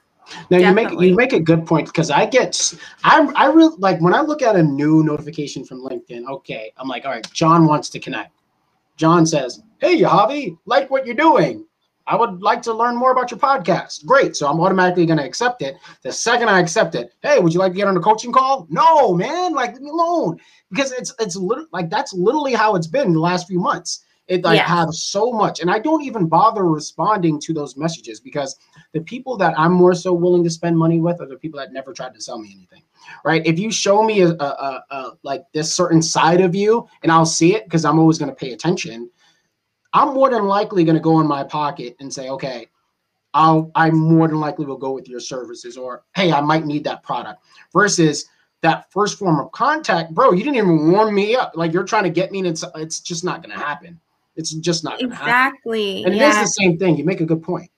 Now 0.49 0.57
you 0.57 0.73
make 0.73 0.89
you 0.91 1.15
make 1.15 1.33
a 1.33 1.39
good 1.39 1.65
point 1.65 1.87
because 1.87 2.09
I 2.09 2.25
get 2.25 2.73
I 3.03 3.31
I 3.35 3.45
really 3.47 3.75
like 3.77 4.01
when 4.01 4.13
I 4.13 4.21
look 4.21 4.41
at 4.41 4.55
a 4.55 4.63
new 4.63 5.03
notification 5.03 5.63
from 5.63 5.81
LinkedIn. 5.81 6.25
Okay, 6.27 6.71
I'm 6.77 6.87
like, 6.87 7.05
all 7.05 7.11
right, 7.11 7.31
John 7.31 7.67
wants 7.67 7.89
to 7.91 7.99
connect. 7.99 8.31
John 8.97 9.25
says, 9.25 9.61
"Hey, 9.77 10.01
Javi, 10.01 10.57
like 10.65 10.89
what 10.89 11.05
you're 11.05 11.15
doing. 11.15 11.65
I 12.07 12.15
would 12.15 12.41
like 12.41 12.61
to 12.63 12.73
learn 12.73 12.95
more 12.95 13.11
about 13.11 13.31
your 13.31 13.39
podcast." 13.39 14.05
Great, 14.05 14.35
so 14.35 14.47
I'm 14.47 14.59
automatically 14.59 15.05
going 15.05 15.19
to 15.19 15.25
accept 15.25 15.61
it. 15.61 15.75
The 16.03 16.11
second 16.11 16.49
I 16.49 16.59
accept 16.59 16.95
it, 16.95 17.11
hey, 17.21 17.39
would 17.39 17.53
you 17.53 17.59
like 17.59 17.71
to 17.73 17.77
get 17.77 17.87
on 17.87 17.97
a 17.97 18.01
coaching 18.01 18.31
call? 18.31 18.67
No, 18.69 19.13
man, 19.13 19.53
like 19.53 19.73
leave 19.73 19.81
me 19.83 19.89
alone 19.89 20.37
because 20.69 20.91
it's 20.91 21.13
it's 21.19 21.35
lit- 21.35 21.67
like 21.71 21.89
that's 21.89 22.13
literally 22.13 22.53
how 22.53 22.75
it's 22.75 22.87
been 22.87 23.13
the 23.13 23.19
last 23.19 23.47
few 23.47 23.59
months. 23.59 24.01
It 24.27 24.43
like 24.43 24.57
Yeah. 24.57 24.67
have 24.67 24.91
so 24.91 25.31
much, 25.31 25.59
and 25.59 25.69
I 25.69 25.77
don't 25.77 26.01
even 26.01 26.25
bother 26.27 26.65
responding 26.65 27.39
to 27.41 27.53
those 27.53 27.77
messages 27.77 28.19
because 28.19 28.55
the 28.91 29.01
people 29.01 29.37
that 29.37 29.53
I'm 29.55 29.71
more 29.71 29.93
so 29.93 30.13
willing 30.13 30.43
to 30.45 30.49
spend 30.49 30.75
money 30.75 30.99
with 30.99 31.21
are 31.21 31.27
the 31.27 31.35
people 31.37 31.59
that 31.59 31.71
never 31.71 31.93
tried 31.93 32.15
to 32.15 32.21
sell 32.21 32.39
me 32.39 32.51
anything, 32.55 32.81
right? 33.23 33.45
If 33.45 33.59
you 33.59 33.71
show 33.71 34.01
me 34.01 34.21
a, 34.21 34.29
a, 34.29 34.33
a, 34.33 34.83
a 34.89 35.11
like 35.21 35.43
this 35.53 35.71
certain 35.71 36.01
side 36.01 36.41
of 36.41 36.55
you, 36.55 36.87
and 37.03 37.11
I'll 37.11 37.23
see 37.27 37.55
it 37.55 37.65
because 37.65 37.85
I'm 37.85 37.99
always 37.99 38.17
going 38.17 38.31
to 38.31 38.35
pay 38.35 38.53
attention. 38.53 39.11
I'm 39.95 40.13
more 40.13 40.29
than 40.29 40.43
likely 40.43 40.83
going 40.83 40.97
to 40.97 41.01
go 41.01 41.21
in 41.21 41.27
my 41.27 41.43
pocket 41.43 41.95
and 42.01 42.13
say, 42.13 42.29
okay, 42.29 42.67
I'll 43.33 43.71
I 43.75 43.89
more 43.91 44.27
than 44.27 44.39
likely 44.39 44.65
will 44.65 44.77
go 44.77 44.91
with 44.91 45.07
your 45.07 45.21
services, 45.21 45.77
or 45.77 46.03
hey, 46.15 46.31
I 46.31 46.41
might 46.41 46.65
need 46.65 46.83
that 46.83 47.01
product. 47.01 47.43
Versus 47.73 48.25
that 48.61 48.91
first 48.91 49.17
form 49.17 49.39
of 49.39 49.51
contact, 49.53 50.13
bro, 50.13 50.33
you 50.33 50.43
didn't 50.43 50.57
even 50.57 50.91
warm 50.91 51.15
me 51.15 51.35
up. 51.35 51.53
Like 51.55 51.73
you're 51.73 51.85
trying 51.85 52.03
to 52.03 52.09
get 52.09 52.31
me, 52.31 52.39
and 52.39 52.47
it's 52.47 52.63
it's 52.75 52.99
just 52.99 53.23
not 53.23 53.41
going 53.41 53.57
to 53.57 53.63
happen. 53.63 53.99
It's 54.35 54.51
just 54.51 54.83
not 54.83 54.99
going 54.99 55.11
to 55.11 55.15
happen. 55.15 55.29
exactly 55.29 56.03
And 56.03 56.13
it 56.13 56.17
yeah. 56.17 56.29
is 56.29 56.47
the 56.47 56.47
same 56.47 56.77
thing. 56.77 56.97
You 56.97 57.05
make 57.05 57.21
a 57.21 57.25
good 57.25 57.41
point. 57.41 57.71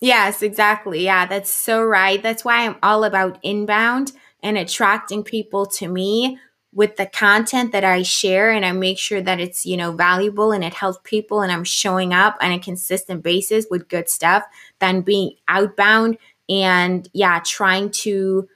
Yes, 0.00 0.42
exactly. 0.42 1.04
Yeah, 1.04 1.26
that's 1.26 1.50
so 1.50 1.82
right. 1.82 2.22
That's 2.22 2.44
why 2.44 2.66
I'm 2.66 2.76
all 2.82 3.02
about 3.02 3.38
inbound 3.42 4.12
and 4.42 4.56
attracting 4.56 5.24
people 5.24 5.66
to 5.66 5.88
me 5.88 6.38
with 6.74 6.96
the 6.96 7.06
content 7.06 7.72
that 7.72 7.84
I 7.84 8.02
share 8.02 8.50
and 8.50 8.64
I 8.64 8.72
make 8.72 8.98
sure 8.98 9.22
that 9.22 9.40
it's, 9.40 9.64
you 9.64 9.76
know, 9.76 9.92
valuable 9.92 10.52
and 10.52 10.64
it 10.64 10.74
helps 10.74 10.98
people 11.04 11.40
and 11.40 11.52
I'm 11.52 11.64
showing 11.64 12.12
up 12.12 12.36
on 12.40 12.52
a 12.52 12.58
consistent 12.58 13.22
basis 13.22 13.66
with 13.70 13.88
good 13.88 14.08
stuff 14.08 14.44
than 14.80 15.02
being 15.02 15.36
outbound 15.48 16.18
and 16.48 17.08
yeah, 17.12 17.40
trying 17.44 17.90
to 17.90 18.48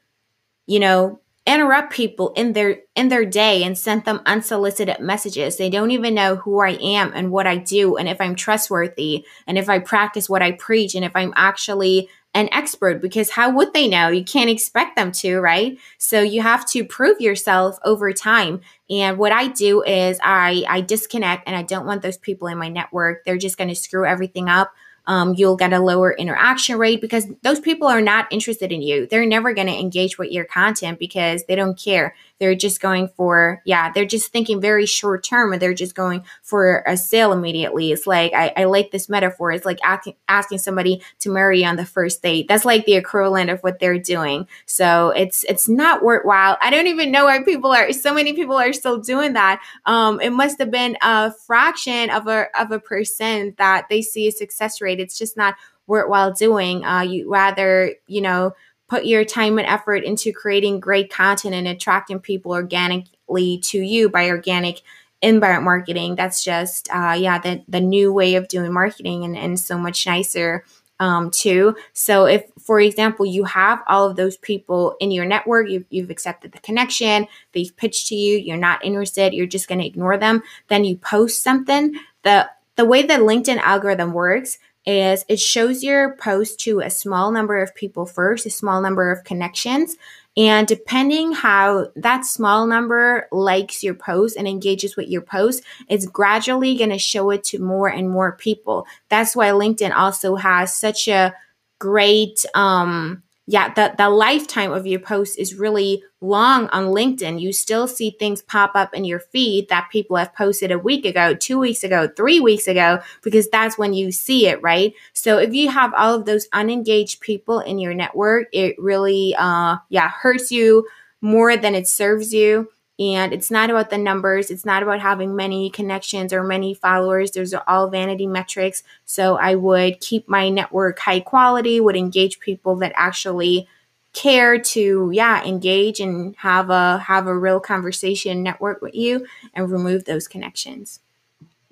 you 0.68 0.78
know, 0.78 1.20
interrupt 1.46 1.94
people 1.94 2.34
in 2.36 2.52
their 2.52 2.80
in 2.94 3.08
their 3.08 3.24
day 3.24 3.64
and 3.64 3.76
send 3.76 4.04
them 4.04 4.20
unsolicited 4.26 5.00
messages. 5.00 5.56
They 5.56 5.70
don't 5.70 5.90
even 5.90 6.14
know 6.14 6.36
who 6.36 6.60
I 6.60 6.72
am 6.72 7.10
and 7.14 7.32
what 7.32 7.46
I 7.46 7.56
do 7.56 7.96
and 7.96 8.06
if 8.06 8.20
I'm 8.20 8.34
trustworthy 8.34 9.24
and 9.46 9.56
if 9.56 9.70
I 9.70 9.78
practice 9.78 10.28
what 10.28 10.42
I 10.42 10.52
preach 10.52 10.94
and 10.94 11.06
if 11.06 11.12
I'm 11.16 11.32
actually 11.36 12.10
an 12.34 12.48
expert 12.52 13.00
because 13.00 13.30
how 13.30 13.50
would 13.50 13.72
they 13.72 13.88
know? 13.88 14.08
You 14.08 14.24
can't 14.24 14.50
expect 14.50 14.96
them 14.96 15.12
to, 15.12 15.38
right? 15.40 15.78
So 15.98 16.20
you 16.20 16.42
have 16.42 16.68
to 16.70 16.84
prove 16.84 17.20
yourself 17.20 17.78
over 17.84 18.12
time. 18.12 18.60
And 18.90 19.18
what 19.18 19.32
I 19.32 19.48
do 19.48 19.82
is 19.82 20.18
I 20.22 20.64
I 20.68 20.80
disconnect 20.82 21.48
and 21.48 21.56
I 21.56 21.62
don't 21.62 21.86
want 21.86 22.02
those 22.02 22.18
people 22.18 22.48
in 22.48 22.58
my 22.58 22.68
network. 22.68 23.24
They're 23.24 23.38
just 23.38 23.58
going 23.58 23.68
to 23.68 23.74
screw 23.74 24.04
everything 24.06 24.48
up 24.48 24.72
um, 25.08 25.34
you'll 25.34 25.56
get 25.56 25.72
a 25.72 25.80
lower 25.80 26.12
interaction 26.12 26.76
rate 26.76 27.00
because 27.00 27.26
those 27.42 27.58
people 27.58 27.88
are 27.88 28.02
not 28.02 28.30
interested 28.30 28.70
in 28.70 28.82
you. 28.82 29.06
They're 29.06 29.24
never 29.26 29.54
going 29.54 29.66
to 29.66 29.72
engage 29.78 30.18
with 30.18 30.30
your 30.30 30.44
content 30.44 30.98
because 30.98 31.44
they 31.44 31.56
don't 31.56 31.78
care. 31.78 32.14
They're 32.38 32.54
just 32.54 32.80
going 32.80 33.08
for, 33.08 33.62
yeah, 33.64 33.92
they're 33.92 34.04
just 34.04 34.32
thinking 34.32 34.60
very 34.60 34.86
short 34.86 35.24
term 35.24 35.52
and 35.52 35.60
they're 35.60 35.74
just 35.74 35.94
going 35.94 36.24
for 36.42 36.84
a 36.86 36.96
sale 36.96 37.32
immediately. 37.32 37.92
It's 37.92 38.06
like, 38.06 38.32
I, 38.32 38.52
I 38.56 38.64
like 38.64 38.90
this 38.90 39.08
metaphor. 39.08 39.52
It's 39.52 39.66
like 39.66 39.78
asking, 39.82 40.14
asking 40.28 40.58
somebody 40.58 41.02
to 41.20 41.30
marry 41.30 41.64
on 41.64 41.76
the 41.76 41.84
first 41.84 42.22
date. 42.22 42.46
That's 42.48 42.64
like 42.64 42.86
the 42.86 42.94
equivalent 42.94 43.50
of 43.50 43.60
what 43.60 43.80
they're 43.80 43.98
doing. 43.98 44.46
So 44.66 45.10
it's, 45.10 45.44
it's 45.44 45.68
not 45.68 46.02
worthwhile. 46.02 46.58
I 46.60 46.70
don't 46.70 46.86
even 46.86 47.10
know 47.10 47.24
why 47.24 47.42
people 47.42 47.72
are, 47.72 47.92
so 47.92 48.14
many 48.14 48.32
people 48.34 48.56
are 48.56 48.72
still 48.72 48.98
doing 48.98 49.32
that. 49.32 49.60
Um, 49.84 50.20
it 50.20 50.30
must 50.30 50.58
have 50.58 50.70
been 50.70 50.96
a 51.02 51.32
fraction 51.32 52.10
of 52.10 52.26
a, 52.26 52.46
of 52.58 52.70
a 52.70 52.78
percent 52.78 53.56
that 53.58 53.86
they 53.90 54.02
see 54.02 54.28
a 54.28 54.32
success 54.32 54.80
rate. 54.80 55.00
It's 55.00 55.18
just 55.18 55.36
not 55.36 55.54
worthwhile 55.86 56.32
doing. 56.32 56.84
Uh, 56.84 57.00
you 57.00 57.30
rather, 57.30 57.94
you 58.06 58.20
know, 58.20 58.52
put 58.88 59.04
your 59.04 59.24
time 59.24 59.58
and 59.58 59.66
effort 59.66 60.02
into 60.04 60.32
creating 60.32 60.80
great 60.80 61.10
content 61.10 61.54
and 61.54 61.68
attracting 61.68 62.20
people 62.20 62.52
organically 62.52 63.58
to 63.58 63.78
you 63.80 64.08
by 64.08 64.28
organic 64.28 64.80
inbound 65.20 65.64
marketing. 65.64 66.16
That's 66.16 66.42
just, 66.42 66.88
uh, 66.92 67.16
yeah, 67.18 67.38
the, 67.38 67.62
the 67.68 67.80
new 67.80 68.12
way 68.12 68.36
of 68.36 68.48
doing 68.48 68.72
marketing 68.72 69.24
and, 69.24 69.36
and 69.36 69.58
so 69.58 69.76
much 69.76 70.06
nicer 70.06 70.64
um, 71.00 71.30
too. 71.30 71.76
So 71.92 72.24
if, 72.24 72.44
for 72.58 72.80
example, 72.80 73.26
you 73.26 73.44
have 73.44 73.82
all 73.86 74.08
of 74.08 74.16
those 74.16 74.36
people 74.36 74.96
in 75.00 75.10
your 75.10 75.24
network, 75.24 75.68
you've, 75.68 75.84
you've 75.90 76.10
accepted 76.10 76.52
the 76.52 76.58
connection, 76.58 77.26
they've 77.52 77.76
pitched 77.76 78.08
to 78.08 78.14
you, 78.14 78.38
you're 78.38 78.56
not 78.56 78.84
interested, 78.84 79.32
you're 79.32 79.46
just 79.46 79.68
going 79.68 79.80
to 79.80 79.86
ignore 79.86 80.16
them, 80.16 80.42
then 80.68 80.84
you 80.84 80.96
post 80.96 81.42
something. 81.42 81.94
The, 82.22 82.50
the 82.76 82.84
way 82.84 83.02
the 83.02 83.14
LinkedIn 83.14 83.58
algorithm 83.58 84.12
works 84.12 84.58
is 84.88 85.22
it 85.28 85.38
shows 85.38 85.84
your 85.84 86.16
post 86.16 86.60
to 86.60 86.80
a 86.80 86.88
small 86.88 87.30
number 87.30 87.58
of 87.58 87.74
people 87.74 88.06
first, 88.06 88.46
a 88.46 88.50
small 88.50 88.80
number 88.80 89.12
of 89.12 89.22
connections. 89.22 89.96
And 90.34 90.66
depending 90.66 91.32
how 91.32 91.88
that 91.96 92.24
small 92.24 92.66
number 92.66 93.28
likes 93.30 93.82
your 93.82 93.94
post 93.94 94.36
and 94.36 94.48
engages 94.48 94.96
with 94.96 95.08
your 95.08 95.20
post, 95.20 95.62
it's 95.88 96.06
gradually 96.06 96.74
going 96.76 96.90
to 96.90 96.98
show 96.98 97.28
it 97.30 97.44
to 97.44 97.58
more 97.58 97.88
and 97.88 98.08
more 98.08 98.32
people. 98.32 98.86
That's 99.10 99.36
why 99.36 99.48
LinkedIn 99.48 99.94
also 99.94 100.36
has 100.36 100.74
such 100.74 101.06
a 101.06 101.34
great 101.78 102.44
um 102.54 103.22
yeah, 103.50 103.72
the, 103.72 103.94
the 103.96 104.10
lifetime 104.10 104.72
of 104.72 104.86
your 104.86 105.00
post 105.00 105.38
is 105.38 105.54
really 105.54 106.02
long 106.20 106.68
on 106.68 106.88
LinkedIn. 106.88 107.40
You 107.40 107.54
still 107.54 107.88
see 107.88 108.10
things 108.10 108.42
pop 108.42 108.72
up 108.74 108.92
in 108.92 109.06
your 109.06 109.20
feed 109.20 109.70
that 109.70 109.88
people 109.90 110.16
have 110.16 110.34
posted 110.34 110.70
a 110.70 110.78
week 110.78 111.06
ago, 111.06 111.32
two 111.32 111.58
weeks 111.58 111.82
ago, 111.82 112.10
three 112.14 112.40
weeks 112.40 112.68
ago, 112.68 113.00
because 113.22 113.48
that's 113.48 113.78
when 113.78 113.94
you 113.94 114.12
see 114.12 114.48
it, 114.48 114.62
right? 114.62 114.92
So 115.14 115.38
if 115.38 115.54
you 115.54 115.70
have 115.70 115.94
all 115.94 116.14
of 116.14 116.26
those 116.26 116.46
unengaged 116.52 117.22
people 117.22 117.60
in 117.60 117.78
your 117.78 117.94
network, 117.94 118.48
it 118.52 118.76
really, 118.78 119.34
uh, 119.38 119.78
yeah, 119.88 120.10
hurts 120.10 120.52
you 120.52 120.86
more 121.22 121.56
than 121.56 121.74
it 121.74 121.88
serves 121.88 122.34
you. 122.34 122.68
And 122.98 123.32
it's 123.32 123.50
not 123.50 123.70
about 123.70 123.90
the 123.90 123.98
numbers. 123.98 124.50
It's 124.50 124.64
not 124.64 124.82
about 124.82 125.00
having 125.00 125.36
many 125.36 125.70
connections 125.70 126.32
or 126.32 126.42
many 126.42 126.74
followers. 126.74 127.30
Those 127.30 127.54
are 127.54 127.62
all 127.68 127.88
vanity 127.88 128.26
metrics. 128.26 128.82
So 129.04 129.36
I 129.36 129.54
would 129.54 130.00
keep 130.00 130.28
my 130.28 130.48
network 130.48 130.98
high 130.98 131.20
quality, 131.20 131.80
would 131.80 131.96
engage 131.96 132.40
people 132.40 132.74
that 132.76 132.92
actually 132.96 133.68
care 134.14 134.58
to 134.58 135.10
yeah 135.12 135.44
engage 135.44 136.00
and 136.00 136.34
have 136.36 136.70
a 136.70 136.98
have 136.98 137.26
a 137.26 137.38
real 137.38 137.60
conversation 137.60 138.42
network 138.42 138.80
with 138.80 138.94
you 138.94 139.26
and 139.54 139.70
remove 139.70 140.04
those 140.06 140.26
connections 140.26 141.00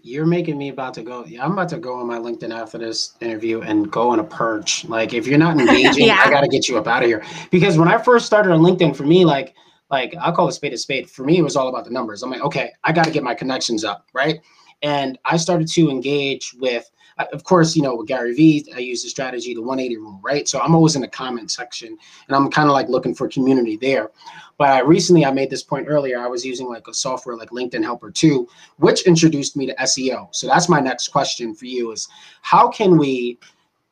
you're 0.03 0.27
making 0.27 0.57
me 0.57 0.69
about 0.69 0.93
to 0.93 1.03
go 1.03 1.25
yeah 1.25 1.43
i'm 1.43 1.53
about 1.53 1.69
to 1.69 1.79
go 1.79 1.95
on 1.95 2.07
my 2.07 2.19
linkedin 2.19 2.55
after 2.55 2.77
this 2.79 3.15
interview 3.21 3.63
and 3.63 3.91
go 3.91 4.11
on 4.11 4.21
a 4.21 4.25
purge 4.25 4.85
like 4.85 5.15
if 5.15 5.27
you're 5.27 5.39
not 5.39 5.59
engaging 5.61 6.07
yeah. 6.07 6.23
i 6.25 6.31
gotta 6.31 6.47
get 6.47 6.69
you 6.69 6.77
up 6.77 6.87
out 6.87 7.03
of 7.03 7.09
here 7.09 7.25
because 7.51 7.79
when 7.79 7.89
i 7.89 7.97
first 7.97 8.27
started 8.27 8.53
on 8.53 8.61
linkedin 8.61 8.95
for 8.95 9.05
me 9.05 9.25
like 9.25 9.55
like 9.91 10.15
I'll 10.21 10.33
call 10.33 10.49
a 10.49 10.53
spade 10.53 10.73
a 10.73 10.79
spade. 10.79 11.09
For 11.09 11.25
me, 11.25 11.39
it 11.39 11.43
was 11.43 11.57
all 11.57 11.69
about 11.69 11.85
the 11.85 11.91
numbers. 11.91 12.23
I'm 12.23 12.31
like, 12.31 12.43
okay, 12.43 12.73
I 12.85 12.93
got 12.93 13.05
to 13.05 13.11
get 13.11 13.23
my 13.23 13.35
connections 13.35 13.85
up, 13.85 14.07
right? 14.13 14.41
And 14.83 15.19
I 15.25 15.37
started 15.37 15.69
to 15.69 15.89
engage 15.89 16.53
with, 16.59 16.91
uh, 17.19 17.25
of 17.33 17.45
course, 17.45 17.75
you 17.75 17.83
know, 17.83 17.97
with 17.97 18.09
Gary 18.09 18.35
Vee, 18.35 18.71
I 18.75 18.81
use 18.81 19.03
the 19.03 19.09
strategy, 19.09 19.55
the 19.55 19.63
180 19.63 19.97
rule, 19.97 20.21
right? 20.23 20.47
So 20.47 20.61
I'm 20.61 20.75
always 20.75 20.97
in 20.97 21.03
the 21.03 21.09
comment 21.09 21.51
section 21.51 21.89
and 21.89 22.37
I'm 22.37 22.51
kind 22.51 22.69
of 22.69 22.75
like 22.75 22.89
looking 22.89 23.15
for 23.15 23.27
community 23.29 23.77
there. 23.77 24.11
But 24.59 24.69
I 24.69 24.81
recently, 24.81 25.25
I 25.25 25.31
made 25.31 25.51
this 25.51 25.63
point 25.63 25.87
earlier, 25.89 26.19
I 26.19 26.27
was 26.27 26.45
using 26.45 26.69
like 26.69 26.89
a 26.89 26.95
software 26.95 27.37
like 27.37 27.51
LinkedIn 27.51 27.83
Helper 27.83 28.11
2, 28.11 28.47
which 28.77 29.07
introduced 29.07 29.57
me 29.57 29.67
to 29.67 29.75
SEO. 29.77 30.35
So 30.35 30.47
that's 30.47 30.69
my 30.69 30.81
next 30.81 31.09
question 31.09 31.55
for 31.55 31.65
you 31.65 31.93
is 31.93 32.09
how 32.43 32.69
can 32.69 32.99
we 32.99 33.39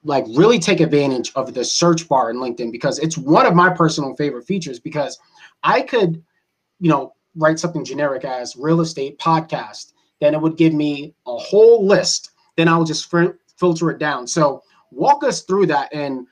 like 0.07 0.27
really 0.35 0.59
take 0.59 0.81
advantage 0.81 1.33
of 1.35 1.55
the 1.55 1.65
search 1.65 2.07
bar 2.09 2.31
in 2.31 2.37
LinkedIn 2.37 2.71
because 2.71 2.99
it's 2.99 3.17
one 3.17 3.47
of 3.47 3.55
my 3.55 3.71
personal 3.71 4.15
favorite 4.17 4.47
features 4.47 4.79
because– 4.79 5.19
I 5.65 5.83
could, 5.83 6.23
you 6.79 6.91
know, 6.91 7.15
write 7.35 7.59
something 7.59 7.85
generic 7.85 8.25
as 8.25 8.55
real 8.57 8.81
estate 8.81 9.19
podcast, 9.19 9.93
then 10.21 10.35
it 10.35 10.41
would 10.41 10.57
give 10.57 10.73
me 10.73 11.15
a 11.27 11.37
whole 11.37 11.85
list. 11.85 12.31
Then 12.57 12.69
I'll 12.69 12.85
just 12.85 13.11
fr- 13.11 13.37
filter 13.57 13.91
it 13.91 13.99
down. 13.99 14.27
So 14.27 14.63
walk 14.93 15.25
us 15.25 15.43
through 15.43 15.67
that 15.67 15.93
and 15.93 16.27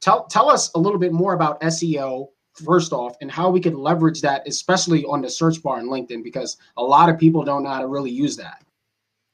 tell 0.00 0.24
tell 0.26 0.50
us 0.50 0.72
a 0.74 0.78
little 0.78 0.98
bit 0.98 1.12
more 1.12 1.34
about 1.34 1.60
SEO 1.60 2.28
first 2.54 2.92
off 2.92 3.16
and 3.20 3.30
how 3.30 3.50
we 3.50 3.60
can 3.60 3.78
leverage 3.78 4.20
that, 4.22 4.46
especially 4.48 5.04
on 5.04 5.22
the 5.22 5.30
search 5.30 5.62
bar 5.62 5.78
in 5.78 5.88
LinkedIn, 5.88 6.24
because 6.24 6.56
a 6.76 6.82
lot 6.82 7.08
of 7.08 7.18
people 7.18 7.44
don't 7.44 7.62
know 7.62 7.70
how 7.70 7.80
to 7.80 7.86
really 7.86 8.10
use 8.10 8.36
that. 8.36 8.64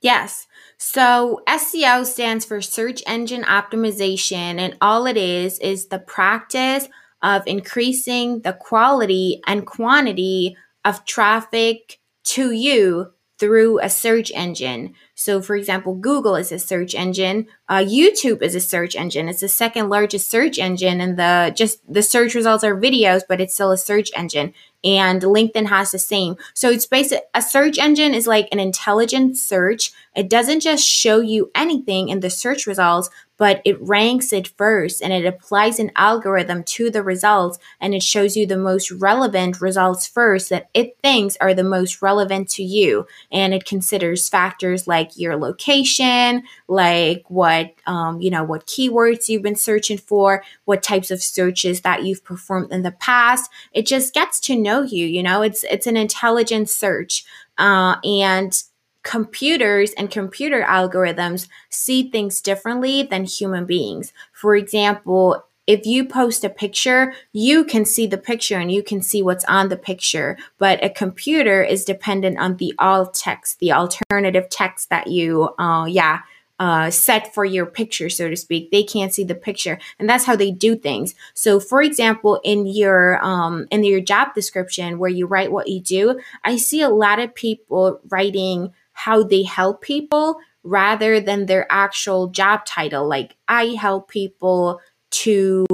Yes. 0.01 0.47
So 0.77 1.41
SEO 1.49 2.05
stands 2.05 2.45
for 2.45 2.61
search 2.61 3.03
engine 3.07 3.43
optimization, 3.45 4.59
and 4.59 4.77
all 4.83 5.07
it 5.07 5.17
is 5.17 5.59
is 5.61 5.87
the 5.87 5.99
practice 5.99 6.89
of 7.25 7.43
increasing 7.47 8.43
the 8.43 8.53
quality 8.53 9.41
and 9.47 9.67
quantity 9.67 10.57
of 10.85 11.05
traffic 11.07 11.99
to 12.25 12.53
you 12.53 13.11
through 13.39 13.81
a 13.81 13.91
search 13.91 14.31
engine. 14.35 14.95
So, 15.17 15.41
for 15.41 15.55
example, 15.55 15.95
Google 15.95 16.35
is 16.35 16.51
a 16.51 16.59
search 16.59 16.95
engine. 16.95 17.47
Uh, 17.69 17.79
YouTube 17.79 18.43
is 18.43 18.55
a 18.55 18.61
search 18.61 18.97
engine. 18.97 19.29
It's 19.29 19.41
the 19.41 19.49
second 19.49 19.89
largest 19.89 20.29
search 20.29 20.59
engine, 20.59 21.01
and 21.01 21.17
the 21.17 21.53
just 21.55 21.81
the 21.93 22.03
search 22.03 22.35
results 22.35 22.65
are 22.65 22.77
videos, 22.77 23.23
but 23.29 23.41
it's 23.41 23.55
still 23.55 23.71
a 23.71 23.79
search 23.79 24.11
engine. 24.17 24.53
And 24.83 25.23
LinkedIn 25.23 25.67
has 25.69 25.93
the 25.93 25.99
same. 25.99 26.37
So 26.53 26.69
it's 26.69 26.85
basic. 26.85 27.23
A 27.33 27.41
search 27.41 27.79
engine 27.79 28.13
is 28.13 28.27
like 28.27 28.49
an 28.53 28.61
intelligent 28.61 29.39
search. 29.39 29.93
It 30.15 30.29
doesn't 30.29 30.61
just 30.61 30.87
show 30.87 31.21
you 31.21 31.51
anything 31.55 32.11
in 32.11 32.21
the 32.21 32.29
search 32.29 32.67
results, 32.67 33.09
but 33.37 33.63
it 33.65 33.81
ranks 33.81 34.33
it 34.33 34.49
first 34.57 35.03
and 35.03 35.13
it 35.13 35.25
applies 35.25 35.79
an 35.79 35.91
algorithm 35.97 36.63
to 36.65 36.91
the 36.91 37.03
results 37.03 37.59
and 37.81 37.95
it 37.95 38.03
shows 38.03 38.37
you 38.37 38.47
the 38.47 38.57
most 38.57 38.91
relevant 38.91 39.61
results 39.61 40.07
first 40.07 40.51
that 40.51 40.69
it 40.75 40.97
thinks 41.03 41.37
are 41.41 41.55
the 41.55 41.65
most 41.65 42.01
relevant 42.03 42.49
to 42.51 42.63
you. 42.63 43.07
And 43.33 43.53
it 43.55 43.65
considers 43.65 44.29
factors 44.29 44.87
like 44.87 45.04
your 45.17 45.37
location, 45.37 46.43
like 46.69 47.25
what, 47.29 47.75
um, 47.87 48.21
you 48.21 48.31
know, 48.31 48.45
what 48.45 48.67
keywords 48.67 49.29
you've 49.29 49.43
been 49.43 49.57
searching 49.57 49.99
for, 49.99 50.43
what 50.65 50.83
types 50.83 51.11
of 51.11 51.23
searches 51.23 51.83
that 51.83 52.05
you've 52.05 52.25
performed 52.25 52.73
in 52.73 52.83
the 52.83 52.93
past. 52.93 53.51
It 53.73 53.87
just 53.87 54.15
gets 54.15 54.41
to 54.41 54.57
know 54.57 54.83
you, 54.83 55.07
you 55.07 55.23
know, 55.23 55.43
it's, 55.43 55.65
it's 55.65 55.87
an 55.87 55.97
intelligent 55.97 56.69
search. 56.69 57.25
Uh, 57.57 57.97
and 58.05 58.63
computers 59.05 59.93
and 59.93 60.11
computer 60.11 60.63
algorithms 60.63 61.47
see 61.69 62.11
things 62.11 62.41
differently 62.41 63.03
than 63.03 63.25
human 63.25 63.67
beings. 63.67 64.13
For 64.33 64.57
example, 64.57 65.45
if 65.67 65.87
you 65.87 66.05
post 66.05 66.45
a 66.45 66.51
picture, 66.51 67.15
you 67.33 67.65
can 67.65 67.85
see 67.85 68.07
the 68.07 68.19
picture 68.19 68.59
and 68.59 68.71
you 68.71 68.83
can 68.83 69.01
see 69.01 69.23
what's 69.23 69.45
on 69.47 69.69
the 69.69 69.77
picture, 69.77 70.37
but 70.59 70.83
a 70.85 70.91
computer 70.91 71.63
is 71.63 71.85
dependent 71.85 72.39
on 72.39 72.57
the 72.57 72.75
alt 72.79 73.15
text, 73.15 73.59
the 73.61 73.73
alternative 73.73 74.49
text 74.51 74.91
that 74.91 75.07
you, 75.07 75.49
uh, 75.59 75.87
yeah, 75.87 76.21
uh, 76.61 76.89
set 76.91 77.35
for 77.35 77.45
your 77.45 77.67
picture, 77.67 78.09
so 78.09 78.31
to 78.31 78.37
speak. 78.37 78.71
They 78.71 78.85
can't 78.85 79.13
see 79.13 79.25
the 79.25 79.35
picture, 79.35 79.79
and 79.99 80.09
that's 80.09 80.25
how 80.25 80.37
they 80.37 80.53
do 80.53 80.77
things. 80.77 81.15
So, 81.35 81.59
for 81.59 81.83
example, 81.83 82.41
in 82.45 82.67
your 82.67 83.23
um, 83.25 83.67
in 83.73 83.83
your 83.83 84.01
job 84.01 84.35
description 84.35 84.99
where 84.99 85.11
you 85.11 85.27
write 85.27 85.51
what 85.51 85.69
you 85.69 85.81
do, 85.81 86.21
I 86.45 86.57
see 86.57 86.81
a 86.81 86.89
lot 86.89 87.19
of 87.19 87.35
people 87.35 88.01
writing 88.09 88.73
how 88.93 89.25
they 89.25 89.43
help 89.43 89.83
people 89.83 90.39
rather 90.63 91.21
than 91.21 91.47
their 91.47 91.67
actual 91.71 92.29
job 92.29 92.65
title. 92.65 93.07
Like 93.07 93.37
I 93.49 93.77
help 93.79 94.09
people 94.09 94.81
to 95.15 95.67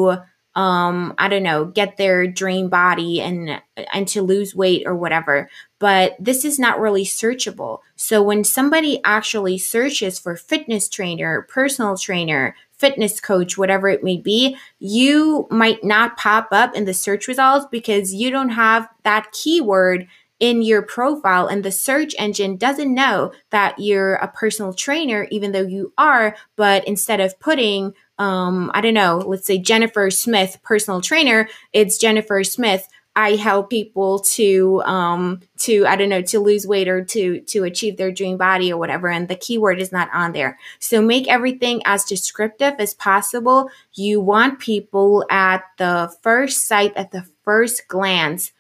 um 0.57 1.15
i 1.19 1.29
don't 1.29 1.45
know 1.45 1.65
get 1.65 1.97
their 1.97 2.27
dream 2.27 2.69
body 2.69 3.21
and 3.21 3.63
and 3.93 4.07
to 4.09 4.23
lose 4.23 4.55
weight 4.55 4.83
or 4.87 4.95
whatever. 4.95 5.49
But 5.79 6.17
this 6.21 6.45
is 6.45 6.59
not 6.59 6.81
really 6.81 7.05
searchable. 7.05 7.79
So 7.97 8.23
when 8.23 8.45
somebody 8.45 9.01
actually 9.05 9.59
searches 9.59 10.19
for 10.19 10.37
fitness 10.37 10.89
trainer 10.89 11.43
personal 11.43 11.97
trainer 11.97 12.55
fitness 12.73 13.21
coach 13.21 13.59
whatever 13.59 13.89
it 13.89 14.03
may 14.03 14.17
be 14.17 14.57
you 14.79 15.47
might 15.51 15.85
not 15.85 16.17
pop 16.17 16.49
up 16.51 16.75
in 16.75 16.87
the 16.87 16.95
search 16.95 17.29
results 17.29 17.67
because 17.71 18.15
you 18.15 18.31
don't 18.31 18.49
have 18.49 18.89
that 19.05 19.31
keyword 19.33 20.09
in 20.41 20.63
your 20.63 20.83
profile 20.83 21.47
and 21.47 21.63
the 21.63 21.71
search 21.71 22.15
engine 22.19 22.57
doesn't 22.57 22.93
know 22.93 23.31
that 23.51 23.79
you're 23.79 24.15
a 24.15 24.29
personal 24.29 24.73
trainer 24.73 25.29
even 25.31 25.53
though 25.53 25.61
you 25.61 25.93
are 25.99 26.35
but 26.57 26.83
instead 26.89 27.21
of 27.21 27.39
putting 27.39 27.93
um 28.19 28.71
i 28.75 28.81
don't 28.81 28.95
know 28.95 29.19
let's 29.19 29.47
say 29.47 29.59
jennifer 29.59 30.11
smith 30.11 30.59
personal 30.63 31.01
trainer 31.01 31.49
it's 31.73 31.99
jennifer 31.99 32.43
smith. 32.43 32.89
I 33.17 33.35
help 33.35 33.71
people 33.71 34.21
to 34.21 34.83
um 34.87 35.41
to 35.59 35.85
i 35.87 35.97
don't 35.97 36.09
know 36.09 36.23
to 36.23 36.39
lose 36.39 36.65
weight 36.67 36.87
or 36.89 37.05
to 37.07 37.41
to 37.41 37.65
achieve 37.65 37.97
their 37.97 38.13
dream 38.13 38.37
body 38.37 38.73
or 38.73 38.79
whatever 38.79 39.09
and 39.09 39.27
the 39.27 39.35
keyword 39.35 39.81
is 39.81 39.91
not 39.91 40.09
on 40.15 40.33
there. 40.33 40.59
So 40.79 41.03
make 41.03 41.27
everything 41.27 41.83
as 41.85 42.05
descriptive 42.05 42.75
as 42.79 42.95
possible. 42.95 43.69
You 43.95 44.21
want 44.21 44.61
people 44.61 45.27
at 45.29 45.65
the 45.77 46.15
first 46.23 46.69
sight 46.69 46.93
at 46.97 47.11
the 47.11 47.27
first 47.45 47.89
glance 47.89 48.53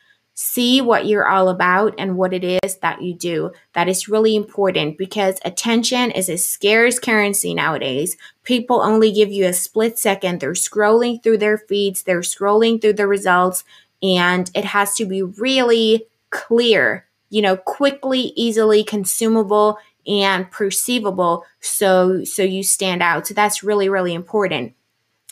see 0.43 0.80
what 0.80 1.05
you're 1.05 1.28
all 1.28 1.51
about 1.51 1.95
and 1.99 2.16
what 2.16 2.32
it 2.32 2.43
is 2.64 2.76
that 2.76 3.03
you 3.03 3.12
do. 3.12 3.53
That 3.74 3.91
is 3.91 4.09
really 4.09 4.34
important 4.34 4.97
because 4.97 5.38
attention 5.45 6.11
is 6.12 6.30
a 6.30 6.38
scarce 6.38 6.99
currency 6.99 7.53
nowadays. 7.53 8.16
People 8.43 8.80
only 8.80 9.12
give 9.12 9.30
you 9.30 9.45
a 9.45 9.53
split 9.53 9.99
second. 9.99 10.41
They're 10.41 10.53
scrolling 10.53 11.22
through 11.22 11.38
their 11.38 11.59
feeds, 11.59 12.05
they're 12.05 12.20
scrolling 12.20 12.80
through 12.80 12.95
the 12.95 13.07
results, 13.07 13.64
and 14.03 14.51
it 14.55 14.64
has 14.64 14.95
to 14.95 15.05
be 15.05 15.22
really 15.22 16.07
clear, 16.30 17.07
you 17.28 17.43
know, 17.43 17.59
quickly, 17.59 18.32
easily 18.34 18.82
consumable 18.82 19.76
and 20.07 20.51
perceivable 20.51 21.45
so 21.61 22.24
so 22.24 22.43
you 22.43 22.62
stand 22.62 23.03
out. 23.03 23.26
So 23.26 23.34
that's 23.34 23.62
really 23.62 23.91
really 23.91 24.14
important. 24.14 24.72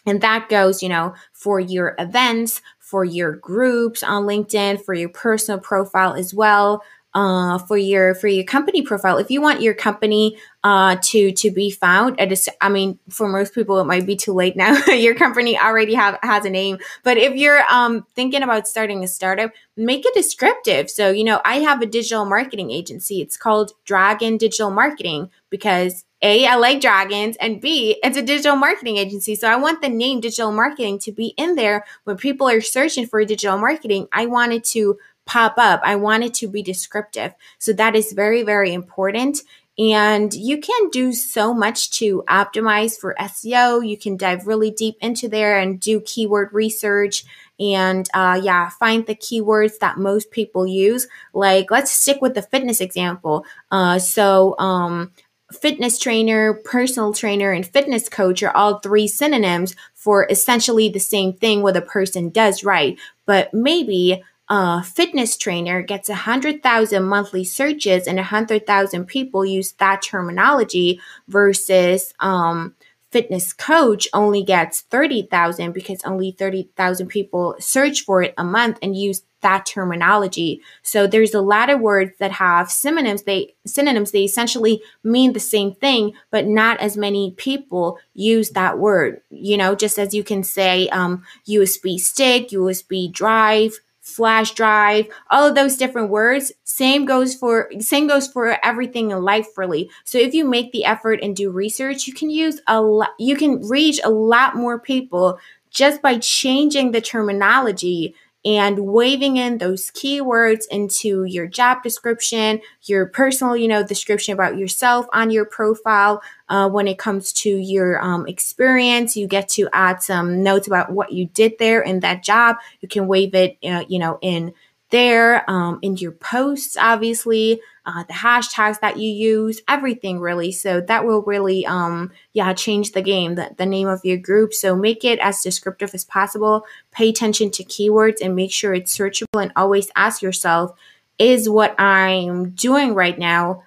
And 0.09 0.21
that 0.23 0.49
goes, 0.49 0.83
you 0.83 0.89
know, 0.89 1.15
for 1.33 1.61
your 1.61 1.95
events, 1.99 2.63
for 2.81 3.05
your 3.05 3.33
groups 3.37 4.03
on 4.03 4.25
LinkedIn, 4.25 4.85
for 4.85 4.95
your 4.95 5.11
personal 5.11 5.61
profile 5.61 6.15
as 6.15 6.35
well. 6.35 6.83
uh, 7.15 7.59
for 7.59 7.77
your 7.77 8.15
for 8.15 8.29
your 8.29 8.45
company 8.45 8.83
profile. 8.83 9.17
If 9.17 9.31
you 9.31 9.41
want 9.41 9.63
your 9.63 9.75
company 9.75 10.37
uh, 10.63 10.97
to 11.05 11.33
to 11.33 11.51
be 11.51 11.71
found, 11.71 12.21
at 12.21 12.31
a, 12.31 12.53
I 12.61 12.69
mean, 12.69 12.99
for 13.09 13.29
most 13.29 13.55
people, 13.55 13.81
it 13.81 13.85
might 13.85 14.07
be 14.07 14.15
too 14.15 14.35
late 14.35 14.57
now. 14.57 14.77
your 14.89 15.15
company 15.15 15.59
already 15.59 15.95
have 15.95 16.19
has 16.23 16.45
a 16.45 16.51
name, 16.51 16.79
but 17.05 17.17
if 17.17 17.35
you're 17.35 17.63
um, 17.73 18.07
thinking 18.15 18.43
about 18.43 18.69
starting 18.69 19.03
a 19.03 19.09
startup, 19.09 19.51
make 19.77 20.05
it 20.05 20.15
descriptive. 20.15 20.91
So 20.91 21.11
you 21.11 21.25
know, 21.25 21.41
I 21.45 21.61
have 21.61 21.81
a 21.81 21.87
digital 21.87 22.27
marketing 22.27 22.71
agency. 22.71 23.21
It's 23.23 23.39
called 23.39 23.73
Dragon 23.85 24.37
Digital 24.37 24.71
Marketing 24.71 25.31
because 25.51 26.05
a, 26.21 26.47
I 26.47 26.57
like 26.57 26.81
dragons, 26.81 27.37
and 27.37 27.61
B, 27.61 27.99
it's 28.03 28.17
a 28.17 28.23
digital 28.23 28.57
marketing 28.57 28.97
agency. 28.97 29.35
So 29.35 29.49
I 29.49 29.57
want 29.57 29.83
the 29.83 29.89
name 29.89 30.21
digital 30.21 30.53
marketing 30.53 30.99
to 31.01 31.13
be 31.13 31.29
in 31.37 31.55
there 31.55 31.85
when 32.05 32.17
people 32.17 32.49
are 32.49 32.61
searching 32.61 33.07
for 33.07 33.25
digital 33.25 33.59
marketing. 33.59 34.09
I 34.13 34.27
want 34.27 34.53
it 34.53 34.65
to 34.65 34.99
pop 35.27 35.55
up. 35.59 35.81
I 35.85 35.97
want 35.97 36.25
it 36.25 36.35
to 36.35 36.49
be 36.49 36.63
descriptive. 36.63 37.35
So 37.59 37.73
that 37.75 37.95
is 37.95 38.13
very, 38.13 38.43
very 38.43 38.73
important. 38.73 39.43
And 39.79 40.35
you 40.35 40.59
can 40.59 40.91
do 40.91 41.13
so 41.13 41.55
much 41.55 41.93
to 41.99 42.25
optimize 42.29 42.99
for 42.99 43.15
SEO. 43.21 43.87
You 43.87 43.97
can 43.97 44.17
dive 44.17 44.49
really 44.49 44.73
deep 44.73 44.97
into 45.01 45.29
there 45.29 45.57
and 45.57 45.79
do 45.79 46.01
keyword 46.01 46.53
research 46.53 47.25
and 47.61 48.09
uh, 48.13 48.41
yeah, 48.43 48.71
find 48.71 49.07
the 49.07 49.15
keywords 49.15 49.79
that 49.79 49.99
most 49.99 50.33
people 50.33 50.67
use. 50.67 51.07
Like, 51.33 51.71
let's 51.71 51.93
stick 51.93 52.21
with 52.21 52.35
the 52.35 52.43
fitness 52.43 52.81
example. 52.81 53.45
Uh, 53.71 54.01
so, 54.01 54.59
um, 54.59 55.13
fitness 55.53 55.99
trainer, 55.99 56.55
personal 56.55 57.13
trainer, 57.13 57.53
and 57.53 57.67
fitness 57.67 58.09
coach 58.09 58.43
are 58.43 58.57
all 58.57 58.79
three 58.79 59.09
synonyms 59.09 59.75
for 59.95 60.27
essentially 60.31 60.89
the 60.89 61.01
same 61.01 61.33
thing 61.33 61.63
what 61.63 61.77
a 61.77 61.83
person 61.83 62.31
does 62.31 62.65
right. 62.65 62.99
But 63.27 63.53
maybe 63.55 64.23
a 64.51 64.83
fitness 64.83 65.37
trainer 65.37 65.83
gets 65.83 66.09
100,000 66.09 67.03
monthly 67.03 67.45
searches 67.45 68.07
and 68.07 68.17
100,000 68.17 69.05
people 69.07 69.45
use 69.45 69.73
that 69.73 70.03
terminology 70.03 71.01
versus 71.29 72.15
um, 72.21 72.75
fitness 73.11 73.53
coach 73.53 74.09
only 74.13 74.43
gets 74.43 74.83
30,000 74.83 75.73
because 75.73 76.03
only 76.05 76.33
30,000 76.33 77.09
people 77.09 77.57
search 77.59 78.05
for 78.05 78.23
it 78.23 78.35
a 78.37 78.45
month 78.45 78.79
and 78.83 78.97
use 78.97 79.23
that 79.41 79.65
terminology. 79.67 80.61
So 80.83 81.07
there's 81.07 81.35
a 81.35 81.41
lot 81.41 81.71
of 81.71 81.81
words 81.81 82.13
that 82.19 82.33
have 82.33 82.71
synonyms. 82.71 83.23
They 83.23 83.55
synonyms 83.67 84.11
they 84.11 84.25
essentially 84.25 84.83
mean 85.05 85.33
the 85.33 85.41
same 85.41 85.75
thing, 85.75 86.15
but 86.31 86.47
not 86.47 86.81
as 86.81 86.97
many 86.97 87.33
people 87.37 87.99
use 88.15 88.51
that 88.51 88.79
word. 88.79 89.21
You 89.31 89.57
know, 89.57 89.75
just 89.75 89.99
as 89.99 90.13
you 90.13 90.25
can 90.25 90.43
say 90.43 90.89
um, 90.89 91.25
USB 91.49 91.99
stick, 91.99 92.49
USB 92.49 93.13
drive, 93.13 93.79
flash 94.09 94.53
drive, 94.55 95.07
all 95.31 95.47
of 95.49 95.55
those 95.55 95.77
different 95.77 96.11
words. 96.11 96.53
Same 96.65 97.05
goes 97.05 97.35
for 97.35 97.71
same 97.81 98.07
goes 98.07 98.27
for 98.29 98.59
everything 98.65 99.11
in 99.11 99.23
life 99.23 99.47
really. 99.57 99.91
So 100.05 100.19
if 100.19 100.35
you 100.35 100.45
make 100.45 100.73
the 100.73 100.85
effort 100.85 101.21
and 101.23 101.37
do 101.37 101.51
research, 101.51 102.07
you 102.07 102.15
can 102.15 102.31
use 102.31 102.61
a 102.67 102.81
lot 102.81 103.11
you 103.19 103.37
can 103.37 103.61
reach 103.69 104.01
a 104.05 104.11
lot 104.11 104.57
more 104.57 104.79
people 104.79 105.39
just 105.71 106.01
by 106.01 106.19
changing 106.19 106.93
the 106.93 107.01
terminology 107.01 108.15
and 108.45 108.79
waving 108.79 109.37
in 109.37 109.59
those 109.59 109.91
keywords 109.91 110.65
into 110.71 111.25
your 111.25 111.47
job 111.47 111.83
description, 111.83 112.61
your 112.83 113.07
personal, 113.07 113.57
you 113.57 113.69
know, 113.69 113.85
description 113.85 114.33
about 114.33 114.57
yourself 114.57 115.07
on 115.13 115.31
your 115.31 115.45
profile. 115.45 116.23
Uh, 116.49 116.69
when 116.69 116.89
it 116.89 116.99
comes 116.99 117.33
to 117.33 117.51
your 117.51 118.03
um, 118.03 118.27
experience, 118.27 119.17
you 119.17 119.27
get 119.27 119.49
to 119.49 119.69
add 119.73 120.03
some 120.03 120.43
notes 120.43 120.67
about 120.67 120.91
what 120.91 121.13
you 121.13 121.27
did 121.27 121.53
there 121.59 121.83
in 121.83 122.01
that 122.01 122.23
job. 122.23 122.57
You 122.81 122.89
can 122.89 123.07
wave 123.07 123.35
it, 123.35 123.59
uh, 123.63 123.85
you 123.89 123.99
know, 123.99 124.19
in 124.23 124.55
there 124.91 125.49
um, 125.51 125.79
in 125.83 125.97
your 125.97 126.13
posts, 126.13 126.77
obviously, 126.77 127.61
uh, 127.85 128.05
the 128.05 128.13
hashtags 128.13 128.81
that 128.81 128.99
you 128.99 129.11
use, 129.11 129.61
everything 129.67 130.21
really. 130.21 130.53
So 130.53 130.81
that 130.83 131.07
will 131.07 131.23
really, 131.23 131.65
um, 131.67 132.11
yeah, 132.33 132.53
change 132.53 132.93
the 132.93 133.03
game, 133.03 133.35
the, 133.35 133.51
the 133.57 133.67
name 133.67 133.89
of 133.89 134.05
your 134.05 134.19
group. 134.19 134.53
So 134.53 134.77
make 134.77 135.05
it 135.05 135.19
as 135.21 135.43
descriptive 135.43 135.95
as 135.95 136.05
possible. 136.05 136.65
Pay 136.91 137.09
attention 137.09 137.51
to 137.53 137.65
keywords 137.65 138.17
and 138.23 138.37
make 138.37 138.53
sure 138.53 138.75
it's 138.75 138.97
searchable 138.97 139.43
and 139.43 139.53
always 139.57 139.91
ask 139.97 140.23
yourself, 140.23 140.79
is 141.19 141.49
what 141.49 141.79
I'm 141.81 142.51
doing 142.51 142.95
right 142.95 143.19
now, 143.19 143.65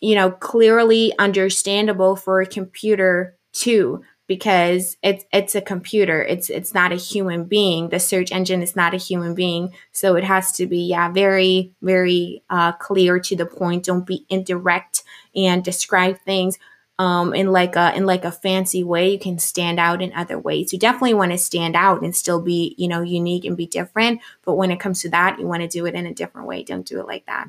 you 0.00 0.14
know, 0.14 0.30
clearly 0.30 1.12
understandable 1.18 2.16
for 2.16 2.40
a 2.40 2.46
computer 2.46 3.36
too? 3.52 4.04
Because 4.28 4.96
it's 5.02 5.24
it's 5.32 5.56
a 5.56 5.60
computer. 5.60 6.22
It's 6.22 6.50
it's 6.50 6.74
not 6.74 6.92
a 6.92 6.96
human 6.96 7.44
being. 7.44 7.88
The 7.88 7.98
search 7.98 8.30
engine 8.30 8.62
is 8.62 8.76
not 8.76 8.94
a 8.94 8.98
human 8.98 9.34
being. 9.34 9.72
So 9.90 10.14
it 10.14 10.24
has 10.24 10.52
to 10.52 10.66
be 10.66 10.80
yeah 10.80 11.10
very 11.10 11.72
very 11.82 12.44
uh, 12.48 12.72
clear 12.72 13.18
to 13.18 13.34
the 13.34 13.46
point. 13.46 13.86
Don't 13.86 14.06
be 14.06 14.26
indirect 14.28 15.02
and 15.34 15.64
describe 15.64 16.18
things 16.20 16.58
um, 16.98 17.34
in 17.34 17.50
like 17.52 17.74
a 17.74 17.96
in 17.96 18.06
like 18.06 18.24
a 18.24 18.30
fancy 18.30 18.84
way. 18.84 19.12
You 19.12 19.18
can 19.18 19.38
stand 19.38 19.80
out 19.80 20.02
in 20.02 20.12
other 20.12 20.38
ways. 20.38 20.72
You 20.72 20.78
definitely 20.78 21.14
want 21.14 21.32
to 21.32 21.38
stand 21.38 21.74
out 21.74 22.02
and 22.02 22.14
still 22.14 22.42
be 22.42 22.74
you 22.78 22.86
know 22.86 23.00
unique 23.00 23.46
and 23.46 23.56
be 23.56 23.66
different. 23.66 24.20
But 24.44 24.54
when 24.54 24.70
it 24.70 24.78
comes 24.78 25.00
to 25.02 25.08
that 25.10 25.40
you 25.40 25.46
want 25.46 25.62
to 25.62 25.68
do 25.68 25.86
it 25.86 25.94
in 25.94 26.06
a 26.06 26.14
different 26.14 26.46
way. 26.46 26.62
Don't 26.62 26.86
do 26.86 27.00
it 27.00 27.06
like 27.06 27.26
that 27.26 27.48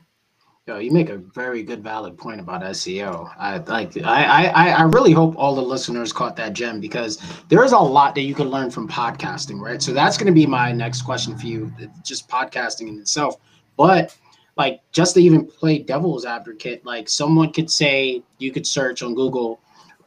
Yo, 0.69 0.77
you 0.77 0.91
make 0.91 1.09
a 1.09 1.17
very 1.17 1.63
good, 1.63 1.81
valid 1.81 2.15
point 2.15 2.39
about 2.39 2.61
SEO. 2.61 3.33
I 3.39 3.57
like. 3.57 3.97
I, 4.03 4.49
I 4.49 4.67
I 4.69 4.81
really 4.83 5.13
hope 5.13 5.33
all 5.35 5.55
the 5.55 5.63
listeners 5.63 6.13
caught 6.13 6.35
that 6.35 6.53
gem 6.53 6.79
because 6.79 7.17
there 7.47 7.63
is 7.63 7.71
a 7.71 7.79
lot 7.79 8.13
that 8.13 8.21
you 8.21 8.35
can 8.35 8.49
learn 8.49 8.69
from 8.69 8.87
podcasting, 8.87 9.59
right? 9.59 9.81
So 9.81 9.93
that's 9.93 10.15
going 10.15 10.27
to 10.27 10.31
be 10.31 10.45
my 10.45 10.71
next 10.71 11.01
question 11.01 11.35
for 11.35 11.47
you. 11.47 11.73
Just 12.05 12.29
podcasting 12.29 12.87
in 12.87 12.99
itself, 12.99 13.37
but 13.77 14.15
like 14.57 14.81
just 14.91 15.15
to 15.15 15.23
even 15.23 15.43
play 15.43 15.79
devil's 15.79 16.23
advocate, 16.23 16.85
like 16.85 17.09
someone 17.09 17.51
could 17.51 17.71
say 17.71 18.21
you 18.37 18.51
could 18.51 18.67
search 18.67 19.01
on 19.01 19.15
Google 19.15 19.59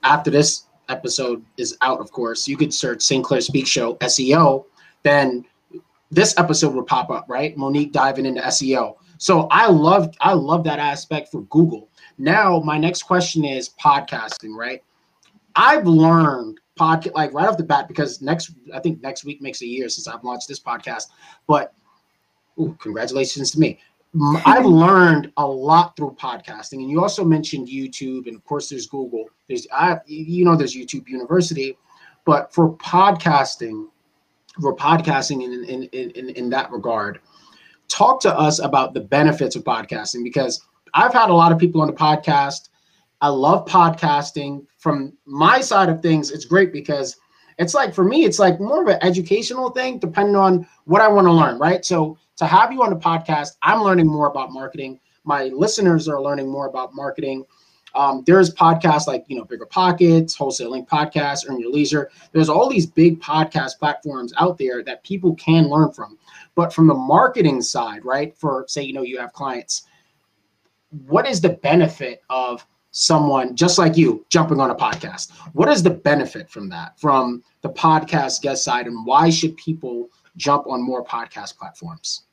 after 0.05 0.31
this 0.31 0.67
episode 0.89 1.45
is 1.57 1.77
out. 1.81 1.99
Of 1.99 2.13
course, 2.13 2.47
you 2.47 2.57
could 2.57 2.73
search 2.73 3.03
St. 3.03 3.25
Clair 3.25 3.41
Speak 3.41 3.67
Show 3.67 3.97
SEO, 3.97 4.67
then 5.03 5.45
this 6.13 6.39
episode 6.39 6.73
would 6.77 6.87
pop 6.87 7.11
up, 7.11 7.25
right? 7.29 7.57
Monique 7.57 7.91
diving 7.91 8.27
into 8.27 8.43
SEO 8.43 8.95
so 9.23 9.47
I 9.53 9.69
love 9.69 10.13
I 10.21 10.33
love 10.33 10.65
that 10.65 10.81
aspect 10.81 11.31
for 11.31 11.43
Google. 11.43 11.89
Now 12.19 12.59
my 12.59 12.77
next 12.77 13.05
question 13.05 13.45
is 13.45 13.71
podcasting, 13.81 14.57
right? 14.57 14.83
I've 15.55 15.87
learned 15.87 16.59
podcast 16.77 17.15
like 17.15 17.33
right 17.33 17.47
off 17.47 17.57
the 17.57 17.63
bat 17.63 17.87
because 17.87 18.21
next 18.21 18.51
I 18.75 18.81
think 18.81 19.01
next 19.01 19.25
week 19.25 19.41
makes 19.41 19.63
a 19.63 19.67
year 19.67 19.89
since 19.89 20.09
I've 20.09 20.25
launched 20.25 20.49
this 20.49 20.59
podcast. 20.59 21.11
But 21.47 21.73
ooh, 22.59 22.77
congratulations 22.81 23.53
to 23.53 23.61
me. 23.61 23.79
I've 24.45 24.67
learned 24.67 25.31
a 25.37 25.47
lot 25.47 25.97
through 25.97 26.17
podcasting, 26.21 26.81
and 26.81 26.91
you 26.91 27.01
also 27.01 27.25
mentioned 27.25 27.69
YouTube, 27.69 28.27
and 28.27 28.35
of 28.35 28.45
course 28.45 28.71
there's 28.71 28.89
Google. 28.89 29.27
There's 29.49 29.69
I 29.73 29.99
you 30.05 30.45
know 30.45 30.57
there's 30.57 30.75
YouTube 30.75 31.07
University, 31.07 31.79
but 32.25 32.53
for 32.53 32.77
podcasting, 32.79 33.87
for 34.61 34.75
podcasting 34.75 35.45
in 35.45 35.53
in 35.63 35.85
in, 35.85 36.11
in, 36.11 36.29
in 36.31 36.51
that 36.51 36.73
regard, 36.73 37.21
talk 37.93 38.21
to 38.23 38.37
us 38.37 38.59
about 38.59 38.95
the 38.95 39.01
benefits 39.01 39.55
of 39.55 39.65
podcasting 39.65 40.25
because 40.25 40.67
I've 40.95 41.13
had 41.13 41.29
a 41.31 41.35
lot 41.35 41.53
of 41.53 41.59
people 41.59 41.83
on 41.83 41.87
the 41.89 41.93
podcast. 41.93 42.71
I 43.21 43.29
love 43.29 43.67
podcasting. 43.67 44.67
From 44.79 45.13
my 45.27 45.61
side 45.61 45.89
of 45.89 46.01
things, 46.01 46.31
it's 46.31 46.45
great 46.45 46.73
because 46.73 47.17
it's 47.59 47.75
like 47.75 47.95
for 47.95 48.05
me, 48.05 48.25
it's 48.25 48.39
like 48.39 48.59
more 48.59 48.83
of 48.83 48.89
an 48.89 48.99
educational 49.03 49.71
thing, 49.71 49.99
depending 49.99 50.37
on 50.37 50.67
what 50.87 51.03
I 51.03 51.09
want 51.09 51.27
to 51.27 51.33
learn, 51.33 51.59
right? 51.59 51.85
So 51.85 52.19
to 52.37 52.47
have 52.47 52.73
you 52.73 52.83
on 52.83 52.91
the 52.91 52.97
podcast, 52.97 53.51
I'm 53.63 53.83
learning 53.83 54.07
more 54.07 54.27
about 54.27 54.53
marketing. 54.53 54.99
My 55.25 55.45
listeners 55.45 56.09
are 56.09 56.21
learning 56.21 56.51
more 56.51 56.67
about 56.67 56.95
marketing. 56.95 57.45
Um, 57.95 58.23
there's 58.27 58.55
podcasts 58.55 59.07
like 59.07 59.25
you 59.29 59.37
know 59.37 59.45
Bigger 59.45 59.67
Pockets, 59.67 60.37
Wholesaling 60.37 60.87
Inc 60.87 60.89
Podcast, 60.89 61.49
Earn 61.49 61.61
Your 61.61 61.71
Leisure. 61.71 62.11
There's 62.33 62.49
all 62.49 62.69
these 62.69 62.87
big 62.87 63.21
podcast 63.21 63.79
platforms 63.79 64.33
out 64.39 64.59
there 64.59 64.83
that 64.85 65.05
people 65.05 65.35
can 65.35 65.69
learn 65.69 65.93
from. 65.93 66.19
But 66.55 66.73
from 66.73 66.87
the 66.87 66.95
marketing 66.95 67.63
side, 67.63 68.05
right? 68.05 68.37
For 68.37 68.65
say, 68.69 68.83
you 68.83 68.93
know, 68.93 69.03
you 69.03 69.19
have 69.19 69.33
clients, 69.33 69.87
what 71.07 71.27
is 71.27 71.41
the 71.41 71.51
benefit 71.51 72.23
of 72.29 72.67
someone 72.91 73.57
just 73.57 73.79
like 73.79 73.97
you 73.97 74.25
jumping 74.29 74.61
on 74.61 74.71
a 74.71 74.75
podcast? 74.75 75.33
What 75.55 75.69
is 75.69 75.83
the 75.83 75.91
benefit 75.91 76.51
from 76.51 76.69
that, 76.69 76.99
from 77.01 77.43
the 77.63 77.71
podcast 77.71 78.43
guest 78.43 78.65
side, 78.65 78.87
and 78.87 79.07
why 79.07 79.31
should 79.31 79.57
people 79.57 80.11
jump 80.37 80.67
on 80.67 80.83
more 80.83 81.05
podcast 81.05 81.57
platforms? 81.57 82.25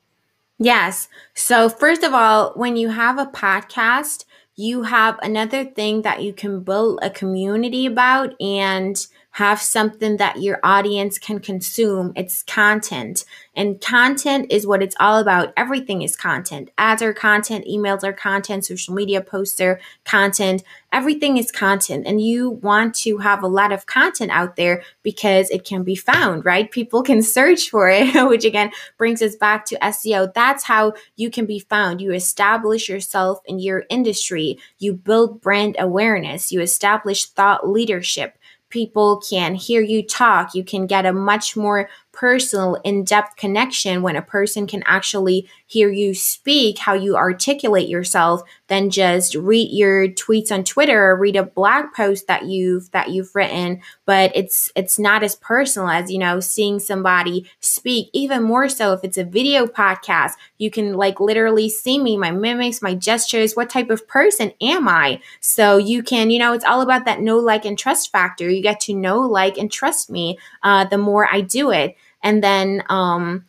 Yes. 0.58 1.08
So, 1.34 1.70
first 1.70 2.02
of 2.02 2.12
all, 2.12 2.52
when 2.54 2.76
you 2.76 2.90
have 2.90 3.18
a 3.18 3.24
podcast, 3.24 4.26
you 4.60 4.82
have 4.82 5.18
another 5.22 5.64
thing 5.64 6.02
that 6.02 6.22
you 6.22 6.32
can 6.32 6.60
build 6.60 6.98
a 7.02 7.10
community 7.10 7.86
about 7.86 8.34
and 8.40 9.06
have 9.32 9.60
something 9.60 10.16
that 10.16 10.42
your 10.42 10.58
audience 10.62 11.18
can 11.18 11.38
consume. 11.38 12.12
It's 12.16 12.42
content. 12.42 13.24
And 13.54 13.80
content 13.80 14.50
is 14.50 14.66
what 14.66 14.82
it's 14.82 14.96
all 14.98 15.18
about. 15.18 15.52
Everything 15.56 16.02
is 16.02 16.16
content. 16.16 16.70
Ads 16.78 17.02
are 17.02 17.12
content, 17.12 17.66
emails 17.66 18.02
are 18.02 18.12
content, 18.12 18.64
social 18.64 18.94
media 18.94 19.20
posts 19.20 19.60
are 19.60 19.80
content. 20.04 20.62
Everything 20.92 21.36
is 21.36 21.52
content. 21.52 22.06
And 22.06 22.20
you 22.20 22.50
want 22.50 22.94
to 22.96 23.18
have 23.18 23.42
a 23.42 23.48
lot 23.48 23.70
of 23.70 23.86
content 23.86 24.32
out 24.32 24.56
there 24.56 24.82
because 25.02 25.50
it 25.50 25.64
can 25.64 25.84
be 25.84 25.94
found, 25.94 26.44
right? 26.44 26.70
People 26.70 27.02
can 27.02 27.22
search 27.40 27.70
for 27.70 27.88
it, 27.88 28.12
which 28.28 28.44
again 28.44 28.72
brings 28.98 29.22
us 29.22 29.36
back 29.36 29.64
to 29.66 29.78
SEO. 29.78 30.32
That's 30.34 30.64
how 30.64 30.94
you 31.16 31.30
can 31.30 31.46
be 31.46 31.60
found. 31.60 32.00
You 32.00 32.12
establish 32.12 32.88
yourself 32.88 33.38
in 33.44 33.60
your 33.60 33.84
industry, 33.90 34.58
you 34.78 34.92
build 34.92 35.40
brand 35.40 35.76
awareness, 35.78 36.50
you 36.50 36.60
establish 36.60 37.26
thought 37.26 37.68
leadership 37.68 38.36
people 38.70 39.22
can 39.28 39.54
hear 39.54 39.80
you 39.80 40.02
talk. 40.02 40.54
You 40.54 40.64
can 40.64 40.86
get 40.86 41.06
a 41.06 41.12
much 41.12 41.56
more 41.56 41.88
personal, 42.12 42.76
in 42.84 43.04
depth 43.04 43.36
connection 43.36 44.02
when 44.02 44.16
a 44.16 44.22
person 44.22 44.66
can 44.66 44.82
actually 44.86 45.48
hear 45.66 45.90
you 45.90 46.14
speak, 46.14 46.78
how 46.78 46.94
you 46.94 47.16
articulate 47.16 47.88
yourself, 47.88 48.42
than 48.66 48.90
just 48.90 49.34
read 49.34 49.70
your 49.70 50.08
tweets 50.08 50.52
on 50.52 50.64
Twitter 50.64 51.10
or 51.10 51.16
read 51.16 51.36
a 51.36 51.44
blog 51.44 51.86
post 51.94 52.26
that 52.26 52.46
you've 52.46 52.90
that 52.90 53.10
you've 53.10 53.34
written. 53.34 53.80
But 54.04 54.32
it's 54.34 54.70
it's 54.74 54.98
not 54.98 55.22
as 55.22 55.36
personal 55.36 55.88
as 55.88 56.10
you 56.10 56.18
know 56.18 56.40
seeing 56.40 56.78
somebody 56.78 57.50
speak. 57.60 58.10
Even 58.12 58.42
more 58.42 58.68
so 58.68 58.92
if 58.92 59.00
it's 59.04 59.18
a 59.18 59.24
video 59.24 59.66
podcast, 59.66 60.32
you 60.58 60.70
can 60.70 60.94
like 60.94 61.20
literally 61.20 61.68
see 61.68 61.98
me, 61.98 62.16
my 62.16 62.30
mimics, 62.30 62.82
my 62.82 62.94
gestures. 62.94 63.54
What 63.54 63.70
type 63.70 63.90
of 63.90 64.06
person 64.08 64.52
am 64.60 64.88
I? 64.88 65.20
So 65.40 65.76
you 65.76 66.02
can 66.02 66.30
you 66.30 66.38
know 66.38 66.52
it's 66.52 66.64
all 66.64 66.80
about 66.80 67.04
that 67.04 67.20
know, 67.20 67.38
like, 67.38 67.64
and 67.64 67.78
trust 67.78 68.10
factor. 68.10 68.48
You 68.48 68.62
get 68.62 68.80
to 68.80 68.94
know, 68.94 69.20
like, 69.20 69.58
and 69.58 69.70
trust 69.70 70.10
me 70.10 70.38
uh, 70.62 70.84
the 70.84 70.98
more 70.98 71.28
I 71.30 71.40
do 71.40 71.70
it. 71.70 71.96
And 72.22 72.42
then 72.42 72.82
um, 72.88 73.44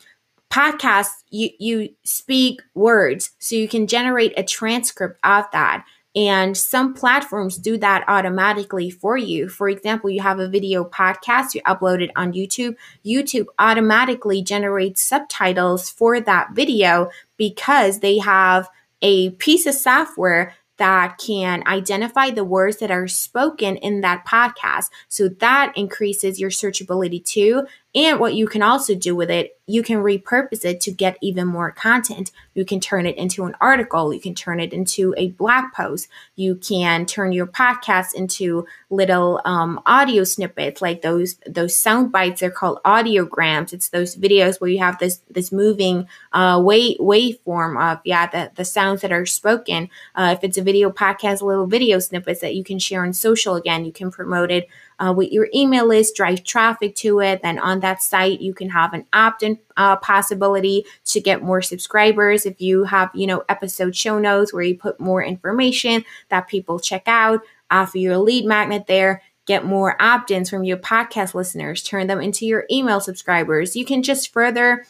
podcasts, 0.50 1.24
you 1.30 1.50
you 1.60 1.90
speak 2.04 2.62
words, 2.74 3.32
so 3.40 3.56
you 3.56 3.68
can 3.68 3.88
generate 3.88 4.34
a 4.38 4.44
transcript 4.44 5.20
of 5.24 5.46
that. 5.52 5.86
And 6.14 6.58
some 6.58 6.94
platforms 6.94 7.58
do 7.58 7.78
that 7.78 8.04
automatically 8.08 8.90
for 8.90 9.18
you. 9.18 9.48
For 9.48 9.70
example, 9.70 10.10
you 10.10 10.22
have 10.22 10.40
a 10.40 10.50
video 10.50 10.84
podcast, 10.84 11.56
you 11.56 11.62
upload 11.62 12.02
it 12.02 12.12
on 12.18 12.34
YouTube. 12.34 12.76
YouTube 13.06 13.46
automatically 13.60 14.42
generates 14.42 15.02
subtitles 15.02 15.90
for 15.90 16.20
that 16.20 16.50
video 16.54 17.10
because 17.38 18.00
they 18.00 18.18
have 18.18 18.70
a 19.02 19.30
piece 19.32 19.66
of 19.66 19.74
software 19.74 20.54
that 20.82 21.20
can 21.24 21.64
identify 21.68 22.32
the 22.32 22.44
words 22.44 22.78
that 22.78 22.90
are 22.90 23.08
spoken 23.08 23.78
in 23.78 24.02
that 24.02 24.26
podcast. 24.26 24.90
So 25.08 25.28
that 25.28 25.72
increases 25.76 26.40
your 26.40 26.50
searchability 26.50 27.24
too. 27.24 27.68
And 27.94 28.20
what 28.20 28.36
you 28.36 28.48
can 28.48 28.62
also 28.62 28.96
do 28.96 29.16
with 29.16 29.30
it, 29.30 29.58
you 29.68 29.84
can 29.84 29.98
repurpose 29.98 30.64
it 30.66 30.82
to 30.82 30.92
get 30.92 31.18
even 31.22 31.48
more 31.48 31.72
content. 31.72 32.32
You 32.54 32.66
can 32.66 32.80
turn 32.80 33.06
it 33.06 33.18
into 33.18 33.46
an 33.46 33.56
article. 33.60 34.14
You 34.14 34.20
can 34.20 34.34
turn 34.34 34.60
it 34.60 34.74
into 34.74 35.14
a 35.18 35.30
blog 35.30 35.66
post. 35.74 36.08
You 36.36 36.56
can 36.56 37.06
turn 37.06 37.32
your 37.32 37.48
podcast 37.48 38.14
into 38.14 38.66
little 38.90 39.42
um, 39.46 39.82
audio 39.86 40.24
snippets, 40.24 40.82
like 40.82 41.02
those 41.02 41.36
those 41.46 41.76
sound 41.76 42.12
bites. 42.12 42.40
They're 42.42 42.52
called 42.52 42.80
audiograms. 42.86 43.74
It's 43.74 43.90
those 43.90 44.16
videos 44.16 44.60
where 44.60 44.70
you 44.70 44.80
have 44.80 45.00
this 45.00 45.22
this 45.30 45.52
moving 45.52 46.08
uh, 46.34 46.62
wave 46.64 46.98
waveform 47.00 47.82
of 47.82 48.00
yeah 48.06 48.28
the 48.28 48.52
the 48.56 48.66
sounds 48.66 49.02
that 49.02 49.12
are 49.12 49.26
spoken. 49.26 49.90
Uh, 50.16 50.36
if 50.38 50.44
it's 50.44 50.58
a 50.58 50.64
video 50.64 50.92
podcast, 50.92 51.42
little 51.42 51.68
video 51.68 52.00
snippets 52.00 52.42
that 52.42 52.56
you 52.56 52.64
can 52.64 52.80
share 52.80 53.04
on 53.04 53.14
social. 53.14 53.56
Again, 53.56 53.86
you 53.86 53.92
can 53.92 54.12
promote 54.12 54.52
it 54.52 54.68
uh, 55.02 55.12
with 55.12 55.32
your 55.32 55.50
email 55.54 55.88
list, 55.88 56.16
drive 56.16 56.44
traffic 56.44 56.96
to 56.96 57.20
it. 57.20 57.42
Then 57.42 57.58
on 57.58 57.80
that 57.80 58.02
site, 58.04 58.40
you 58.40 58.54
can 58.54 58.70
have 58.70 58.94
an 58.94 59.06
opt-in 59.12 59.58
uh, 59.76 59.96
possibility 59.98 60.86
to 61.06 61.20
get 61.20 61.42
more 61.42 61.62
subscribers. 61.62 62.46
If 62.46 62.62
you 62.62 62.84
have, 62.84 63.10
you 63.16 63.26
know, 63.26 63.44
episode 63.50 63.96
show 63.96 64.20
notes 64.20 64.54
where 64.54 64.64
you 64.64 64.78
put 64.78 65.00
more 65.00 65.24
information 65.24 66.06
that 66.30 66.48
people 66.48 66.80
check 66.80 67.04
out, 67.08 67.42
offer 67.72 67.98
your 67.98 68.18
lead 68.20 68.46
magnet 68.46 68.86
there, 68.88 69.24
get 69.48 69.66
more 69.66 70.00
opt-ins 70.00 70.52
from 70.52 70.64
your 70.64 70.78
podcast 70.78 71.34
listeners, 71.34 71.82
turn 71.82 72.06
them 72.06 72.22
into 72.22 72.46
your 72.46 72.66
email 72.70 73.00
subscribers. 73.00 73.76
You 73.76 73.86
can 73.86 74.04
just 74.04 74.32
further 74.32 74.86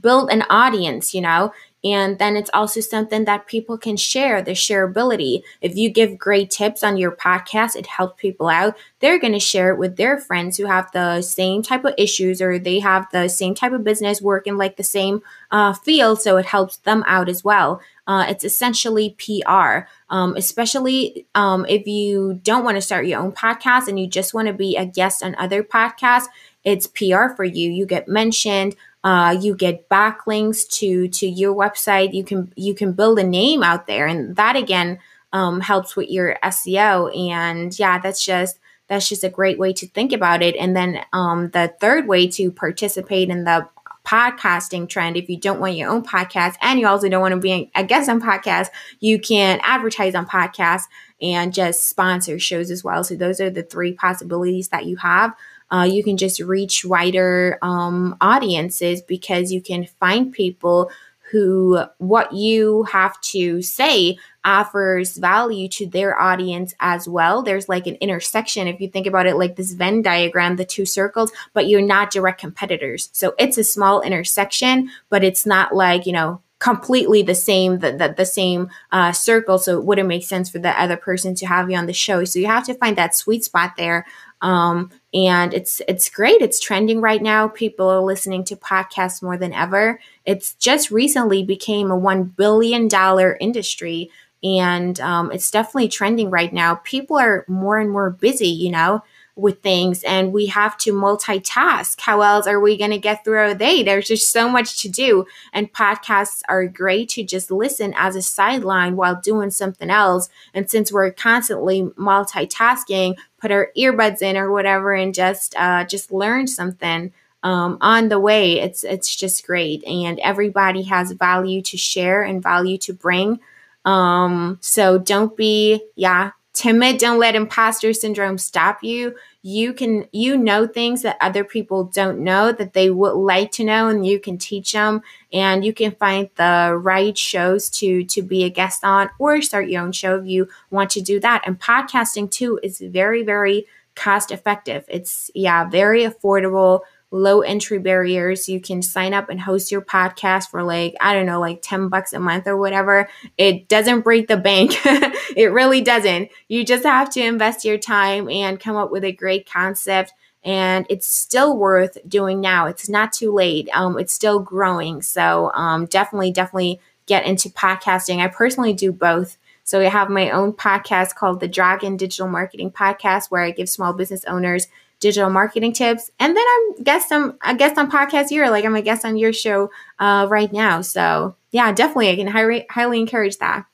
build 0.00 0.30
an 0.30 0.42
audience, 0.48 1.12
you 1.12 1.20
know. 1.20 1.52
And 1.84 2.18
then 2.18 2.36
it's 2.36 2.50
also 2.54 2.80
something 2.80 3.24
that 3.24 3.46
people 3.46 3.76
can 3.76 3.96
share, 3.96 4.40
the 4.40 4.52
shareability. 4.52 5.42
If 5.60 5.76
you 5.76 5.90
give 5.90 6.16
great 6.16 6.50
tips 6.50 6.84
on 6.84 6.96
your 6.96 7.10
podcast, 7.10 7.74
it 7.74 7.86
helps 7.86 8.20
people 8.20 8.48
out. 8.48 8.76
They're 9.00 9.18
going 9.18 9.32
to 9.32 9.40
share 9.40 9.72
it 9.72 9.78
with 9.78 9.96
their 9.96 10.18
friends 10.18 10.56
who 10.56 10.66
have 10.66 10.90
the 10.92 11.22
same 11.22 11.62
type 11.62 11.84
of 11.84 11.94
issues 11.98 12.40
or 12.40 12.58
they 12.58 12.78
have 12.78 13.06
the 13.10 13.28
same 13.28 13.54
type 13.54 13.72
of 13.72 13.82
business 13.82 14.22
working 14.22 14.56
like 14.56 14.76
the 14.76 14.84
same 14.84 15.22
uh, 15.50 15.72
field. 15.72 16.20
So 16.20 16.36
it 16.36 16.46
helps 16.46 16.76
them 16.78 17.02
out 17.06 17.28
as 17.28 17.42
well. 17.42 17.80
Uh, 18.06 18.26
it's 18.28 18.44
essentially 18.44 19.16
PR, 19.18 19.88
um, 20.10 20.34
especially 20.36 21.26
um, 21.34 21.64
if 21.68 21.86
you 21.86 22.40
don't 22.42 22.64
want 22.64 22.76
to 22.76 22.80
start 22.80 23.06
your 23.06 23.20
own 23.20 23.32
podcast 23.32 23.88
and 23.88 23.98
you 23.98 24.06
just 24.06 24.34
want 24.34 24.48
to 24.48 24.54
be 24.54 24.76
a 24.76 24.86
guest 24.86 25.22
on 25.22 25.34
other 25.36 25.62
podcasts. 25.62 26.26
It's 26.64 26.86
PR 26.86 27.28
for 27.36 27.44
you. 27.44 27.70
You 27.70 27.86
get 27.86 28.08
mentioned 28.08 28.76
uh, 29.04 29.36
you 29.40 29.54
get 29.54 29.88
backlinks 29.88 30.68
to 30.78 31.08
to 31.08 31.26
your 31.26 31.54
website. 31.54 32.14
You 32.14 32.24
can 32.24 32.52
you 32.56 32.74
can 32.74 32.92
build 32.92 33.18
a 33.18 33.24
name 33.24 33.62
out 33.62 33.86
there 33.86 34.06
and 34.06 34.36
that 34.36 34.56
again 34.56 34.98
um, 35.32 35.60
helps 35.60 35.96
with 35.96 36.10
your 36.10 36.36
seo 36.44 37.16
and 37.16 37.76
yeah 37.78 37.98
that's 37.98 38.24
just 38.24 38.58
that's 38.88 39.08
just 39.08 39.24
a 39.24 39.30
great 39.30 39.58
way 39.58 39.72
to 39.72 39.88
think 39.88 40.12
about 40.12 40.42
it. 40.42 40.54
And 40.56 40.76
then 40.76 41.00
um, 41.12 41.48
the 41.50 41.72
third 41.80 42.06
way 42.06 42.26
to 42.28 42.50
participate 42.52 43.30
in 43.30 43.44
the 43.44 43.66
podcasting 44.04 44.88
trend 44.88 45.16
if 45.16 45.30
you 45.30 45.36
don't 45.36 45.60
want 45.60 45.76
your 45.76 45.88
own 45.88 46.04
podcast 46.04 46.56
and 46.60 46.78
you 46.78 46.86
also 46.88 47.08
don't 47.08 47.20
want 47.20 47.32
to 47.32 47.40
be 47.40 47.70
a 47.76 47.84
guest 47.84 48.08
on 48.10 48.20
podcast 48.20 48.66
you 48.98 49.16
can 49.16 49.60
advertise 49.62 50.12
on 50.16 50.26
podcasts 50.26 50.86
and 51.22 51.54
just 51.54 51.88
sponsor 51.88 52.38
shows 52.38 52.70
as 52.70 52.82
well. 52.82 53.04
So 53.04 53.14
those 53.14 53.40
are 53.40 53.48
the 53.48 53.62
three 53.62 53.92
possibilities 53.92 54.68
that 54.68 54.86
you 54.86 54.96
have 54.96 55.34
uh, 55.72 55.88
you 55.90 56.04
can 56.04 56.16
just 56.16 56.38
reach 56.40 56.84
wider 56.84 57.58
um, 57.62 58.16
audiences 58.20 59.00
because 59.00 59.50
you 59.50 59.60
can 59.60 59.86
find 59.98 60.32
people 60.32 60.90
who 61.32 61.82
what 61.96 62.34
you 62.34 62.82
have 62.82 63.18
to 63.22 63.62
say 63.62 64.18
offers 64.44 65.16
value 65.16 65.66
to 65.66 65.86
their 65.86 66.20
audience 66.20 66.74
as 66.78 67.08
well. 67.08 67.42
There's 67.42 67.70
like 67.70 67.86
an 67.86 67.94
intersection 67.96 68.68
if 68.68 68.80
you 68.80 68.88
think 68.88 69.06
about 69.06 69.26
it 69.26 69.36
like 69.36 69.56
this 69.56 69.72
Venn 69.72 70.02
diagram, 70.02 70.56
the 70.56 70.66
two 70.66 70.84
circles, 70.84 71.32
but 71.54 71.68
you're 71.68 71.80
not 71.80 72.10
direct 72.10 72.38
competitors. 72.38 73.08
So 73.12 73.34
it's 73.38 73.56
a 73.56 73.64
small 73.64 74.02
intersection, 74.02 74.90
but 75.08 75.24
it's 75.24 75.46
not 75.46 75.74
like, 75.74 76.04
you 76.04 76.12
know, 76.12 76.42
completely 76.58 77.22
the 77.22 77.34
same 77.34 77.78
the, 77.80 77.92
the, 77.92 78.14
the 78.16 78.26
same 78.26 78.68
uh, 78.92 79.10
circle 79.10 79.58
so 79.58 79.78
it 79.78 79.84
wouldn't 79.84 80.06
make 80.06 80.22
sense 80.22 80.48
for 80.48 80.60
the 80.60 80.80
other 80.80 80.96
person 80.96 81.34
to 81.34 81.44
have 81.44 81.68
you 81.68 81.76
on 81.76 81.86
the 81.86 81.92
show 81.92 82.24
so 82.24 82.38
you 82.38 82.46
have 82.46 82.64
to 82.64 82.72
find 82.74 82.96
that 82.96 83.16
sweet 83.16 83.42
spot 83.42 83.72
there 83.76 84.06
um, 84.42 84.88
and 85.14 85.52
it's 85.52 85.82
it's 85.88 86.08
great. 86.08 86.40
It's 86.40 86.58
trending 86.60 87.00
right 87.00 87.22
now. 87.22 87.48
People 87.48 87.88
are 87.88 88.00
listening 88.00 88.44
to 88.44 88.56
podcasts 88.56 89.22
more 89.22 89.36
than 89.36 89.52
ever. 89.52 90.00
It's 90.24 90.54
just 90.54 90.90
recently 90.90 91.42
became 91.44 91.90
a 91.90 91.96
one 91.96 92.24
billion 92.24 92.88
dollar 92.88 93.36
industry, 93.40 94.10
and 94.42 94.98
um, 95.00 95.30
it's 95.30 95.50
definitely 95.50 95.88
trending 95.88 96.30
right 96.30 96.52
now. 96.52 96.76
People 96.76 97.18
are 97.18 97.44
more 97.48 97.78
and 97.78 97.90
more 97.90 98.10
busy. 98.10 98.48
You 98.48 98.70
know, 98.70 99.02
with 99.34 99.62
things 99.62 100.02
and 100.02 100.32
we 100.32 100.46
have 100.46 100.76
to 100.76 100.92
multitask. 100.92 102.00
How 102.00 102.20
else 102.20 102.46
are 102.46 102.60
we 102.60 102.76
going 102.76 102.90
to 102.90 102.98
get 102.98 103.24
through 103.24 103.38
our 103.38 103.54
day? 103.54 103.82
There's 103.82 104.08
just 104.08 104.30
so 104.30 104.48
much 104.48 104.76
to 104.82 104.88
do. 104.88 105.24
And 105.52 105.72
podcasts 105.72 106.42
are 106.48 106.66
great 106.66 107.08
to 107.10 107.24
just 107.24 107.50
listen 107.50 107.94
as 107.96 108.14
a 108.14 108.22
sideline 108.22 108.96
while 108.96 109.20
doing 109.20 109.50
something 109.50 109.90
else. 109.90 110.28
And 110.52 110.70
since 110.70 110.92
we're 110.92 111.10
constantly 111.12 111.82
multitasking, 111.82 113.16
put 113.40 113.50
our 113.50 113.70
earbuds 113.76 114.22
in 114.22 114.36
or 114.36 114.52
whatever 114.52 114.92
and 114.92 115.14
just 115.14 115.56
uh, 115.56 115.84
just 115.84 116.12
learn 116.12 116.46
something. 116.46 117.12
Um, 117.44 117.78
on 117.80 118.08
the 118.08 118.20
way, 118.20 118.60
it's 118.60 118.84
it's 118.84 119.16
just 119.16 119.44
great, 119.44 119.82
and 119.82 120.20
everybody 120.20 120.82
has 120.82 121.10
value 121.10 121.60
to 121.62 121.76
share 121.76 122.22
and 122.22 122.40
value 122.40 122.78
to 122.78 122.92
bring. 122.92 123.40
Um, 123.84 124.58
so 124.60 124.96
don't 124.96 125.36
be, 125.36 125.82
yeah, 125.96 126.30
timid 126.52 126.98
don't 126.98 127.18
let 127.18 127.34
imposter 127.34 127.92
syndrome 127.92 128.38
stop 128.38 128.82
you. 128.82 129.14
You 129.42 129.72
can 129.72 130.06
you 130.12 130.36
know 130.36 130.66
things 130.66 131.02
that 131.02 131.16
other 131.20 131.44
people 131.44 131.84
don't 131.84 132.20
know 132.20 132.52
that 132.52 132.74
they 132.74 132.90
would 132.90 133.14
like 133.14 133.50
to 133.52 133.64
know 133.64 133.88
and 133.88 134.06
you 134.06 134.20
can 134.20 134.38
teach 134.38 134.72
them 134.72 135.02
and 135.32 135.64
you 135.64 135.72
can 135.72 135.92
find 135.92 136.28
the 136.36 136.78
right 136.80 137.16
shows 137.16 137.70
to 137.70 138.04
to 138.04 138.22
be 138.22 138.44
a 138.44 138.50
guest 138.50 138.84
on 138.84 139.10
or 139.18 139.40
start 139.42 139.68
your 139.68 139.82
own 139.82 139.92
show 139.92 140.16
if 140.16 140.26
you 140.26 140.48
want 140.70 140.90
to 140.90 141.00
do 141.00 141.18
that. 141.20 141.42
And 141.46 141.58
podcasting 141.58 142.30
too 142.30 142.60
is 142.62 142.80
very 142.80 143.22
very 143.22 143.66
cost 143.94 144.30
effective. 144.30 144.84
It's 144.88 145.30
yeah 145.34 145.68
very 145.68 146.04
affordable 146.04 146.80
low 147.12 147.42
entry 147.42 147.78
barriers. 147.78 148.48
You 148.48 148.60
can 148.60 148.82
sign 148.82 149.14
up 149.14 149.28
and 149.28 149.40
host 149.40 149.70
your 149.70 149.82
podcast 149.82 150.50
for 150.50 150.64
like, 150.64 150.94
I 151.00 151.14
don't 151.14 151.26
know, 151.26 151.38
like 151.38 151.60
10 151.62 151.88
bucks 151.88 152.12
a 152.12 152.18
month 152.18 152.48
or 152.48 152.56
whatever. 152.56 153.08
It 153.38 153.68
doesn't 153.68 154.00
break 154.00 154.26
the 154.26 154.36
bank. 154.36 154.72
it 154.84 155.52
really 155.52 155.82
doesn't. 155.82 156.30
You 156.48 156.64
just 156.64 156.84
have 156.84 157.10
to 157.10 157.22
invest 157.22 157.64
your 157.64 157.78
time 157.78 158.28
and 158.28 158.58
come 158.58 158.76
up 158.76 158.90
with 158.90 159.04
a 159.04 159.12
great 159.12 159.48
concept 159.48 160.12
and 160.44 160.86
it's 160.88 161.06
still 161.06 161.56
worth 161.56 161.96
doing 162.08 162.40
now. 162.40 162.66
It's 162.66 162.88
not 162.88 163.12
too 163.12 163.32
late. 163.32 163.68
Um, 163.72 163.98
it's 163.98 164.12
still 164.12 164.40
growing. 164.40 165.02
So 165.02 165.52
um, 165.52 165.86
definitely, 165.86 166.32
definitely 166.32 166.80
get 167.06 167.24
into 167.24 167.48
podcasting. 167.48 168.18
I 168.18 168.28
personally 168.28 168.72
do 168.72 168.90
both. 168.90 169.36
So 169.64 169.80
I 169.80 169.84
have 169.84 170.10
my 170.10 170.30
own 170.30 170.52
podcast 170.52 171.14
called 171.14 171.38
the 171.38 171.46
Dragon 171.46 171.96
Digital 171.96 172.26
Marketing 172.26 172.72
Podcast, 172.72 173.30
where 173.30 173.42
I 173.42 173.52
give 173.52 173.68
small 173.68 173.92
business 173.92 174.24
owners 174.24 174.66
digital 175.02 175.28
marketing 175.28 175.72
tips. 175.74 176.10
And 176.18 176.34
then 176.34 176.44
I'm 176.48 176.82
guest 176.84 177.12
on 177.12 177.36
a 177.42 177.54
guest 177.54 177.76
on 177.76 177.90
podcast 177.90 178.30
here, 178.30 178.48
like 178.48 178.64
I'm 178.64 178.76
a 178.76 178.82
guest 178.82 179.04
on 179.04 179.18
your 179.18 179.32
show 179.32 179.70
uh, 179.98 180.26
right 180.30 180.50
now. 180.52 180.80
So 180.80 181.36
yeah, 181.50 181.72
definitely, 181.72 182.10
I 182.10 182.16
can 182.16 182.28
highly 182.28 182.64
highly 182.70 183.00
encourage 183.00 183.36
that. 183.38 183.66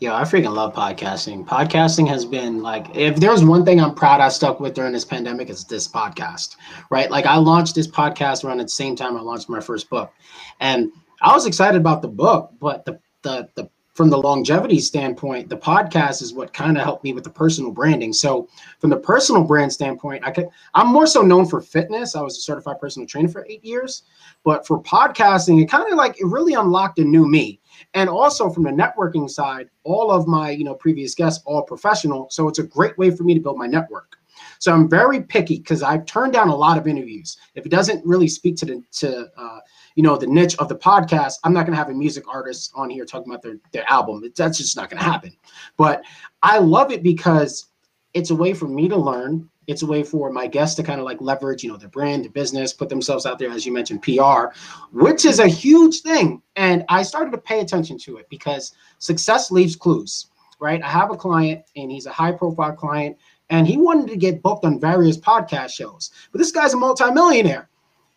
Yeah, 0.00 0.16
I 0.16 0.22
freaking 0.22 0.52
love 0.52 0.74
podcasting. 0.74 1.46
Podcasting 1.46 2.08
has 2.08 2.24
been 2.24 2.60
like, 2.60 2.88
if 2.96 3.16
there's 3.16 3.44
one 3.44 3.64
thing 3.64 3.80
I'm 3.80 3.94
proud 3.94 4.20
I 4.20 4.30
stuck 4.30 4.58
with 4.58 4.74
during 4.74 4.92
this 4.92 5.04
pandemic, 5.04 5.48
it's 5.48 5.62
this 5.62 5.86
podcast, 5.86 6.56
right? 6.90 7.08
Like 7.08 7.24
I 7.24 7.36
launched 7.36 7.76
this 7.76 7.86
podcast 7.86 8.42
around 8.42 8.58
the 8.58 8.68
same 8.68 8.96
time 8.96 9.16
I 9.16 9.20
launched 9.20 9.48
my 9.48 9.60
first 9.60 9.88
book, 9.88 10.12
and 10.58 10.90
I 11.22 11.32
was 11.32 11.46
excited 11.46 11.80
about 11.80 12.02
the 12.02 12.08
book, 12.08 12.50
but 12.60 12.84
the 12.84 12.98
the 13.22 13.48
the 13.54 13.70
from 13.94 14.08
the 14.08 14.18
longevity 14.18 14.78
standpoint, 14.78 15.48
the 15.48 15.56
podcast 15.56 16.22
is 16.22 16.32
what 16.32 16.54
kind 16.54 16.78
of 16.78 16.82
helped 16.82 17.04
me 17.04 17.12
with 17.12 17.24
the 17.24 17.30
personal 17.30 17.70
branding. 17.70 18.12
So 18.12 18.48
from 18.78 18.90
the 18.90 18.96
personal 18.96 19.44
brand 19.44 19.72
standpoint, 19.72 20.24
I 20.24 20.30
could 20.30 20.48
I'm 20.74 20.88
more 20.88 21.06
so 21.06 21.22
known 21.22 21.46
for 21.46 21.60
fitness. 21.60 22.16
I 22.16 22.22
was 22.22 22.38
a 22.38 22.40
certified 22.40 22.80
personal 22.80 23.06
trainer 23.06 23.28
for 23.28 23.46
eight 23.48 23.64
years, 23.64 24.04
but 24.44 24.66
for 24.66 24.82
podcasting, 24.82 25.62
it 25.62 25.66
kind 25.66 25.90
of 25.90 25.98
like 25.98 26.18
it 26.20 26.26
really 26.26 26.54
unlocked 26.54 26.98
a 26.98 27.04
new 27.04 27.26
me. 27.26 27.60
And 27.94 28.08
also 28.08 28.48
from 28.48 28.62
the 28.62 28.70
networking 28.70 29.28
side, 29.28 29.68
all 29.84 30.10
of 30.10 30.26
my 30.26 30.50
you 30.50 30.64
know 30.64 30.74
previous 30.74 31.14
guests 31.14 31.42
all 31.44 31.62
professional, 31.62 32.28
so 32.30 32.48
it's 32.48 32.58
a 32.58 32.64
great 32.64 32.96
way 32.96 33.10
for 33.10 33.24
me 33.24 33.34
to 33.34 33.40
build 33.40 33.58
my 33.58 33.66
network. 33.66 34.16
So 34.58 34.72
I'm 34.72 34.88
very 34.88 35.22
picky 35.22 35.58
because 35.58 35.82
I've 35.82 36.06
turned 36.06 36.32
down 36.32 36.48
a 36.48 36.54
lot 36.54 36.78
of 36.78 36.86
interviews. 36.86 37.36
If 37.54 37.66
it 37.66 37.70
doesn't 37.70 38.04
really 38.06 38.28
speak 38.28 38.56
to 38.56 38.64
the 38.64 38.82
to 38.92 39.30
uh, 39.36 39.58
you 39.94 40.02
know 40.02 40.16
the 40.16 40.26
niche 40.26 40.56
of 40.58 40.68
the 40.68 40.76
podcast 40.76 41.34
i'm 41.44 41.52
not 41.52 41.66
going 41.66 41.72
to 41.72 41.78
have 41.78 41.88
a 41.88 41.94
music 41.94 42.24
artist 42.28 42.72
on 42.74 42.90
here 42.90 43.04
talking 43.04 43.30
about 43.30 43.42
their, 43.42 43.56
their 43.72 43.88
album. 43.90 44.22
That's 44.36 44.58
just 44.58 44.76
not 44.76 44.90
going 44.90 45.02
to 45.02 45.04
happen. 45.04 45.36
But 45.76 46.02
i 46.42 46.58
love 46.58 46.90
it 46.90 47.02
because 47.02 47.66
it's 48.14 48.30
a 48.30 48.34
way 48.34 48.52
for 48.52 48.68
me 48.68 48.88
to 48.88 48.96
learn. 48.96 49.48
It's 49.68 49.82
a 49.82 49.86
way 49.86 50.02
for 50.02 50.30
my 50.30 50.48
guests 50.48 50.74
to 50.76 50.82
kind 50.82 50.98
of 50.98 51.06
like 51.06 51.20
leverage 51.20 51.62
you 51.62 51.70
know 51.70 51.76
their 51.76 51.88
brand 51.88 52.24
their 52.24 52.30
business 52.30 52.72
put 52.72 52.88
themselves 52.88 53.26
out 53.26 53.38
there 53.38 53.50
as 53.50 53.64
you 53.64 53.72
mentioned 53.72 54.02
pr 54.02 54.46
which 54.92 55.24
is 55.24 55.38
a 55.38 55.48
huge 55.48 56.00
thing. 56.00 56.42
And 56.56 56.84
i 56.88 57.02
started 57.02 57.30
to 57.30 57.38
pay 57.38 57.60
attention 57.60 57.98
to 57.98 58.16
it 58.16 58.28
because 58.28 58.72
success 58.98 59.50
leaves 59.50 59.76
clues 59.76 60.26
right? 60.62 60.80
I 60.80 60.88
have 60.88 61.10
a 61.10 61.16
client 61.16 61.64
and 61.74 61.90
he's 61.90 62.06
a 62.06 62.12
high 62.12 62.30
profile 62.30 62.72
client 62.72 63.18
and 63.50 63.66
he 63.66 63.76
wanted 63.76 64.08
to 64.08 64.16
get 64.16 64.42
booked 64.42 64.64
on 64.64 64.80
various 64.80 65.18
podcast 65.18 65.70
shows. 65.70 66.12
But 66.30 66.38
this 66.38 66.52
guy's 66.52 66.72
a 66.72 66.76
multimillionaire 66.76 67.68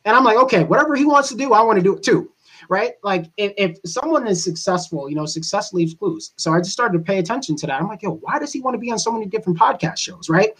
and 0.05 0.15
I'm 0.15 0.23
like, 0.23 0.37
okay, 0.37 0.63
whatever 0.63 0.95
he 0.95 1.05
wants 1.05 1.29
to 1.29 1.35
do, 1.35 1.53
I 1.53 1.61
want 1.61 1.77
to 1.77 1.83
do 1.83 1.95
it 1.95 2.03
too. 2.03 2.31
Right. 2.69 2.93
Like 3.03 3.25
if, 3.37 3.53
if 3.57 3.77
someone 3.85 4.27
is 4.27 4.43
successful, 4.43 5.07
you 5.09 5.15
know, 5.15 5.25
success 5.25 5.73
leaves 5.73 5.93
clues. 5.93 6.31
So 6.37 6.51
I 6.51 6.59
just 6.59 6.71
started 6.71 6.97
to 6.97 7.03
pay 7.03 7.19
attention 7.19 7.55
to 7.57 7.67
that. 7.67 7.79
I'm 7.79 7.87
like, 7.87 8.01
yo, 8.01 8.13
why 8.15 8.39
does 8.39 8.51
he 8.53 8.61
want 8.61 8.73
to 8.73 8.79
be 8.79 8.91
on 8.91 8.97
so 8.97 9.11
many 9.11 9.27
different 9.27 9.59
podcast 9.59 9.97
shows? 9.97 10.29
Right. 10.29 10.51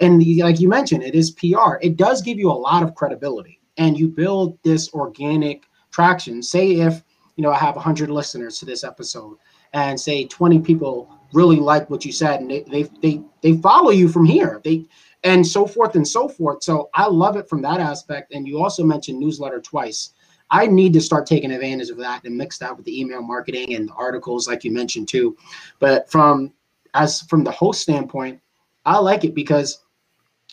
And 0.00 0.24
like 0.38 0.58
you 0.58 0.68
mentioned, 0.68 1.04
it 1.04 1.14
is 1.14 1.30
PR. 1.30 1.76
It 1.80 1.96
does 1.96 2.22
give 2.22 2.38
you 2.38 2.50
a 2.50 2.52
lot 2.52 2.82
of 2.82 2.94
credibility 2.94 3.60
and 3.76 3.98
you 3.98 4.08
build 4.08 4.58
this 4.64 4.92
organic 4.92 5.64
traction. 5.92 6.42
Say 6.42 6.80
if, 6.80 7.02
you 7.36 7.42
know, 7.42 7.52
I 7.52 7.58
have 7.58 7.76
100 7.76 8.10
listeners 8.10 8.58
to 8.58 8.64
this 8.64 8.82
episode 8.82 9.36
and 9.72 10.00
say 10.00 10.26
20 10.26 10.60
people 10.60 11.16
really 11.32 11.56
like 11.56 11.88
what 11.88 12.04
you 12.04 12.12
said 12.12 12.40
and 12.40 12.50
they, 12.50 12.62
they, 12.62 12.82
they, 13.00 13.22
they 13.42 13.56
follow 13.58 13.90
you 13.90 14.08
from 14.08 14.24
here. 14.24 14.60
They, 14.64 14.86
and 15.24 15.46
so 15.46 15.66
forth 15.66 15.94
and 15.94 16.06
so 16.06 16.28
forth. 16.28 16.62
So 16.62 16.90
I 16.94 17.06
love 17.06 17.36
it 17.36 17.48
from 17.48 17.62
that 17.62 17.80
aspect. 17.80 18.32
And 18.32 18.46
you 18.46 18.62
also 18.62 18.84
mentioned 18.84 19.18
newsletter 19.18 19.60
twice. 19.60 20.10
I 20.50 20.66
need 20.66 20.92
to 20.92 21.00
start 21.00 21.26
taking 21.26 21.50
advantage 21.50 21.88
of 21.88 21.96
that 21.98 22.24
and 22.24 22.36
mix 22.36 22.58
that 22.58 22.76
with 22.76 22.84
the 22.84 23.00
email 23.00 23.22
marketing 23.22 23.74
and 23.74 23.88
the 23.88 23.94
articles, 23.94 24.46
like 24.46 24.64
you 24.64 24.70
mentioned 24.70 25.08
too. 25.08 25.36
But 25.78 26.10
from 26.10 26.52
as 26.94 27.22
from 27.22 27.42
the 27.42 27.50
host 27.50 27.80
standpoint, 27.80 28.40
I 28.84 28.98
like 28.98 29.24
it 29.24 29.34
because 29.34 29.80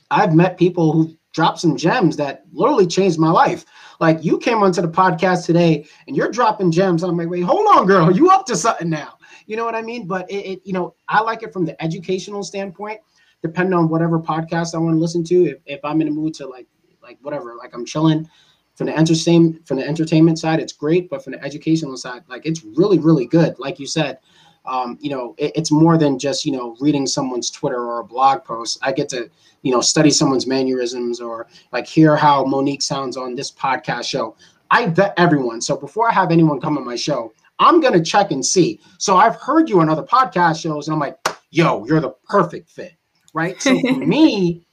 I've 0.09 0.33
met 0.33 0.57
people 0.57 0.93
who 0.93 1.17
dropped 1.33 1.59
some 1.59 1.75
gems 1.75 2.15
that 2.17 2.43
literally 2.53 2.87
changed 2.87 3.19
my 3.19 3.29
life. 3.29 3.65
Like 3.99 4.23
you 4.23 4.37
came 4.37 4.63
onto 4.63 4.81
the 4.81 4.87
podcast 4.87 5.45
today 5.45 5.85
and 6.07 6.15
you're 6.15 6.31
dropping 6.31 6.71
gems. 6.71 7.03
I'm 7.03 7.17
like, 7.17 7.29
wait, 7.29 7.41
hold 7.41 7.67
on, 7.75 7.85
girl, 7.85 8.09
you 8.09 8.29
up 8.29 8.45
to 8.47 8.55
something 8.55 8.89
now? 8.89 9.17
You 9.45 9.57
know 9.57 9.65
what 9.65 9.75
I 9.75 9.81
mean? 9.81 10.07
But 10.07 10.29
it, 10.31 10.45
it 10.45 10.61
you 10.63 10.73
know, 10.73 10.95
I 11.07 11.21
like 11.21 11.43
it 11.43 11.51
from 11.51 11.65
the 11.65 11.81
educational 11.83 12.43
standpoint 12.43 13.01
depending 13.41 13.73
on 13.73 13.89
whatever 13.89 14.19
podcast 14.19 14.75
I 14.75 14.79
want 14.79 14.95
to 14.95 14.99
listen 14.99 15.23
to. 15.25 15.45
If, 15.45 15.57
if 15.65 15.79
I'm 15.83 16.01
in 16.01 16.07
a 16.07 16.11
mood 16.11 16.33
to 16.35 16.47
like 16.47 16.67
like 17.01 17.17
whatever, 17.21 17.55
like 17.55 17.73
I'm 17.73 17.85
chilling 17.85 18.29
from 18.75 18.87
the 18.87 18.97
entertainment 18.97 19.67
from 19.67 19.77
the 19.77 19.87
entertainment 19.87 20.39
side, 20.39 20.59
it's 20.59 20.73
great. 20.73 21.09
But 21.09 21.23
from 21.23 21.33
the 21.33 21.43
educational 21.43 21.97
side, 21.97 22.23
like 22.27 22.45
it's 22.45 22.63
really 22.63 22.99
really 22.99 23.25
good. 23.25 23.57
Like 23.59 23.79
you 23.79 23.87
said, 23.87 24.19
um, 24.65 24.97
you 25.01 25.09
know, 25.09 25.35
it, 25.37 25.51
it's 25.55 25.71
more 25.71 25.97
than 25.97 26.19
just 26.19 26.45
you 26.45 26.51
know 26.51 26.75
reading 26.79 27.07
someone's 27.07 27.49
Twitter 27.49 27.83
or 27.83 27.99
a 27.99 28.03
blog 28.03 28.43
post. 28.43 28.79
I 28.81 28.91
get 28.91 29.09
to 29.09 29.29
you 29.61 29.71
know 29.71 29.81
study 29.81 30.11
someone's 30.11 30.47
mannerisms 30.47 31.19
or 31.19 31.47
like 31.71 31.87
hear 31.87 32.15
how 32.15 32.45
Monique 32.45 32.81
sounds 32.81 33.17
on 33.17 33.35
this 33.35 33.51
podcast 33.51 34.05
show. 34.05 34.35
I 34.71 34.85
vet 34.87 35.13
everyone. 35.17 35.61
So 35.61 35.75
before 35.75 36.09
I 36.09 36.13
have 36.13 36.31
anyone 36.31 36.61
come 36.61 36.77
on 36.77 36.85
my 36.85 36.95
show, 36.95 37.33
I'm 37.57 37.81
gonna 37.81 38.03
check 38.03 38.31
and 38.31 38.45
see. 38.45 38.79
So 38.97 39.17
I've 39.17 39.35
heard 39.35 39.69
you 39.69 39.79
on 39.79 39.89
other 39.89 40.03
podcast 40.03 40.61
shows, 40.61 40.87
and 40.87 40.93
I'm 40.93 40.99
like, 40.99 41.17
yo, 41.51 41.85
you're 41.85 42.01
the 42.01 42.15
perfect 42.27 42.69
fit 42.69 42.98
right? 43.33 43.61
So 43.61 43.79
for 43.79 43.95
me, 44.05 44.65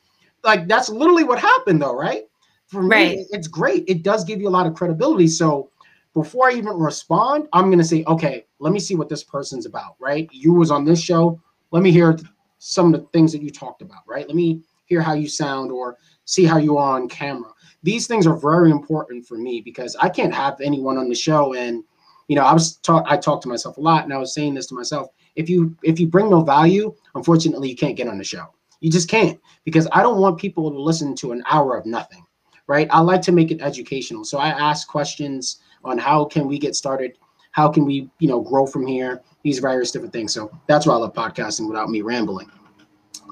like 0.45 0.69
that's 0.69 0.89
literally 0.89 1.25
what 1.25 1.39
happened 1.39 1.83
though, 1.83 1.97
right? 1.97 2.25
For 2.67 2.83
me, 2.83 2.89
right. 2.89 3.19
it's 3.31 3.49
great. 3.49 3.85
It 3.87 4.03
does 4.03 4.25
give 4.25 4.41
you 4.41 4.49
a 4.49 4.51
lot 4.51 4.67
of 4.67 4.75
credibility. 4.75 5.29
So 5.29 5.71
before 6.15 6.49
I 6.49 6.55
even 6.55 6.77
respond, 6.79 7.49
I'm 7.53 7.71
gonna 7.71 7.85
say, 7.85 8.05
okay, 8.07 8.47
let 8.59 8.73
me 8.73 8.81
see 8.81 8.95
what 8.95 9.09
this 9.09 9.23
person's 9.23 9.67
about, 9.67 9.97
right? 10.01 10.29
You 10.33 10.53
was 10.53 10.71
on 10.71 10.85
this 10.85 11.01
show. 11.01 11.41
Let 11.71 11.83
me 11.83 11.93
hear 11.93 12.19
some 12.59 12.93
of 12.93 13.01
the 13.01 13.07
things 13.09 13.33
that 13.33 13.43
you 13.43 13.51
talked 13.51 13.83
about, 13.83 14.03
right? 14.07 14.27
Let 14.27 14.37
me 14.37 14.63
hear 14.87 15.01
how 15.01 15.13
you 15.13 15.29
sound 15.29 15.71
or 15.71 15.97
see 16.25 16.45
how 16.45 16.57
you 16.57 16.79
are 16.79 16.99
on 16.99 17.09
camera. 17.09 17.51
These 17.83 18.07
things 18.07 18.27
are 18.27 18.37
very 18.37 18.71
important 18.71 19.27
for 19.27 19.37
me 19.37 19.61
because 19.61 19.95
I 20.01 20.09
can't 20.09 20.35
have 20.35 20.61
anyone 20.61 20.97
on 20.97 21.09
the 21.09 21.15
show 21.15 21.55
and 21.55 21.85
you 22.29 22.35
know, 22.35 22.43
I 22.43 22.53
was 22.53 22.77
talk 22.79 23.05
I 23.07 23.17
talked 23.17 23.43
to 23.43 23.49
myself 23.49 23.77
a 23.77 23.81
lot 23.81 24.05
and 24.05 24.13
I 24.13 24.19
was 24.19 24.35
saying 24.35 24.55
this 24.55 24.67
to 24.69 24.75
myself 24.75 25.09
if 25.37 25.49
you 25.49 25.77
if 25.83 26.01
you 26.01 26.09
bring 26.09 26.31
no 26.31 26.43
value, 26.43 26.95
unfortunately, 27.15 27.69
you 27.69 27.77
can't 27.77 27.97
get 27.97 28.09
on 28.09 28.19
the 28.19 28.25
show. 28.25 28.47
You 28.81 28.91
just 28.91 29.09
can't 29.09 29.41
because 29.65 29.87
I 29.93 30.03
don't 30.03 30.21
want 30.21 30.39
people 30.39 30.71
to 30.71 30.79
listen 30.79 31.15
to 31.17 31.33
an 31.33 31.43
hour 31.49 31.77
of 31.77 31.87
nothing, 31.87 32.25
right? 32.67 32.89
I 32.91 33.01
like 33.01 33.23
to 33.23 33.33
make 33.33 33.51
it 33.51 33.63
educational. 33.63 34.25
So 34.25 34.39
I 34.39 34.49
ask 34.49 34.89
questions 34.89 35.61
on 35.85 35.99
how 35.99 36.25
can 36.25 36.47
we 36.47 36.59
get 36.59 36.75
started, 36.75 37.17
how 37.53 37.69
can 37.71 37.85
we, 37.87 38.11
you 38.19 38.29
know, 38.29 38.41
grow 38.41 38.67
from 38.67 38.87
here, 38.87 39.23
these 39.43 39.61
various 39.61 39.91
different 39.93 40.13
things. 40.13 40.35
So 40.35 40.51
that's 40.67 40.87
why 40.87 40.95
I 40.95 40.99
love 40.99 41.15
podcasting 41.15 41.69
without 41.69 41.89
me 41.89 42.03
rambling. 42.03 42.51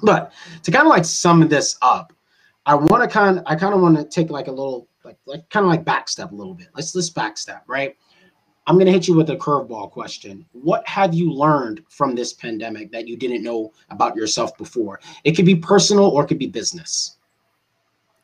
But 0.03 0.33
to 0.63 0.71
kind 0.71 0.87
of 0.87 0.91
like 0.91 1.05
sum 1.05 1.47
this 1.49 1.77
up, 1.83 2.13
I 2.67 2.75
want 2.75 3.03
to 3.03 3.09
kind 3.09 3.43
I 3.47 3.57
kind 3.57 3.75
of 3.75 3.81
want 3.81 3.97
to 3.97 4.05
take 4.05 4.31
like 4.31 4.49
a 4.49 4.53
little 4.53 4.89
like 5.05 5.19
like 5.27 5.49
kind 5.51 5.65
of 5.65 5.71
like 5.71 5.85
backstep 5.85 6.33
a 6.33 6.35
little 6.35 6.55
bit. 6.55 6.69
Let's 6.75 6.95
let's 6.95 7.11
backstep, 7.11 7.61
right? 7.67 7.97
I'm 8.67 8.77
going 8.77 8.87
to 8.87 8.93
hit 8.93 9.07
you 9.07 9.15
with 9.15 9.29
a 9.31 9.37
curveball 9.37 9.91
question. 9.91 10.47
What 10.53 10.87
have 10.89 11.13
you 11.13 11.31
learned 11.31 11.83
from 11.89 12.15
this 12.15 12.33
pandemic 12.33 12.91
that 12.93 13.07
you 13.07 13.17
didn't 13.17 13.43
know 13.43 13.73
about 13.91 14.17
yourself 14.17 14.57
before? 14.57 15.01
It 15.25 15.33
could 15.33 15.45
be 15.45 15.57
personal 15.57 16.07
or 16.07 16.25
it 16.25 16.29
could 16.29 16.39
be 16.39 16.47
business. 16.47 17.19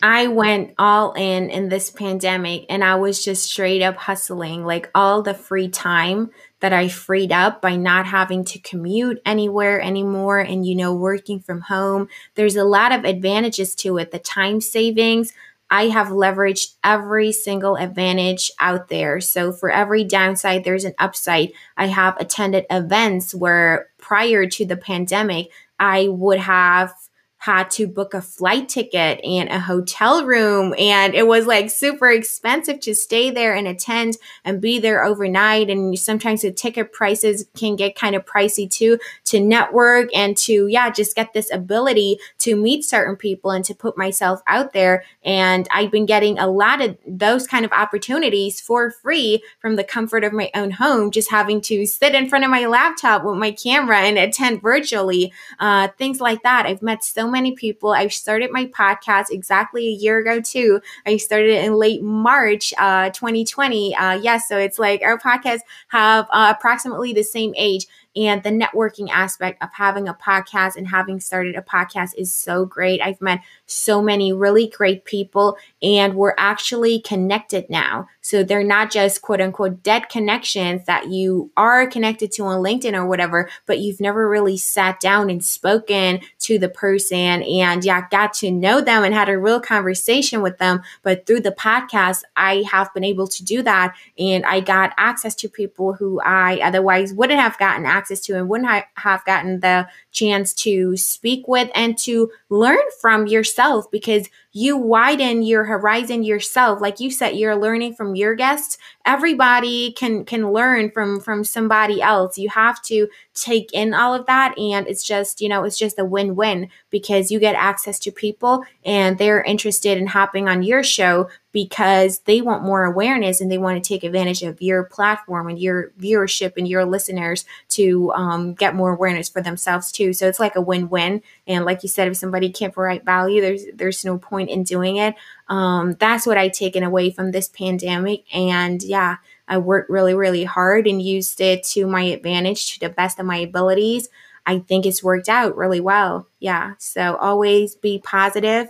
I 0.03 0.29
went 0.29 0.73
all 0.79 1.13
in 1.13 1.51
in 1.51 1.69
this 1.69 1.91
pandemic 1.91 2.65
and 2.71 2.83
I 2.83 2.95
was 2.95 3.23
just 3.23 3.45
straight 3.45 3.83
up 3.83 3.97
hustling 3.97 4.65
like 4.65 4.91
all 4.95 5.21
the 5.21 5.35
free 5.35 5.69
time 5.69 6.31
that 6.61 6.73
I 6.73 6.89
freed 6.89 7.33
up 7.33 7.61
by 7.61 7.77
not 7.77 8.07
having 8.07 8.43
to 8.47 8.59
commute 8.59 9.21
anywhere 9.27 9.79
anymore 9.79 10.39
and 10.39 10.65
you 10.65 10.75
know 10.75 10.95
working 10.95 11.39
from 11.39 11.61
home. 11.61 12.09
There's 12.35 12.57
a 12.57 12.65
lot 12.65 12.93
of 12.93 13.05
advantages 13.05 13.75
to 13.77 13.99
it, 13.99 14.11
the 14.11 14.19
time 14.19 14.63
savings, 14.63 15.35
I 15.71 15.89
have 15.89 16.09
leveraged 16.09 16.75
every 16.83 17.31
single 17.33 17.77
advantage 17.77 18.51
out 18.59 18.89
there. 18.89 19.21
So 19.21 19.53
for 19.53 19.71
every 19.71 20.03
downside, 20.03 20.65
there's 20.65 20.85
an 20.85 20.95
upside. 20.99 21.53
I 21.77 21.87
have 21.87 22.17
attended 22.19 22.67
events 22.71 23.35
where 23.35 23.89
prior 23.99 24.47
to 24.47 24.65
the 24.67 24.77
pandemic, 24.77 25.51
I 25.79 26.09
would 26.09 26.41
have 26.41 26.93
had 27.41 27.71
to 27.71 27.87
book 27.87 28.13
a 28.13 28.21
flight 28.21 28.69
ticket 28.69 29.19
and 29.25 29.49
a 29.49 29.59
hotel 29.59 30.27
room. 30.27 30.75
And 30.79 31.15
it 31.15 31.27
was 31.27 31.47
like 31.47 31.71
super 31.71 32.11
expensive 32.11 32.81
to 32.81 32.95
stay 32.95 33.31
there 33.31 33.55
and 33.55 33.67
attend 33.67 34.19
and 34.45 34.61
be 34.61 34.79
there 34.79 35.03
overnight. 35.03 35.71
And 35.71 35.99
sometimes 35.99 36.43
the 36.43 36.53
ticket 36.53 36.93
prices 36.93 37.47
can 37.57 37.77
get 37.77 37.97
kind 37.97 38.15
of 38.15 38.27
pricey 38.27 38.71
too 38.71 38.99
to 39.25 39.41
network 39.41 40.15
and 40.15 40.37
to, 40.37 40.67
yeah, 40.67 40.91
just 40.91 41.17
get 41.17 41.33
this 41.33 41.51
ability 41.51 42.19
to 42.41 42.57
meet 42.57 42.85
certain 42.85 43.17
people 43.17 43.53
and 43.53 43.65
to 43.65 43.75
put 43.75 43.97
myself 43.97 44.43
out 44.47 44.75
there. 44.75 45.03
And 45.25 45.67
I've 45.73 45.91
been 45.91 46.05
getting 46.05 46.39
a 46.39 46.47
lot 46.47 46.83
of 46.83 46.99
those 47.07 47.47
kind 47.47 47.65
of 47.65 47.73
opportunities 47.73 48.61
for 48.61 48.91
free 48.91 49.43
from 49.61 49.77
the 49.77 49.85
comfort 49.85 50.25
of 50.25 50.35
my 50.35 50.51
own 50.55 50.73
home, 50.73 51.11
just 51.11 51.31
having 51.31 51.63
to 51.63 51.87
sit 51.87 52.15
in 52.15 52.29
front 52.29 52.45
of 52.45 52.51
my 52.51 52.67
laptop 52.67 53.25
with 53.25 53.39
my 53.39 53.51
camera 53.51 54.01
and 54.01 54.19
attend 54.19 54.61
virtually, 54.61 55.33
uh, 55.59 55.89
things 55.97 56.21
like 56.21 56.43
that. 56.43 56.67
I've 56.67 56.83
met 56.83 57.03
so 57.03 57.30
many 57.31 57.53
people. 57.53 57.93
I 57.93 58.09
started 58.09 58.51
my 58.51 58.67
podcast 58.67 59.31
exactly 59.31 59.89
a 59.89 59.93
year 59.93 60.19
ago 60.19 60.41
too. 60.41 60.81
I 61.07 61.17
started 61.17 61.65
in 61.65 61.75
late 61.75 62.03
March, 62.03 62.75
uh, 62.79 63.11
2020. 63.11 63.95
Uh, 63.95 64.13
yes, 64.15 64.23
yeah, 64.25 64.39
so 64.39 64.59
it's 64.59 64.79
like 64.79 65.03
our 65.03 65.19
podcasts 65.19 65.61
have 65.89 66.27
uh, 66.31 66.53
approximately 66.57 67.13
the 67.13 67.23
same 67.23 67.55
age 67.57 67.87
and 68.17 68.43
the 68.43 68.51
networking 68.51 69.09
aspect 69.11 69.63
of 69.63 69.69
having 69.73 70.09
a 70.09 70.15
podcast 70.15 70.77
and 70.77 70.89
having 70.89 71.21
started 71.21 71.55
a 71.55 71.63
podcast 71.63 72.11
is 72.19 72.33
so 72.33 72.65
great. 72.65 73.01
I've 73.01 73.21
met 73.21 73.41
so 73.71 74.03
many 74.03 74.33
really 74.33 74.67
great 74.67 75.05
people 75.05 75.57
and 75.83 76.15
we're 76.15 76.35
actually 76.37 77.01
connected 77.01 77.69
now. 77.71 78.09
So 78.21 78.43
they're 78.43 78.65
not 78.65 78.91
just 78.91 79.23
quote 79.23 79.41
unquote 79.41 79.83
dead 79.83 80.09
connections 80.09 80.85
that 80.87 81.09
you 81.09 81.51
are 81.57 81.87
connected 81.87 82.33
to 82.33 82.45
on 82.45 82.63
LinkedIn 82.63 82.95
or 82.95 83.07
whatever, 83.07 83.49
but 83.67 83.79
you've 83.79 84.01
never 84.01 84.29
really 84.29 84.57
sat 84.57 85.01
down 85.01 85.31
and 85.31 85.45
spoken 85.45 86.21
to 86.41 86.59
the 86.59 86.69
person 86.69 87.43
and 87.43 87.85
yeah, 87.85 88.09
got 88.11 88.35
to 88.35 88.51
know 88.51 88.81
them 88.81 89.05
and 89.05 89.15
had 89.15 89.29
a 89.29 89.39
real 89.39 89.61
conversation 89.61 90.43
with 90.43 90.59
them. 90.59 90.83
But 91.03 91.27
through 91.27 91.41
the 91.41 91.53
podcast, 91.53 92.23
I 92.37 92.65
have 92.71 92.93
been 92.93 93.05
able 93.05 93.29
to 93.29 93.45
do 93.45 93.63
that 93.63 93.95
and 94.19 94.45
I 94.45 94.61
got 94.61 94.93
access 94.99 95.35
to 95.37 95.49
people 95.49 95.95
who 95.95 96.21
I 96.21 96.61
otherwise 96.63 97.15
wouldn't 97.15 97.41
have 97.41 97.59
gotten 97.59 97.87
access 97.87 98.21
to 98.23 98.37
and 98.37 98.49
wouldn't 98.49 98.69
ha- 98.69 98.87
have 98.95 99.25
gotten 99.25 99.61
the 99.61 99.89
chance 100.11 100.53
to 100.53 100.97
speak 100.97 101.47
with 101.47 101.71
and 101.75 101.97
to 101.99 102.31
learn 102.49 102.79
from 103.01 103.27
yourself 103.27 103.60
because 103.91 104.29
you 104.53 104.77
widen 104.77 105.43
your 105.43 105.65
horizon 105.65 106.23
yourself. 106.23 106.81
Like 106.81 106.99
you 106.99 107.11
said 107.11 107.37
you're 107.37 107.57
learning 107.57 107.95
from 107.95 108.15
your 108.15 108.35
guests. 108.35 108.79
Everybody 109.07 109.93
can 109.93 110.25
can 110.25 110.53
learn 110.53 110.91
from 110.91 111.21
from 111.21 111.45
somebody 111.45 112.03
else. 112.03 112.37
You 112.39 112.49
have 112.49 112.83
to 112.83 113.09
take 113.35 113.73
in 113.73 113.95
all 113.95 114.15
of 114.15 114.27
that 114.27 114.59
and 114.59 114.87
it's 114.87 115.05
just 115.05 115.41
you 115.41 115.49
know 115.49 115.65
it's 115.65 115.79
just 115.79 115.99
a 115.99 116.05
win-win 116.05 116.69
because 116.91 117.31
you 117.31 117.39
get 117.39 117.55
access 117.55 117.99
to 118.01 118.11
people 118.11 118.65
and 118.85 119.19
they're 119.19 119.43
interested 119.43 119.97
in 119.97 120.09
hopping 120.09 120.49
on 120.49 120.63
your 120.63 120.83
show 120.83 121.29
because 121.53 122.21
they 122.21 122.41
want 122.41 122.63
more 122.63 122.85
awareness 122.85 123.41
and 123.41 123.51
they 123.51 123.59
want 123.59 123.83
to 123.83 123.89
take 123.89 124.05
advantage 124.05 124.43
of 124.43 124.63
your 124.63 124.85
platform 124.85 125.49
and 125.49 125.59
your 125.59 125.91
viewership 125.99 126.53
and 126.57 126.69
your 126.69 126.85
listeners 126.85 127.45
to 127.69 128.13
um, 128.13 128.55
get 128.55 128.75
more 128.75 128.93
awareness 128.93 129.29
for 129.29 129.43
themselves 129.43 129.91
too. 129.91 130.13
So 130.13 130.29
it's 130.29 130.39
like 130.39 130.55
a 130.55 130.61
win-win 130.61 131.23
and 131.47 131.65
like 131.65 131.83
you 131.83 131.89
said 131.89 132.09
if 132.09 132.17
somebody 132.17 132.51
can't 132.51 132.75
provide 132.75 133.05
value 133.05 133.41
there's 133.41 133.65
there's 133.75 134.05
no 134.05 134.19
point 134.19 134.40
point 134.41 134.51
in 134.51 134.63
doing 134.63 134.97
it. 134.97 135.15
Um, 135.49 135.97
that's 135.99 136.27
what 136.27 136.39
I 136.39 136.49
taken 136.49 136.83
away 136.83 137.11
from 137.11 137.31
this 137.31 137.49
pandemic. 137.49 138.25
And 138.35 138.83
yeah, 138.83 139.17
I 139.47 139.59
worked 139.59 139.91
really, 139.91 140.15
really 140.15 140.45
hard 140.45 140.87
and 140.87 141.03
used 141.03 141.41
it 141.41 141.63
to 141.65 141.87
my 141.87 142.03
advantage 142.03 142.75
to 142.75 142.81
the 142.81 142.89
best 142.89 143.19
of 143.19 143.27
my 143.27 143.39
abilities. 143.39 144.09
I 144.47 144.61
think 144.61 144.87
it's 144.87 145.03
worked 145.03 145.29
out 145.29 145.57
really 145.57 145.81
well. 145.81 146.27
Yeah. 146.39 146.75
So 146.79 147.17
always 147.17 147.75
be 147.75 148.01
positive. 148.03 148.69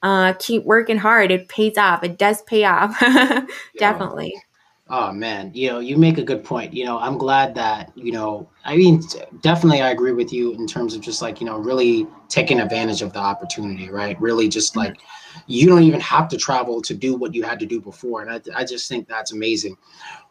Uh, 0.00 0.34
keep 0.38 0.64
working 0.64 0.98
hard. 0.98 1.32
It 1.32 1.48
pays 1.48 1.76
off. 1.76 2.04
It 2.04 2.18
does 2.18 2.42
pay 2.42 2.64
off. 2.64 2.98
Definitely. 3.78 4.40
Oh 4.90 5.12
man, 5.12 5.50
you 5.54 5.68
know, 5.68 5.80
you 5.80 5.98
make 5.98 6.16
a 6.16 6.22
good 6.22 6.42
point. 6.42 6.72
You 6.72 6.86
know, 6.86 6.98
I'm 6.98 7.18
glad 7.18 7.54
that, 7.56 7.92
you 7.94 8.10
know, 8.10 8.48
I 8.64 8.76
mean, 8.76 9.02
definitely 9.42 9.82
I 9.82 9.90
agree 9.90 10.12
with 10.12 10.32
you 10.32 10.52
in 10.54 10.66
terms 10.66 10.94
of 10.94 11.02
just 11.02 11.20
like, 11.20 11.40
you 11.40 11.46
know, 11.46 11.58
really 11.58 12.06
taking 12.28 12.58
advantage 12.58 13.02
of 13.02 13.12
the 13.12 13.18
opportunity, 13.18 13.90
right? 13.90 14.18
Really 14.18 14.48
just 14.48 14.72
mm-hmm. 14.72 14.88
like 14.88 15.00
you 15.46 15.68
don't 15.68 15.82
even 15.82 16.00
have 16.00 16.26
to 16.28 16.38
travel 16.38 16.80
to 16.82 16.94
do 16.94 17.14
what 17.14 17.34
you 17.34 17.42
had 17.42 17.58
to 17.60 17.66
do 17.66 17.80
before. 17.80 18.22
And 18.22 18.30
I, 18.30 18.60
I 18.60 18.64
just 18.64 18.88
think 18.88 19.06
that's 19.06 19.32
amazing. 19.32 19.76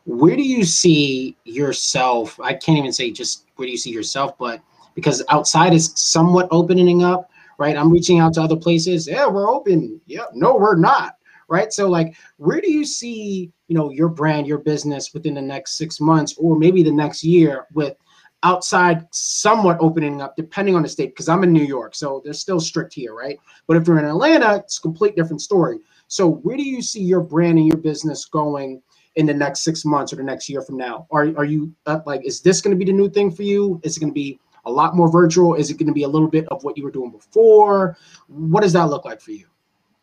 Where 0.05 0.35
do 0.35 0.43
you 0.43 0.63
see 0.63 1.37
yourself? 1.43 2.39
I 2.39 2.53
can't 2.53 2.79
even 2.79 2.93
say 2.93 3.11
just 3.11 3.45
where 3.57 3.67
do 3.67 3.71
you 3.71 3.77
see 3.77 3.91
yourself, 3.91 4.37
but 4.39 4.61
because 4.95 5.23
outside 5.29 5.73
is 5.73 5.91
somewhat 5.95 6.47
opening 6.49 7.03
up, 7.03 7.29
right? 7.59 7.77
I'm 7.77 7.91
reaching 7.91 8.19
out 8.19 8.33
to 8.33 8.41
other 8.41 8.55
places. 8.55 9.07
Yeah, 9.07 9.27
we're 9.27 9.51
open. 9.51 10.01
Yeah, 10.07 10.25
no, 10.33 10.55
we're 10.55 10.75
not 10.75 11.17
right? 11.47 11.71
So 11.71 11.89
like, 11.89 12.15
where 12.37 12.61
do 12.61 12.71
you 12.71 12.85
see, 12.85 13.51
you 13.67 13.75
know, 13.75 13.91
your 13.91 14.09
brand, 14.09 14.47
your 14.47 14.59
business 14.59 15.13
within 15.13 15.33
the 15.33 15.41
next 15.41 15.77
six 15.77 15.99
months 15.99 16.35
or 16.37 16.57
maybe 16.57 16.83
the 16.83 16.91
next 16.91 17.23
year 17.23 17.67
with 17.73 17.95
outside 18.43 19.07
somewhat 19.11 19.77
opening 19.79 20.21
up 20.21 20.35
depending 20.35 20.75
on 20.75 20.83
the 20.83 20.87
state 20.87 21.07
because 21.07 21.27
i'm 21.27 21.43
in 21.43 21.51
new 21.51 21.63
york 21.63 21.95
so 21.95 22.21
they're 22.23 22.33
still 22.33 22.59
strict 22.59 22.93
here 22.93 23.15
right? 23.15 23.39
But 23.67 23.77
if 23.77 23.87
you're 23.87 23.97
in 23.97 24.05
atlanta 24.05 24.57
it's 24.57 24.77
a 24.77 24.81
complete 24.81 25.15
different 25.15 25.41
story. 25.41 25.79
So 26.07 26.29
where 26.29 26.55
do 26.55 26.63
you 26.63 26.81
see 26.81 27.01
your 27.01 27.21
brand 27.21 27.57
and 27.57 27.67
your 27.67 27.77
business 27.77 28.25
going 28.25 28.81
in 29.15 29.25
the 29.25 29.33
next 29.33 29.61
six 29.61 29.83
months 29.83 30.13
or 30.13 30.17
the 30.17 30.23
next 30.23 30.47
year 30.47 30.61
from 30.61 30.77
now? 30.77 31.07
Are, 31.11 31.23
are 31.35 31.45
you 31.45 31.73
uh, 31.87 31.99
like 32.05 32.25
is 32.25 32.41
this 32.41 32.61
going 32.61 32.77
to 32.77 32.77
be 32.77 32.89
the 32.89 32.95
new 32.95 33.09
thing 33.09 33.31
for 33.31 33.43
you? 33.43 33.81
Is 33.83 33.97
it 33.97 33.99
going 33.99 34.11
to 34.11 34.15
be 34.15 34.39
a 34.65 34.71
lot 34.71 34.95
more 34.95 35.11
virtual? 35.11 35.55
Is 35.55 35.71
it 35.71 35.77
going 35.77 35.87
to 35.87 35.93
be 35.93 36.03
a 36.03 36.07
little 36.07 36.29
bit 36.29 36.47
of 36.49 36.63
what 36.63 36.77
you 36.77 36.83
were 36.83 36.91
doing 36.91 37.11
before? 37.11 37.97
What 38.27 38.61
does 38.61 38.73
that 38.73 38.85
look 38.85 39.03
like 39.03 39.19
for 39.19 39.31
you 39.31 39.47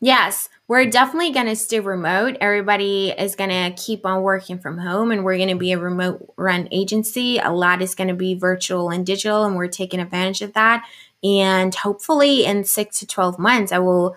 Yes, 0.05 0.51
we're 0.69 0.85
definitely 0.85 1.31
going 1.31 1.47
to 1.47 1.57
stay 1.57 1.81
remote. 1.81 2.37
Everybody 2.39 3.09
is 3.09 3.37
going 3.37 3.49
to 3.49 3.83
keep 3.83 4.05
on 4.05 4.21
working 4.21 4.59
from 4.59 4.77
home, 4.77 5.11
and 5.11 5.25
we're 5.25 5.39
going 5.39 5.49
to 5.49 5.55
be 5.55 5.73
a 5.73 5.79
remote 5.79 6.31
run 6.37 6.69
agency. 6.71 7.39
A 7.39 7.51
lot 7.51 7.81
is 7.81 7.95
going 7.95 8.09
to 8.09 8.15
be 8.15 8.35
virtual 8.35 8.91
and 8.91 9.07
digital, 9.07 9.45
and 9.45 9.57
we're 9.57 9.67
taking 9.67 10.01
advantage 10.01 10.43
of 10.43 10.53
that. 10.53 10.85
And 11.23 11.75
hopefully, 11.75 12.45
in 12.45 12.65
six 12.65 12.99
to 12.99 13.07
12 13.07 13.39
months, 13.39 13.73
I 13.73 13.79
will 13.79 14.15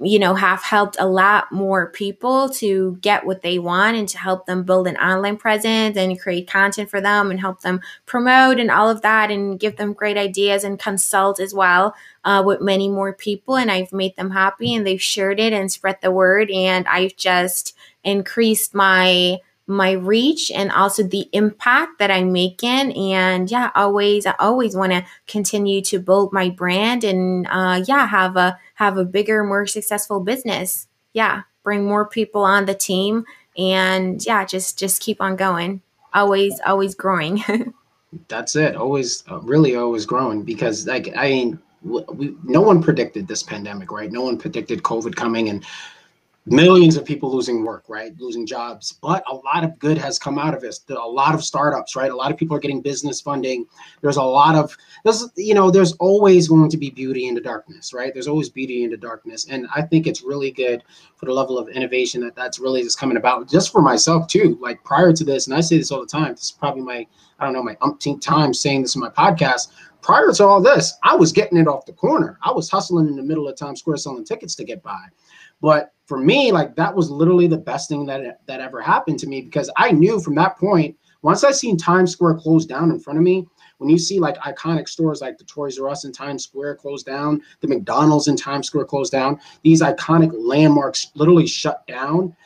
you 0.00 0.18
know, 0.18 0.34
have 0.34 0.62
helped 0.62 0.96
a 0.98 1.06
lot 1.06 1.52
more 1.52 1.90
people 1.90 2.48
to 2.48 2.98
get 3.00 3.24
what 3.24 3.42
they 3.42 3.60
want 3.60 3.96
and 3.96 4.08
to 4.08 4.18
help 4.18 4.44
them 4.44 4.64
build 4.64 4.88
an 4.88 4.96
online 4.96 5.36
presence 5.36 5.96
and 5.96 6.20
create 6.20 6.48
content 6.48 6.90
for 6.90 7.00
them 7.00 7.30
and 7.30 7.38
help 7.38 7.60
them 7.60 7.80
promote 8.04 8.58
and 8.58 8.72
all 8.72 8.90
of 8.90 9.02
that 9.02 9.30
and 9.30 9.60
give 9.60 9.76
them 9.76 9.92
great 9.92 10.16
ideas 10.16 10.64
and 10.64 10.80
consult 10.80 11.38
as 11.38 11.54
well 11.54 11.94
uh, 12.24 12.42
with 12.44 12.60
many 12.60 12.88
more 12.88 13.12
people. 13.12 13.56
And 13.56 13.70
I've 13.70 13.92
made 13.92 14.16
them 14.16 14.32
happy 14.32 14.74
and 14.74 14.84
they've 14.84 15.00
shared 15.00 15.38
it 15.38 15.52
and 15.52 15.70
spread 15.70 15.98
the 16.02 16.10
word. 16.10 16.50
And 16.50 16.88
I've 16.88 17.14
just 17.16 17.76
increased 18.02 18.74
my 18.74 19.38
my 19.66 19.92
reach 19.92 20.50
and 20.50 20.70
also 20.70 21.02
the 21.02 21.28
impact 21.32 21.98
that 21.98 22.10
I'm 22.10 22.32
making. 22.32 22.92
And 22.92 23.50
yeah, 23.50 23.70
always, 23.74 24.26
I 24.26 24.34
always 24.38 24.76
want 24.76 24.92
to 24.92 25.04
continue 25.26 25.80
to 25.82 25.98
build 25.98 26.32
my 26.32 26.50
brand 26.50 27.04
and 27.04 27.46
uh, 27.50 27.82
yeah, 27.86 28.06
have 28.06 28.36
a 28.36 28.58
have 28.74 28.96
a 28.98 29.04
bigger, 29.04 29.44
more 29.44 29.66
successful 29.66 30.20
business. 30.20 30.86
Yeah, 31.12 31.42
bring 31.62 31.84
more 31.86 32.06
people 32.06 32.42
on 32.42 32.66
the 32.66 32.74
team, 32.74 33.24
and 33.56 34.24
yeah, 34.24 34.44
just 34.44 34.78
just 34.78 35.00
keep 35.00 35.20
on 35.20 35.36
going. 35.36 35.80
Always, 36.12 36.60
always 36.66 36.94
growing. 36.94 37.42
That's 38.28 38.54
it. 38.54 38.76
Always, 38.76 39.24
uh, 39.28 39.40
really, 39.40 39.74
always 39.74 40.06
growing 40.06 40.42
because 40.42 40.86
like 40.86 41.14
I 41.16 41.28
mean. 41.28 41.58
We, 41.86 42.34
no 42.44 42.62
one 42.62 42.82
predicted 42.82 43.28
this 43.28 43.42
pandemic, 43.42 43.92
right? 43.92 44.10
No 44.10 44.22
one 44.22 44.38
predicted 44.38 44.82
COVID 44.82 45.16
coming, 45.16 45.50
and 45.50 45.62
millions 46.46 46.96
of 46.96 47.04
people 47.04 47.34
losing 47.34 47.64
work, 47.64 47.84
right? 47.88 48.12
Losing 48.18 48.44
jobs. 48.44 48.92
But 48.92 49.24
a 49.30 49.34
lot 49.34 49.64
of 49.64 49.78
good 49.78 49.96
has 49.96 50.18
come 50.18 50.38
out 50.38 50.54
of 50.54 50.60
this. 50.60 50.80
A 50.90 50.94
lot 50.94 51.34
of 51.34 51.42
startups, 51.42 51.96
right? 51.96 52.10
A 52.10 52.16
lot 52.16 52.30
of 52.30 52.36
people 52.36 52.56
are 52.56 52.60
getting 52.60 52.82
business 52.82 53.20
funding. 53.20 53.66
There's 54.02 54.18
a 54.18 54.22
lot 54.22 54.54
of 54.54 54.76
there's 55.04 55.26
you 55.36 55.54
know, 55.54 55.70
there's 55.70 55.92
always 55.94 56.48
going 56.48 56.70
to 56.70 56.76
be 56.76 56.90
beauty 56.90 57.28
in 57.28 57.34
the 57.34 57.40
darkness, 57.40 57.94
right? 57.94 58.12
There's 58.12 58.28
always 58.28 58.50
beauty 58.50 58.84
in 58.84 58.90
the 58.90 58.96
darkness. 58.96 59.46
And 59.48 59.66
I 59.74 59.82
think 59.82 60.06
it's 60.06 60.22
really 60.22 60.50
good 60.50 60.82
for 61.16 61.26
the 61.26 61.32
level 61.32 61.58
of 61.58 61.68
innovation 61.68 62.20
that 62.22 62.36
that's 62.36 62.58
really 62.58 62.82
just 62.82 62.98
coming 62.98 63.16
about 63.16 63.48
just 63.48 63.72
for 63.72 63.80
myself 63.80 64.26
too. 64.26 64.58
Like 64.60 64.82
prior 64.84 65.12
to 65.12 65.24
this, 65.24 65.46
and 65.46 65.56
I 65.56 65.60
say 65.60 65.78
this 65.78 65.90
all 65.90 66.00
the 66.00 66.06
time, 66.06 66.32
this 66.32 66.44
is 66.44 66.52
probably 66.52 66.82
my 66.82 67.06
I 67.38 67.44
don't 67.44 67.54
know, 67.54 67.62
my 67.62 67.76
umpteenth 67.80 68.20
time 68.20 68.54
saying 68.54 68.82
this 68.82 68.94
in 68.94 69.00
my 69.00 69.08
podcast. 69.08 69.68
Prior 70.02 70.30
to 70.30 70.44
all 70.44 70.60
this, 70.60 70.92
I 71.02 71.16
was 71.16 71.32
getting 71.32 71.56
it 71.56 71.66
off 71.66 71.86
the 71.86 71.94
corner. 71.94 72.38
I 72.42 72.52
was 72.52 72.68
hustling 72.68 73.08
in 73.08 73.16
the 73.16 73.22
middle 73.22 73.48
of 73.48 73.56
Times 73.56 73.80
Square 73.80 73.96
selling 73.96 74.24
tickets 74.24 74.54
to 74.56 74.64
get 74.64 74.82
by. 74.82 75.02
But 75.62 75.93
for 76.06 76.18
me, 76.18 76.52
like 76.52 76.76
that 76.76 76.94
was 76.94 77.10
literally 77.10 77.46
the 77.46 77.58
best 77.58 77.88
thing 77.88 78.06
that 78.06 78.40
that 78.46 78.60
ever 78.60 78.80
happened 78.80 79.18
to 79.20 79.26
me 79.26 79.40
because 79.40 79.70
I 79.76 79.90
knew 79.90 80.20
from 80.20 80.34
that 80.36 80.58
point, 80.58 80.96
once 81.22 81.44
I 81.44 81.52
seen 81.52 81.76
Times 81.76 82.12
Square 82.12 82.34
close 82.34 82.66
down 82.66 82.90
in 82.90 83.00
front 83.00 83.18
of 83.18 83.22
me, 83.22 83.46
when 83.78 83.88
you 83.88 83.98
see 83.98 84.20
like 84.20 84.36
iconic 84.38 84.88
stores 84.88 85.20
like 85.20 85.38
the 85.38 85.44
Toys 85.44 85.78
R 85.78 85.88
Us 85.88 86.04
in 86.04 86.12
Times 86.12 86.44
Square 86.44 86.76
closed 86.76 87.06
down, 87.06 87.42
the 87.60 87.68
McDonald's 87.68 88.28
in 88.28 88.36
Times 88.36 88.66
Square 88.66 88.86
closed 88.86 89.12
down, 89.12 89.40
these 89.62 89.82
iconic 89.82 90.32
landmarks 90.34 91.10
literally 91.14 91.46
shut 91.46 91.86
down. 91.86 92.36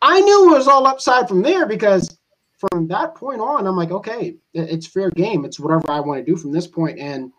I 0.00 0.20
knew 0.20 0.50
it 0.50 0.58
was 0.58 0.68
all 0.68 0.86
upside 0.86 1.28
from 1.28 1.42
there 1.42 1.66
because 1.66 2.18
from 2.70 2.86
that 2.88 3.14
point 3.14 3.40
on, 3.40 3.66
I'm 3.66 3.76
like, 3.76 3.90
okay, 3.90 4.36
it's 4.52 4.86
fair 4.86 5.10
game. 5.10 5.44
It's 5.44 5.58
whatever 5.58 5.90
I 5.90 6.00
want 6.00 6.24
to 6.24 6.30
do 6.30 6.36
from 6.36 6.52
this 6.52 6.66
point. 6.66 6.98
And 6.98 7.32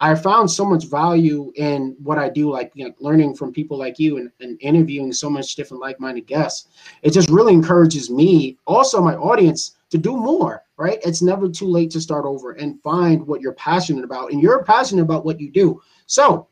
I 0.00 0.14
found 0.14 0.50
so 0.50 0.64
much 0.64 0.86
value 0.86 1.52
in 1.56 1.96
what 2.02 2.18
I 2.18 2.28
do, 2.28 2.50
like 2.52 2.70
you 2.74 2.86
know, 2.86 2.94
learning 3.00 3.34
from 3.34 3.52
people 3.52 3.76
like 3.76 3.98
you 3.98 4.18
and, 4.18 4.30
and 4.40 4.56
interviewing 4.60 5.12
so 5.12 5.28
much 5.28 5.56
different 5.56 5.82
like-minded 5.82 6.26
guests. 6.26 6.68
It 7.02 7.12
just 7.12 7.30
really 7.30 7.52
encourages 7.52 8.08
me, 8.08 8.58
also 8.66 9.00
my 9.00 9.16
audience, 9.16 9.76
to 9.90 9.98
do 9.98 10.16
more. 10.16 10.62
Right? 10.76 11.00
It's 11.04 11.22
never 11.22 11.48
too 11.48 11.66
late 11.66 11.90
to 11.90 12.00
start 12.00 12.24
over 12.24 12.52
and 12.52 12.80
find 12.82 13.26
what 13.26 13.40
you're 13.40 13.54
passionate 13.54 14.04
about, 14.04 14.30
and 14.30 14.40
you're 14.40 14.62
passionate 14.62 15.02
about 15.02 15.24
what 15.24 15.40
you 15.40 15.50
do. 15.50 15.82
So, 16.06 16.46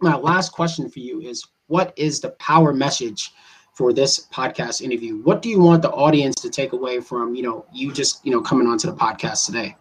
my 0.00 0.14
last 0.14 0.52
question 0.52 0.88
for 0.88 1.00
you 1.00 1.20
is: 1.20 1.44
What 1.66 1.92
is 1.96 2.20
the 2.20 2.30
power 2.30 2.72
message? 2.72 3.32
for 3.72 3.92
this 3.92 4.26
podcast 4.32 4.80
interview 4.80 5.20
what 5.22 5.42
do 5.42 5.50
you 5.50 5.60
want 5.60 5.82
the 5.82 5.90
audience 5.90 6.34
to 6.36 6.48
take 6.48 6.72
away 6.72 6.98
from 6.98 7.34
you 7.34 7.42
know 7.42 7.66
you 7.74 7.92
just 7.92 8.24
you 8.24 8.32
know 8.32 8.40
coming 8.40 8.66
onto 8.66 8.90
the 8.90 8.96
podcast 8.96 9.44
today 9.44 9.76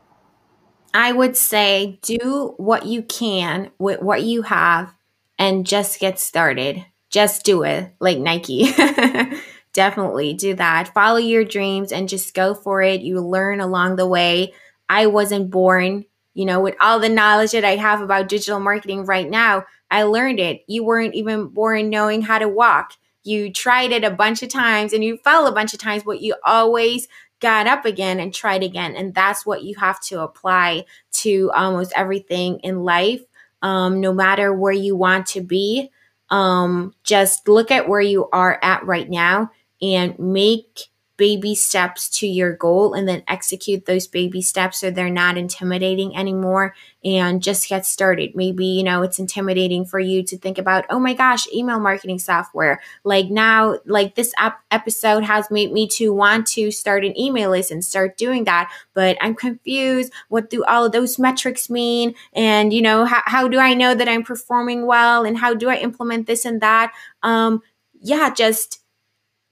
I 0.95 1.11
would 1.11 1.35
say 1.35 1.99
do 2.01 2.53
what 2.55 2.85
you 2.85 3.01
can 3.03 3.69
with 3.77 4.01
what 4.01 4.23
you 4.23 4.43
have 4.43 4.93
and 5.37 5.67
just 5.67 5.99
get 5.99 6.19
started. 6.19 6.85
Just 7.09 7.43
do 7.43 7.63
it 7.63 7.93
like 7.99 8.17
Nike. 8.17 8.71
Definitely 9.73 10.35
do 10.35 10.53
that. 10.53 10.93
Follow 10.93 11.17
your 11.17 11.43
dreams 11.43 11.91
and 11.91 12.07
just 12.07 12.33
go 12.33 12.53
for 12.53 12.81
it. 12.81 13.01
You 13.01 13.19
learn 13.19 13.59
along 13.59 13.97
the 13.97 14.07
way. 14.07 14.53
I 14.87 15.07
wasn't 15.07 15.51
born, 15.51 16.05
you 16.33 16.45
know, 16.45 16.61
with 16.61 16.75
all 16.79 17.01
the 17.01 17.09
knowledge 17.09 17.51
that 17.51 17.65
I 17.65 17.75
have 17.75 17.99
about 17.99 18.29
digital 18.29 18.61
marketing 18.61 19.03
right 19.03 19.29
now. 19.29 19.65
I 19.91 20.03
learned 20.03 20.39
it. 20.39 20.63
You 20.65 20.85
weren't 20.85 21.13
even 21.13 21.47
born 21.47 21.89
knowing 21.89 22.21
how 22.21 22.39
to 22.39 22.47
walk. 22.47 22.93
You 23.21 23.51
tried 23.51 23.91
it 23.91 24.05
a 24.05 24.11
bunch 24.11 24.43
of 24.43 24.49
times 24.49 24.93
and 24.93 25.03
you 25.03 25.17
fell 25.17 25.45
a 25.45 25.51
bunch 25.51 25.73
of 25.73 25.79
times, 25.79 26.03
but 26.03 26.21
you 26.21 26.35
always 26.45 27.09
got 27.39 27.67
up 27.67 27.85
again 27.85 28.19
and 28.19 28.33
tried 28.33 28.63
again. 28.63 28.95
And 28.95 29.13
that's 29.13 29.45
what 29.45 29.63
you 29.63 29.75
have 29.75 29.99
to 30.01 30.21
apply 30.21 30.85
to 31.13 31.51
almost 31.53 31.93
everything 31.95 32.59
in 32.59 32.83
life, 32.83 33.21
um, 33.61 33.99
no 33.99 34.13
matter 34.13 34.53
where 34.53 34.73
you 34.73 34.95
want 34.95 35.27
to 35.27 35.41
be. 35.41 35.91
Um, 36.29 36.93
just 37.03 37.47
look 37.47 37.71
at 37.71 37.87
where 37.87 38.01
you 38.01 38.29
are 38.31 38.59
at 38.61 38.85
right 38.85 39.09
now 39.09 39.51
and 39.81 40.17
make 40.17 40.87
baby 41.17 41.55
steps 41.55 42.09
to 42.09 42.27
your 42.27 42.55
goal 42.55 42.93
and 42.93 43.07
then 43.07 43.23
execute 43.27 43.85
those 43.85 44.07
baby 44.07 44.41
steps 44.41 44.79
so 44.79 44.91
they're 44.91 45.09
not 45.09 45.37
intimidating 45.37 46.15
anymore 46.15 46.75
and 47.03 47.41
just 47.41 47.69
get 47.69 47.85
started. 47.85 48.35
Maybe, 48.35 48.65
you 48.65 48.83
know, 48.83 49.01
it's 49.03 49.19
intimidating 49.19 49.85
for 49.85 49.99
you 49.99 50.23
to 50.23 50.37
think 50.37 50.57
about, 50.57 50.85
oh 50.89 50.99
my 50.99 51.13
gosh, 51.13 51.47
email 51.53 51.79
marketing 51.79 52.19
software. 52.19 52.81
Like 53.03 53.29
now, 53.29 53.77
like 53.85 54.15
this 54.15 54.33
episode 54.71 55.23
has 55.23 55.49
made 55.51 55.71
me 55.71 55.87
to 55.89 56.13
want 56.13 56.47
to 56.47 56.71
start 56.71 57.05
an 57.05 57.17
email 57.19 57.51
list 57.51 57.71
and 57.71 57.85
start 57.85 58.17
doing 58.17 58.43
that. 58.45 58.71
But 58.93 59.17
I'm 59.21 59.35
confused. 59.35 60.11
What 60.29 60.49
do 60.49 60.63
all 60.65 60.85
of 60.85 60.91
those 60.91 61.19
metrics 61.19 61.69
mean? 61.69 62.15
And, 62.33 62.73
you 62.73 62.81
know, 62.81 63.05
how 63.05 63.47
do 63.47 63.59
I 63.59 63.73
know 63.73 63.93
that 63.93 64.09
I'm 64.09 64.23
performing 64.23 64.85
well? 64.85 65.23
And 65.23 65.37
how 65.37 65.53
do 65.53 65.69
I 65.69 65.75
implement 65.75 66.27
this 66.27 66.43
and 66.43 66.61
that? 66.61 66.91
Um, 67.23 67.61
yeah, 68.01 68.33
just 68.33 68.81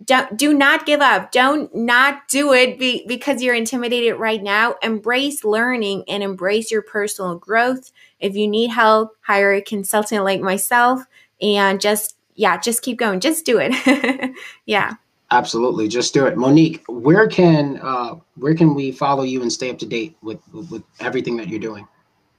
don't 0.05 0.35
do 0.37 0.53
not 0.53 0.85
give 0.85 1.01
up. 1.01 1.31
Don't 1.31 1.73
not 1.75 2.27
do 2.27 2.53
it 2.53 2.79
be, 2.79 3.05
because 3.07 3.41
you're 3.41 3.55
intimidated 3.55 4.19
right 4.19 4.41
now. 4.41 4.75
Embrace 4.81 5.43
learning 5.43 6.03
and 6.07 6.23
embrace 6.23 6.71
your 6.71 6.81
personal 6.81 7.35
growth. 7.35 7.91
If 8.19 8.35
you 8.35 8.47
need 8.47 8.69
help 8.69 9.15
hire 9.21 9.53
a 9.53 9.61
consultant 9.61 10.23
like 10.23 10.41
myself 10.41 11.03
and 11.41 11.79
just 11.79 12.15
yeah 12.35 12.57
just 12.57 12.81
keep 12.81 12.97
going. 12.97 13.19
Just 13.19 13.45
do 13.45 13.59
it. 13.59 14.31
Yeah. 14.65 14.93
Absolutely. 15.31 15.87
Just 15.87 16.13
do 16.13 16.25
it. 16.25 16.37
Monique 16.37 16.83
where 16.87 17.27
can 17.27 17.79
uh 17.81 18.15
where 18.35 18.55
can 18.55 18.75
we 18.75 18.91
follow 18.91 19.23
you 19.23 19.41
and 19.41 19.51
stay 19.51 19.69
up 19.69 19.79
to 19.79 19.85
date 19.85 20.15
with 20.21 20.39
with 20.53 20.83
everything 20.99 21.37
that 21.37 21.49
you're 21.49 21.59
doing? 21.59 21.87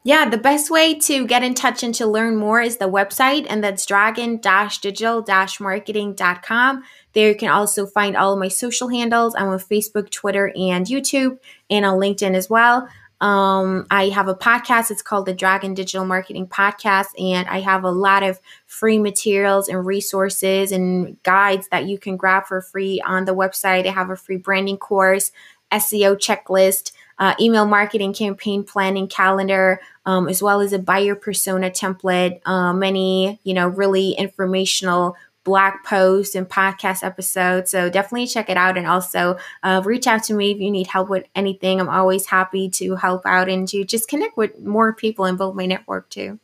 Yeah, 0.07 0.29
the 0.29 0.37
best 0.37 0.71
way 0.71 0.95
to 0.99 1.27
get 1.27 1.43
in 1.43 1.55
touch 1.55 1.83
and 1.83 1.95
to 1.95 2.07
learn 2.07 2.37
more 2.37 2.61
is 2.61 2.77
the 2.77 2.91
website, 2.91 3.47
and 3.49 3.65
that's 3.65 3.87
dragon 3.87 4.39
digital 4.39 5.25
marketing.com. 5.61 6.85
There 7.15 7.29
you 7.29 7.37
can 7.37 7.49
also 7.49 7.87
find 7.87 8.17
all 8.17 8.33
of 8.33 8.39
my 8.39 8.49
social 8.49 8.89
handles. 8.89 9.35
I'm 9.35 9.49
on 9.49 9.59
Facebook, 9.59 10.11
Twitter, 10.11 10.53
and 10.57 10.87
YouTube, 10.87 11.39
and 11.71 11.85
on 11.85 11.99
LinkedIn 11.99 12.35
as 12.35 12.51
well. 12.51 12.89
Um, 13.21 13.87
I 13.91 14.09
have 14.09 14.29
a 14.29 14.35
podcast. 14.35 14.91
It's 14.91 15.01
called 15.01 15.27
the 15.27 15.33
Dragon 15.33 15.73
Digital 15.73 16.05
Marketing 16.05 16.47
Podcast, 16.47 17.19
and 17.19 17.49
I 17.49 17.61
have 17.61 17.85
a 17.85 17.91
lot 17.91 18.23
of 18.23 18.41
free 18.67 18.99
materials 18.99 19.69
and 19.69 19.87
resources 19.87 20.73
and 20.73 21.17
guides 21.23 21.69
that 21.71 21.87
you 21.87 21.97
can 21.97 22.17
grab 22.17 22.47
for 22.47 22.61
free 22.61 23.01
on 23.01 23.25
the 23.25 23.35
website. 23.35 23.87
I 23.87 23.93
have 23.93 24.11
a 24.11 24.17
free 24.17 24.37
branding 24.37 24.77
course, 24.77 25.33
SEO 25.73 26.17
checklist, 26.17 26.93
uh, 27.19 27.35
email 27.41 27.67
marketing 27.67 28.13
campaign 28.13 28.65
planning 28.65 29.09
calendar, 29.09 29.81
um, 30.05 30.29
as 30.29 30.43
well 30.43 30.61
as 30.61 30.73
a 30.73 30.79
buyer 30.79 31.15
persona 31.15 31.71
template, 31.71 32.41
uh, 32.45 32.73
many, 32.73 33.39
you 33.45 33.55
know, 33.55 33.69
really 33.69 34.11
informational 34.13 35.17
blog 35.45 35.75
posts 35.85 36.35
and 36.35 36.49
podcast 36.49 37.05
episodes. 37.05 37.71
So 37.71 37.91
definitely 37.91 38.27
check 38.27 38.51
it 38.51 38.57
out 38.57 38.77
and 38.77 38.87
also 38.87 39.37
uh, 39.63 39.83
reach 39.85 40.07
out 40.07 40.25
to 40.25 40.35
me 40.35 40.51
if 40.51 40.59
you 40.59 40.71
need 40.71 40.87
help 40.87 41.09
with 41.09 41.27
anything. 41.35 41.81
I'm 41.81 41.89
always 41.89 42.27
happy 42.27 42.69
to 42.71 42.97
help 42.97 43.25
out 43.27 43.49
and 43.49 43.69
to 43.69 43.85
just 43.85 44.09
connect 44.09 44.37
with 44.37 44.59
more 44.59 44.95
people 44.95 45.27
and 45.27 45.39
build 45.39 45.55
my 45.55 45.67
network 45.67 46.09
too. 46.11 46.41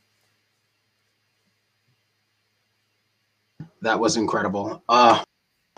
That 3.83 3.99
was 3.99 4.17
incredible. 4.17 4.83
Uh, 4.89 5.25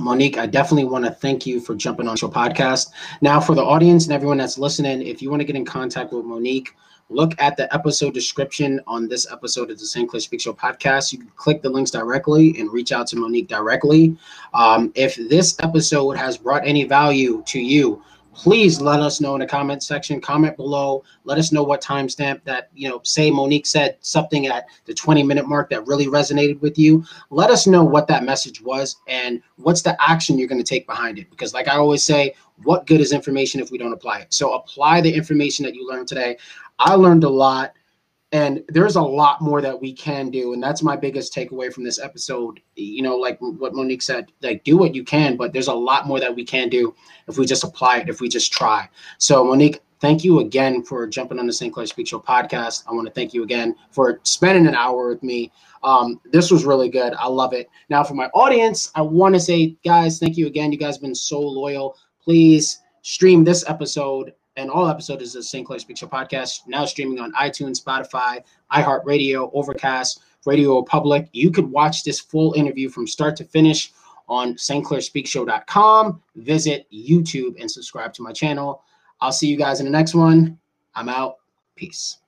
Monique, 0.01 0.39
I 0.39 0.47
definitely 0.47 0.85
want 0.85 1.05
to 1.05 1.13
thank 1.13 1.47
you 1.47 1.61
for 1.61 1.75
jumping 1.77 2.09
on 2.09 2.17
your 2.21 2.31
podcast. 2.31 2.91
Now, 3.21 3.41
for 3.41 3.55
the 3.55 3.63
audience 3.63 4.05
and 4.05 4.13
everyone 4.13 4.39
that's 4.39 4.59
listening, 4.59 5.03
if 5.03 5.23
you 5.23 5.31
want 5.31 5.41
to 5.41 5.45
get 5.45 5.55
in 5.55 5.65
contact 5.65 6.13
with 6.13 6.25
Monique, 6.25 6.75
look 7.13 7.41
at 7.41 7.57
the 7.57 7.73
episode 7.75 8.15
description 8.15 8.81
on 8.87 9.09
this 9.09 9.31
episode 9.31 9.71
of 9.71 9.79
the 9.79 9.87
St. 9.87 10.09
Clair 10.09 10.21
Speak 10.21 10.41
Show 10.41 10.53
podcast. 10.53 11.13
You 11.13 11.19
can 11.19 11.29
click 11.37 11.63
the 11.63 11.71
links 11.71 11.91
directly 11.91 12.59
and 12.59 12.73
reach 12.73 12.93
out 12.93 13.07
to 13.09 13.17
Monique 13.17 13.49
directly. 13.49 14.17
Um, 14.55 14.93
if 14.95 15.17
this 15.17 15.57
episode 15.61 16.17
has 16.17 16.39
brought 16.39 16.67
any 16.67 16.85
value 16.85 17.43
to 17.47 17.61
you, 17.61 18.03
please 18.35 18.81
let 18.81 19.01
us 19.01 19.21
know 19.21 19.35
in 19.35 19.41
the 19.41 19.47
comment 19.47 19.83
section 19.83 20.21
comment 20.21 20.57
below 20.57 21.03
let 21.25 21.39
us 21.39 21.53
know 21.53 21.63
what 21.63 21.83
timestamp 21.83 22.43
that 22.45 22.71
you 22.75 22.89
know 22.89 23.01
say 23.05 23.31
monique 23.31 23.67
said 23.67 23.97
something 24.01 24.47
at 24.47 24.65
the 24.87 24.95
20 24.95 25.23
minute 25.23 25.47
mark 25.47 25.69
that 25.69 25.87
really 25.87 26.07
resonated 26.07 26.59
with 26.61 26.79
you 26.79 27.05
let 27.31 27.51
us 27.51 27.67
know 27.67 27.85
what 27.85 28.07
that 28.07 28.25
message 28.25 28.63
was 28.63 28.97
and 29.07 29.43
what's 29.57 29.83
the 29.83 29.97
action 30.01 30.39
you're 30.39 30.49
going 30.49 30.63
to 30.63 30.67
take 30.67 30.87
behind 30.87 31.19
it 31.19 31.29
because 31.31 31.53
like 31.53 31.69
i 31.69 31.77
always 31.77 32.03
say 32.03 32.35
what 32.65 32.87
good 32.87 33.01
is 33.01 33.13
information 33.13 33.61
if 33.61 33.71
we 33.71 33.77
don't 33.77 33.93
apply 33.93 34.21
it 34.21 34.33
so 34.33 34.55
apply 34.55 35.01
the 35.01 35.13
information 35.13 35.65
that 35.65 35.75
you 35.75 35.87
learned 35.87 36.09
today 36.09 36.37
i 36.83 36.95
learned 36.95 37.25
a 37.25 37.29
lot 37.29 37.73
and 38.33 38.65
there's 38.69 38.97
a 38.97 39.03
lot 39.03 39.43
more 39.43 39.61
that 39.61 39.79
we 39.79 39.93
can 39.93 40.31
do 40.31 40.55
and 40.55 40.63
that's 40.63 40.83
my 40.83 40.97
biggest 40.97 41.35
takeaway 41.35 41.71
from 41.71 41.85
this 41.85 41.99
episode. 41.99 42.61
You 42.77 43.03
know 43.03 43.17
like 43.17 43.39
what 43.41 43.75
monique 43.75 44.03
said 44.03 44.33
like 44.43 44.65
do 44.65 44.77
what 44.77 44.95
you 44.95 45.05
can 45.05 45.37
but 45.37 45.53
there's 45.53 45.69
a 45.69 45.75
lot 45.75 46.07
more 46.07 46.19
that 46.19 46.35
we 46.35 46.45
can 46.45 46.69
do 46.69 46.95
if 47.29 47.37
we 47.39 47.47
just 47.47 47.63
apply 47.63 47.99
it 47.99 48.09
if 48.09 48.21
we 48.21 48.29
just 48.29 48.53
try. 48.53 48.89
So 49.19 49.45
monique 49.45 49.81
thank 50.01 50.25
you 50.25 50.41
again 50.41 50.83
for 50.83 51.07
jumping 51.07 51.39
on 51.39 51.47
the 51.47 51.53
st 51.53 51.73
clair 51.73 51.87
speak 51.87 52.09
show 52.09 52.19
podcast. 52.19 52.85
I 52.89 52.93
want 52.93 53.07
to 53.07 53.13
thank 53.13 53.35
you 53.35 53.43
again 53.43 53.77
for 53.91 54.19
spending 54.25 54.67
an 54.67 54.75
hour 54.75 55.11
with 55.11 55.23
me. 55.23 55.53
Um, 55.85 56.21
this 56.25 56.51
was 56.51 56.65
really 56.65 56.89
good. 56.89 57.13
I 57.15 57.29
love 57.29 57.53
it. 57.53 57.69
Now 57.91 58.03
for 58.03 58.15
my 58.15 58.27
audience 58.29 58.91
i 58.95 59.03
want 59.03 59.35
to 59.35 59.41
say 59.41 59.77
guys 59.85 60.19
thank 60.19 60.37
you 60.39 60.47
again. 60.47 60.73
You 60.73 60.79
guys 60.79 60.97
have 60.97 61.03
been 61.03 61.15
so 61.15 61.39
loyal. 61.39 61.97
Please 62.25 62.81
stream 63.03 63.45
this 63.45 63.69
episode 63.69 64.33
and 64.57 64.71
all 64.71 64.89
episodes 64.89 65.35
of 65.35 65.41
the 65.41 65.43
St. 65.43 65.67
Clair 65.67 65.79
Speak 65.79 65.97
Show 65.97 66.07
podcast, 66.07 66.61
now 66.67 66.85
streaming 66.85 67.19
on 67.19 67.33
iTunes, 67.33 67.83
Spotify, 67.83 68.43
iHeartRadio, 68.73 69.51
Overcast, 69.53 70.21
Radio 70.45 70.83
Public. 70.83 71.29
You 71.33 71.51
could 71.51 71.71
watch 71.71 72.05
this 72.05 72.21
full 72.21 72.53
interview 72.55 72.89
from 72.89 73.07
start 73.07 73.37
to 73.37 73.45
finish 73.45 73.93
on 74.29 74.55
stclairspeakshow.com. 74.55 76.23
Visit 76.37 76.87
YouTube 76.93 77.61
and 77.61 77.71
subscribe 77.71 78.13
to 78.15 78.23
my 78.23 78.33
channel. 78.33 78.83
I'll 79.21 79.33
see 79.33 79.47
you 79.47 79.57
guys 79.57 79.81
in 79.81 79.87
the 79.87 79.93
next 79.93 80.15
one. 80.15 80.59
I'm 80.95 81.09
out. 81.09 81.37
Peace. 81.77 82.19